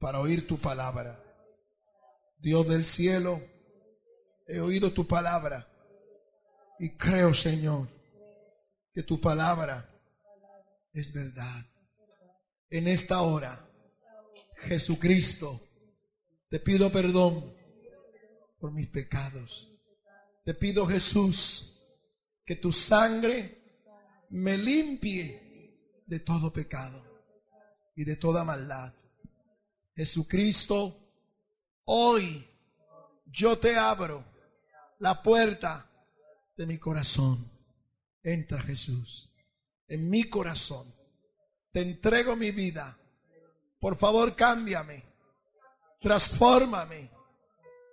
para 0.00 0.18
oír 0.18 0.48
tu 0.48 0.58
palabra. 0.58 1.18
Dios 2.38 2.66
del 2.68 2.84
cielo, 2.84 3.40
he 4.48 4.58
oído 4.58 4.92
tu 4.92 5.06
palabra 5.06 5.66
y 6.80 6.96
creo, 6.96 7.32
Señor, 7.32 7.88
que 8.92 9.04
tu 9.04 9.20
palabra 9.20 9.88
es 10.92 11.12
verdad. 11.12 11.64
En 12.68 12.88
esta 12.88 13.22
hora, 13.22 13.56
Jesucristo, 14.56 15.68
te 16.48 16.58
pido 16.58 16.90
perdón 16.90 17.54
por 18.58 18.72
mis 18.72 18.88
pecados. 18.88 19.70
Te 20.44 20.52
pido, 20.52 20.84
Jesús, 20.84 21.80
que 22.44 22.56
tu 22.56 22.72
sangre 22.72 23.62
me 24.30 24.58
limpie 24.58 25.43
de 26.06 26.20
todo 26.20 26.52
pecado 26.52 27.02
y 27.96 28.04
de 28.04 28.16
toda 28.16 28.44
maldad. 28.44 28.92
Jesucristo, 29.94 30.96
hoy 31.84 32.46
yo 33.26 33.58
te 33.58 33.76
abro 33.76 34.24
la 34.98 35.22
puerta 35.22 35.88
de 36.56 36.66
mi 36.66 36.78
corazón. 36.78 37.50
Entra 38.22 38.62
Jesús 38.62 39.34
en 39.88 40.10
mi 40.10 40.24
corazón. 40.24 40.86
Te 41.72 41.82
entrego 41.82 42.36
mi 42.36 42.50
vida. 42.50 42.96
Por 43.80 43.96
favor, 43.96 44.34
cámbiame. 44.34 45.04
Transfórmame. 46.00 47.10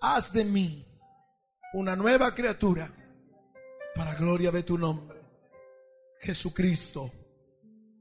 Haz 0.01 0.34
de 0.34 0.45
mí 0.45 0.86
una 1.74 1.95
nueva 1.95 2.34
criatura 2.34 2.91
para 3.95 4.16
gloria 4.16 4.51
de 4.51 4.64
tu 4.64 4.78
nombre. 4.78 5.20
Jesucristo, 6.20 7.12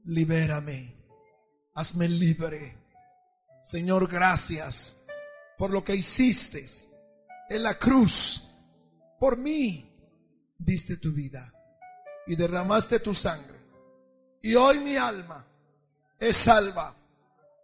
libérame. 0.05 0.95
Hazme 1.75 2.07
libre. 2.07 2.77
Señor, 3.63 4.07
gracias 4.07 4.97
por 5.57 5.71
lo 5.71 5.83
que 5.83 5.95
hiciste 5.95 6.65
en 7.49 7.63
la 7.63 7.77
cruz. 7.77 8.55
Por 9.19 9.37
mí 9.37 9.91
diste 10.57 10.97
tu 10.97 11.11
vida 11.11 11.53
y 12.27 12.35
derramaste 12.35 12.99
tu 12.99 13.13
sangre 13.13 13.59
Y 14.41 14.55
hoy 14.55 14.79
mi 14.79 14.95
alma 14.95 15.45
es 16.19 16.37
salva 16.37 16.95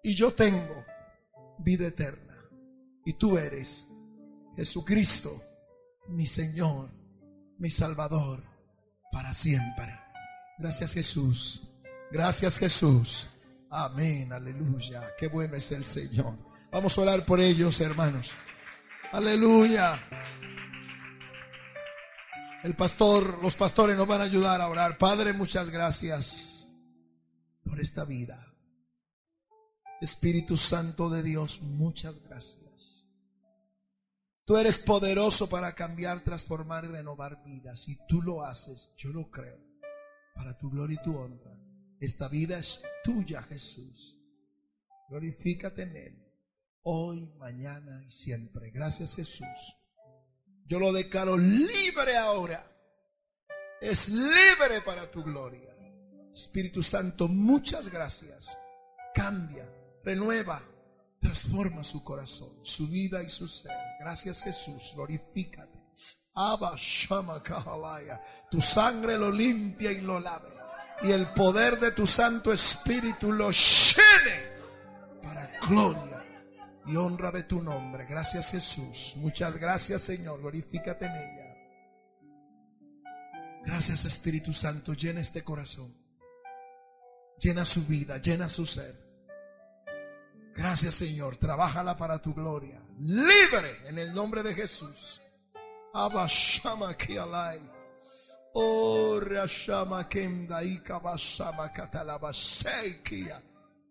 y 0.03 0.15
yo 0.15 0.33
tengo 0.33 0.85
vida 1.59 1.88
eterna. 1.88 2.35
Y 3.05 3.13
tú 3.13 3.38
eres 3.38 3.88
Jesucristo, 4.55 5.31
mi 6.09 6.27
Señor, 6.27 6.89
mi 7.57 7.69
Salvador, 7.69 8.43
para 9.11 9.33
siempre. 9.33 9.93
Gracias 10.59 10.93
Jesús. 10.93 11.66
Gracias 12.12 12.58
Jesús. 12.58 13.30
Amén, 13.70 14.32
aleluya. 14.32 15.01
Qué 15.18 15.28
bueno 15.28 15.55
es 15.55 15.72
el 15.72 15.86
Señor. 15.86 16.36
Vamos 16.72 16.97
a 16.97 17.01
orar 17.01 17.26
por 17.26 17.39
ellos, 17.39 17.80
hermanos. 17.82 18.32
Aleluya. 19.12 19.99
El 22.64 22.76
pastor, 22.76 23.41
los 23.41 23.55
pastores 23.55 23.97
nos 23.97 24.08
van 24.08 24.22
a 24.22 24.26
ayudar 24.26 24.62
a 24.62 24.68
orar. 24.68 24.97
Padre, 24.97 25.34
muchas 25.34 25.70
gracias 25.70 26.74
por 27.64 27.80
esta 27.80 28.03
vida. 28.03 28.53
Espíritu 30.01 30.58
Santo 30.58 31.10
de 31.10 31.24
Dios, 31.24 31.62
muchas 31.62 32.22
gracias. 32.24 33.08
Tú 34.45 34.58
eres 34.58 34.78
poderoso 34.78 35.49
para 35.49 35.74
cambiar, 35.76 36.24
transformar 36.24 36.86
y 36.86 36.88
renovar 36.88 37.43
vidas. 37.43 37.88
Y 37.89 37.97
tú 38.08 38.22
lo 38.22 38.43
haces, 38.43 38.93
yo 38.97 39.12
lo 39.12 39.30
creo, 39.30 39.60
para 40.36 40.58
tu 40.58 40.70
gloria 40.70 40.97
y 40.99 41.03
tu 41.03 41.18
honra. 41.18 41.57
Esta 42.00 42.28
vida 42.28 42.60
es 42.60 42.84
tuya, 43.04 43.41
Jesús. 43.43 44.20
Glorifícate 45.10 45.84
en 45.84 45.95
Él, 45.95 46.34
hoy, 46.84 47.34
mañana 47.38 48.04
y 48.08 48.12
siempre. 48.12 48.72
Gracias, 48.72 49.16
Jesús. 49.16 49.76
Yo 50.66 50.80
lo 50.80 50.91
declaro 50.91 51.38
libre 51.38 52.18
ahora. 52.18 52.64
Es 53.82 54.10
libre 54.10 54.82
para 54.86 55.10
tu 55.10 55.24
gloria. 55.24 55.74
Espíritu 56.32 56.84
Santo, 56.84 57.28
muchas 57.28 57.89
gracias. 57.89 58.58
Cambia, 59.14 59.68
renueva, 60.04 60.62
transforma 61.20 61.84
su 61.84 62.04
corazón, 62.04 62.60
su 62.64 62.88
vida 62.89 63.24
y 63.24 63.30
su 63.30 63.48
ser. 63.48 63.76
Gracias 64.00 64.43
Jesús, 64.43 64.93
glorifícate. 64.95 65.78
Abba 66.36 66.76
Shama 66.78 67.41
Kahalaya. 67.41 68.22
Tu 68.52 68.62
sangre 68.62 69.18
lo 69.18 69.32
limpia 69.32 69.91
y 69.91 70.02
lo 70.02 70.20
lave. 70.20 70.57
Y 71.04 71.12
el 71.12 71.28
poder 71.28 71.80
de 71.80 71.91
tu 71.91 72.08
Santo 72.08 72.52
Espíritu 72.52 73.32
lo 73.32 73.52
llene 73.52 74.58
para 75.22 75.48
gloria 75.68 76.26
y 76.88 76.95
honra 76.95 77.32
de 77.32 77.43
tu 77.43 77.62
nombre. 77.62 78.06
Gracias 78.06 78.52
Jesús. 78.52 79.14
Muchas 79.18 79.58
gracias 79.58 80.02
Señor. 80.02 80.39
Glorifícate 80.39 81.06
en 81.06 81.12
ella. 81.12 81.48
Gracias 83.64 84.06
Espíritu 84.06 84.54
Santo. 84.54 84.93
Llena 84.93 85.22
este 85.22 85.43
corazón. 85.43 85.93
Llena 87.39 87.66
su 87.66 87.86
vida, 87.86 88.18
llena 88.18 88.50
su 88.50 88.66
ser. 88.66 88.95
Gracias 90.56 90.95
Señor. 90.95 91.38
Trabájala 91.38 91.98
para 91.98 92.20
tu 92.20 92.34
gloria. 92.34 92.82
Libre 93.00 93.70
en 93.88 94.00
el 94.00 94.16
nombre 94.16 94.41
de 94.41 94.56
Jesús. 94.56 95.22
Abashama 95.93 96.95
kialai. 96.95 97.76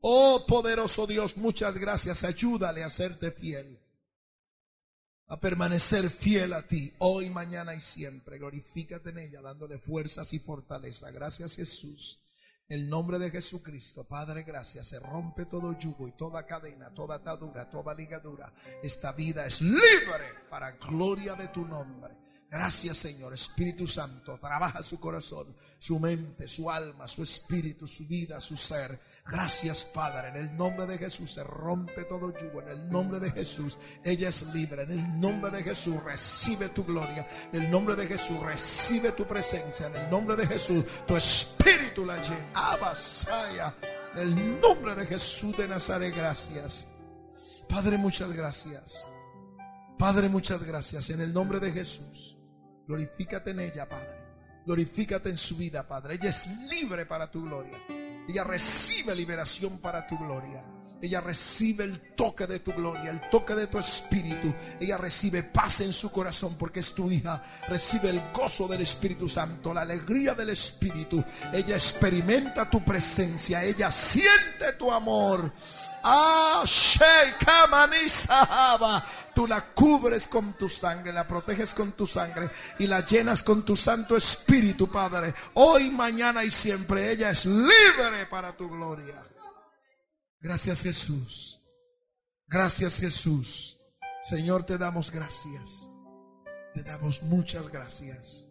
Oh, 0.00 0.44
poderoso 0.44 1.06
Dios, 1.06 1.36
muchas 1.36 1.78
gracias. 1.78 2.24
Ayúdale 2.24 2.82
a 2.82 2.90
serte 2.90 3.30
fiel. 3.30 3.78
A 5.28 5.38
permanecer 5.38 6.10
fiel 6.10 6.52
a 6.52 6.66
ti 6.66 6.92
hoy, 6.98 7.30
mañana 7.30 7.76
y 7.76 7.80
siempre. 7.80 8.38
Glorifícate 8.38 9.10
en 9.10 9.18
ella, 9.18 9.40
dándole 9.40 9.78
fuerzas 9.78 10.32
y 10.32 10.40
fortaleza. 10.40 11.12
Gracias 11.12 11.54
Jesús. 11.54 12.24
En 12.68 12.80
el 12.80 12.88
nombre 12.88 13.20
de 13.20 13.30
Jesucristo, 13.30 14.02
Padre, 14.02 14.42
gracias. 14.42 14.88
Se 14.88 14.98
rompe 14.98 15.46
todo 15.46 15.78
yugo 15.78 16.08
y 16.08 16.12
toda 16.16 16.44
cadena, 16.44 16.92
toda 16.92 17.16
atadura, 17.16 17.70
toda 17.70 17.94
ligadura. 17.94 18.52
Esta 18.82 19.12
vida 19.12 19.46
es 19.46 19.60
libre 19.60 20.26
para 20.50 20.72
gloria 20.72 21.36
de 21.36 21.46
tu 21.46 21.64
nombre. 21.64 22.25
Gracias 22.48 22.98
Señor, 22.98 23.34
Espíritu 23.34 23.88
Santo, 23.88 24.38
trabaja 24.38 24.80
su 24.80 25.00
corazón, 25.00 25.54
su 25.78 25.98
mente, 25.98 26.46
su 26.46 26.70
alma, 26.70 27.08
su 27.08 27.24
espíritu, 27.24 27.88
su 27.88 28.06
vida, 28.06 28.38
su 28.38 28.56
ser. 28.56 29.00
Gracias 29.26 29.84
Padre, 29.84 30.28
en 30.28 30.36
el 30.36 30.56
nombre 30.56 30.86
de 30.86 30.96
Jesús 30.96 31.32
se 31.32 31.42
rompe 31.42 32.04
todo 32.04 32.32
yugo, 32.38 32.62
en 32.62 32.68
el 32.68 32.88
nombre 32.88 33.18
de 33.18 33.32
Jesús 33.32 33.76
ella 34.04 34.28
es 34.28 34.54
libre, 34.54 34.82
en 34.82 34.92
el 34.92 35.20
nombre 35.20 35.50
de 35.50 35.64
Jesús 35.64 36.00
recibe 36.04 36.68
tu 36.68 36.84
gloria, 36.84 37.26
en 37.52 37.64
el 37.64 37.70
nombre 37.70 37.96
de 37.96 38.06
Jesús 38.06 38.38
recibe 38.38 39.10
tu 39.12 39.26
presencia, 39.26 39.88
en 39.88 39.96
el 39.96 40.10
nombre 40.10 40.36
de 40.36 40.46
Jesús 40.46 40.84
tu 41.04 41.16
espíritu 41.16 42.06
la 42.06 42.22
llena, 42.22 42.50
abasaya, 42.54 43.74
en 44.14 44.20
el 44.20 44.60
nombre 44.60 44.94
de 44.94 45.04
Jesús 45.04 45.56
de 45.56 45.66
Nazaret, 45.66 46.14
gracias. 46.14 46.86
Padre, 47.68 47.98
muchas 47.98 48.32
gracias. 48.32 49.08
Padre, 49.98 50.28
muchas 50.28 50.62
gracias 50.62 51.10
en 51.10 51.20
el 51.20 51.32
nombre 51.32 51.58
de 51.58 51.72
Jesús. 51.72 52.35
Glorifícate 52.86 53.50
en 53.50 53.60
ella, 53.60 53.88
Padre. 53.88 54.26
Glorifícate 54.64 55.28
en 55.28 55.36
su 55.36 55.56
vida, 55.56 55.86
Padre. 55.86 56.14
Ella 56.14 56.30
es 56.30 56.48
libre 56.70 57.06
para 57.06 57.30
tu 57.30 57.42
gloria. 57.42 57.78
Ella 58.28 58.44
recibe 58.44 59.14
liberación 59.14 59.78
para 59.78 60.06
tu 60.06 60.18
gloria. 60.18 60.64
Ella 61.00 61.20
recibe 61.20 61.84
el 61.84 62.14
toque 62.14 62.46
de 62.46 62.60
tu 62.60 62.72
gloria, 62.72 63.10
el 63.10 63.20
toque 63.28 63.54
de 63.54 63.66
tu 63.66 63.78
espíritu. 63.78 64.52
Ella 64.80 64.96
recibe 64.96 65.42
paz 65.42 65.82
en 65.82 65.92
su 65.92 66.10
corazón 66.10 66.56
porque 66.58 66.80
es 66.80 66.94
tu 66.94 67.10
hija. 67.10 67.42
Recibe 67.68 68.10
el 68.10 68.20
gozo 68.32 68.66
del 68.66 68.80
Espíritu 68.80 69.28
Santo, 69.28 69.74
la 69.74 69.82
alegría 69.82 70.34
del 70.34 70.50
Espíritu. 70.50 71.22
Ella 71.52 71.74
experimenta 71.74 72.68
tu 72.70 72.82
presencia. 72.82 73.62
Ella 73.62 73.90
siente 73.90 74.72
tu 74.78 74.90
amor. 74.90 75.52
Ah, 76.02 76.62
Tú 79.34 79.46
la 79.46 79.60
cubres 79.60 80.28
con 80.28 80.54
tu 80.54 80.68
sangre, 80.68 81.12
la 81.12 81.28
proteges 81.28 81.74
con 81.74 81.92
tu 81.92 82.06
sangre 82.06 82.50
y 82.78 82.86
la 82.86 83.04
llenas 83.04 83.42
con 83.42 83.64
tu 83.64 83.76
Santo 83.76 84.16
Espíritu, 84.16 84.88
Padre. 84.88 85.34
Hoy, 85.54 85.90
mañana 85.90 86.42
y 86.44 86.50
siempre 86.50 87.10
ella 87.12 87.30
es 87.30 87.44
libre 87.44 88.26
para 88.30 88.56
tu 88.56 88.70
gloria. 88.70 89.22
Gracias 90.40 90.82
Jesús. 90.82 91.62
Gracias 92.46 92.98
Jesús. 92.98 93.78
Señor, 94.22 94.64
te 94.64 94.78
damos 94.78 95.10
gracias. 95.10 95.90
Te 96.74 96.82
damos 96.82 97.22
muchas 97.22 97.68
gracias. 97.68 98.48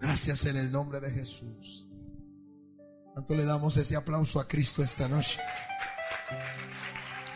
Gracias 0.00 0.44
en 0.46 0.56
el 0.56 0.72
nombre 0.72 1.00
de 1.00 1.10
Jesús. 1.10 1.88
Tanto 3.14 3.34
le 3.34 3.44
damos 3.44 3.76
ese 3.76 3.94
aplauso 3.94 4.40
a 4.40 4.48
Cristo 4.48 4.82
esta 4.82 5.06
noche. 5.08 5.40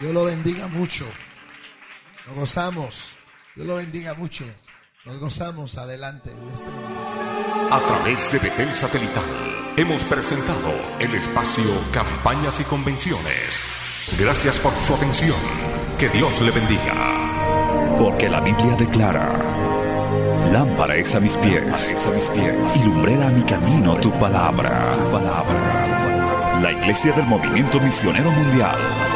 Dios 0.00 0.12
lo 0.12 0.24
bendiga 0.24 0.68
mucho. 0.68 1.06
Nos 2.26 2.36
gozamos. 2.36 3.16
Dios 3.54 3.66
lo 3.66 3.76
bendiga 3.76 4.14
mucho. 4.14 4.44
Nos 5.06 5.18
gozamos 5.18 5.78
adelante 5.78 6.30
de 6.30 6.52
este 6.52 6.66
A 7.70 7.80
través 7.80 8.32
de 8.32 8.38
Betel 8.38 8.74
Satelital 8.74 9.24
hemos 9.76 10.04
presentado 10.04 10.72
el 10.98 11.14
espacio 11.14 11.64
Campañas 11.92 12.60
y 12.60 12.64
Convenciones. 12.64 13.60
Gracias 14.18 14.58
por 14.58 14.74
su 14.74 14.94
atención. 14.94 15.38
Que 15.98 16.10
Dios 16.10 16.40
le 16.42 16.50
bendiga. 16.50 17.96
Porque 17.98 18.28
la 18.28 18.40
Biblia 18.40 18.76
declara, 18.76 19.32
lámpara 20.52 20.96
es 20.96 21.14
a 21.14 21.20
mis 21.20 21.38
pies, 21.38 21.96
a 22.04 22.10
mis 22.10 22.26
pies 22.26 22.76
y 22.76 22.80
lumbrera 22.80 23.28
a 23.28 23.30
mi 23.30 23.42
camino 23.44 23.96
tu 23.96 24.10
palabra. 24.18 24.92
tu 24.94 25.10
palabra. 25.10 26.60
La 26.60 26.72
Iglesia 26.72 27.12
del 27.12 27.24
Movimiento 27.24 27.80
Misionero 27.80 28.30
Mundial 28.30 29.15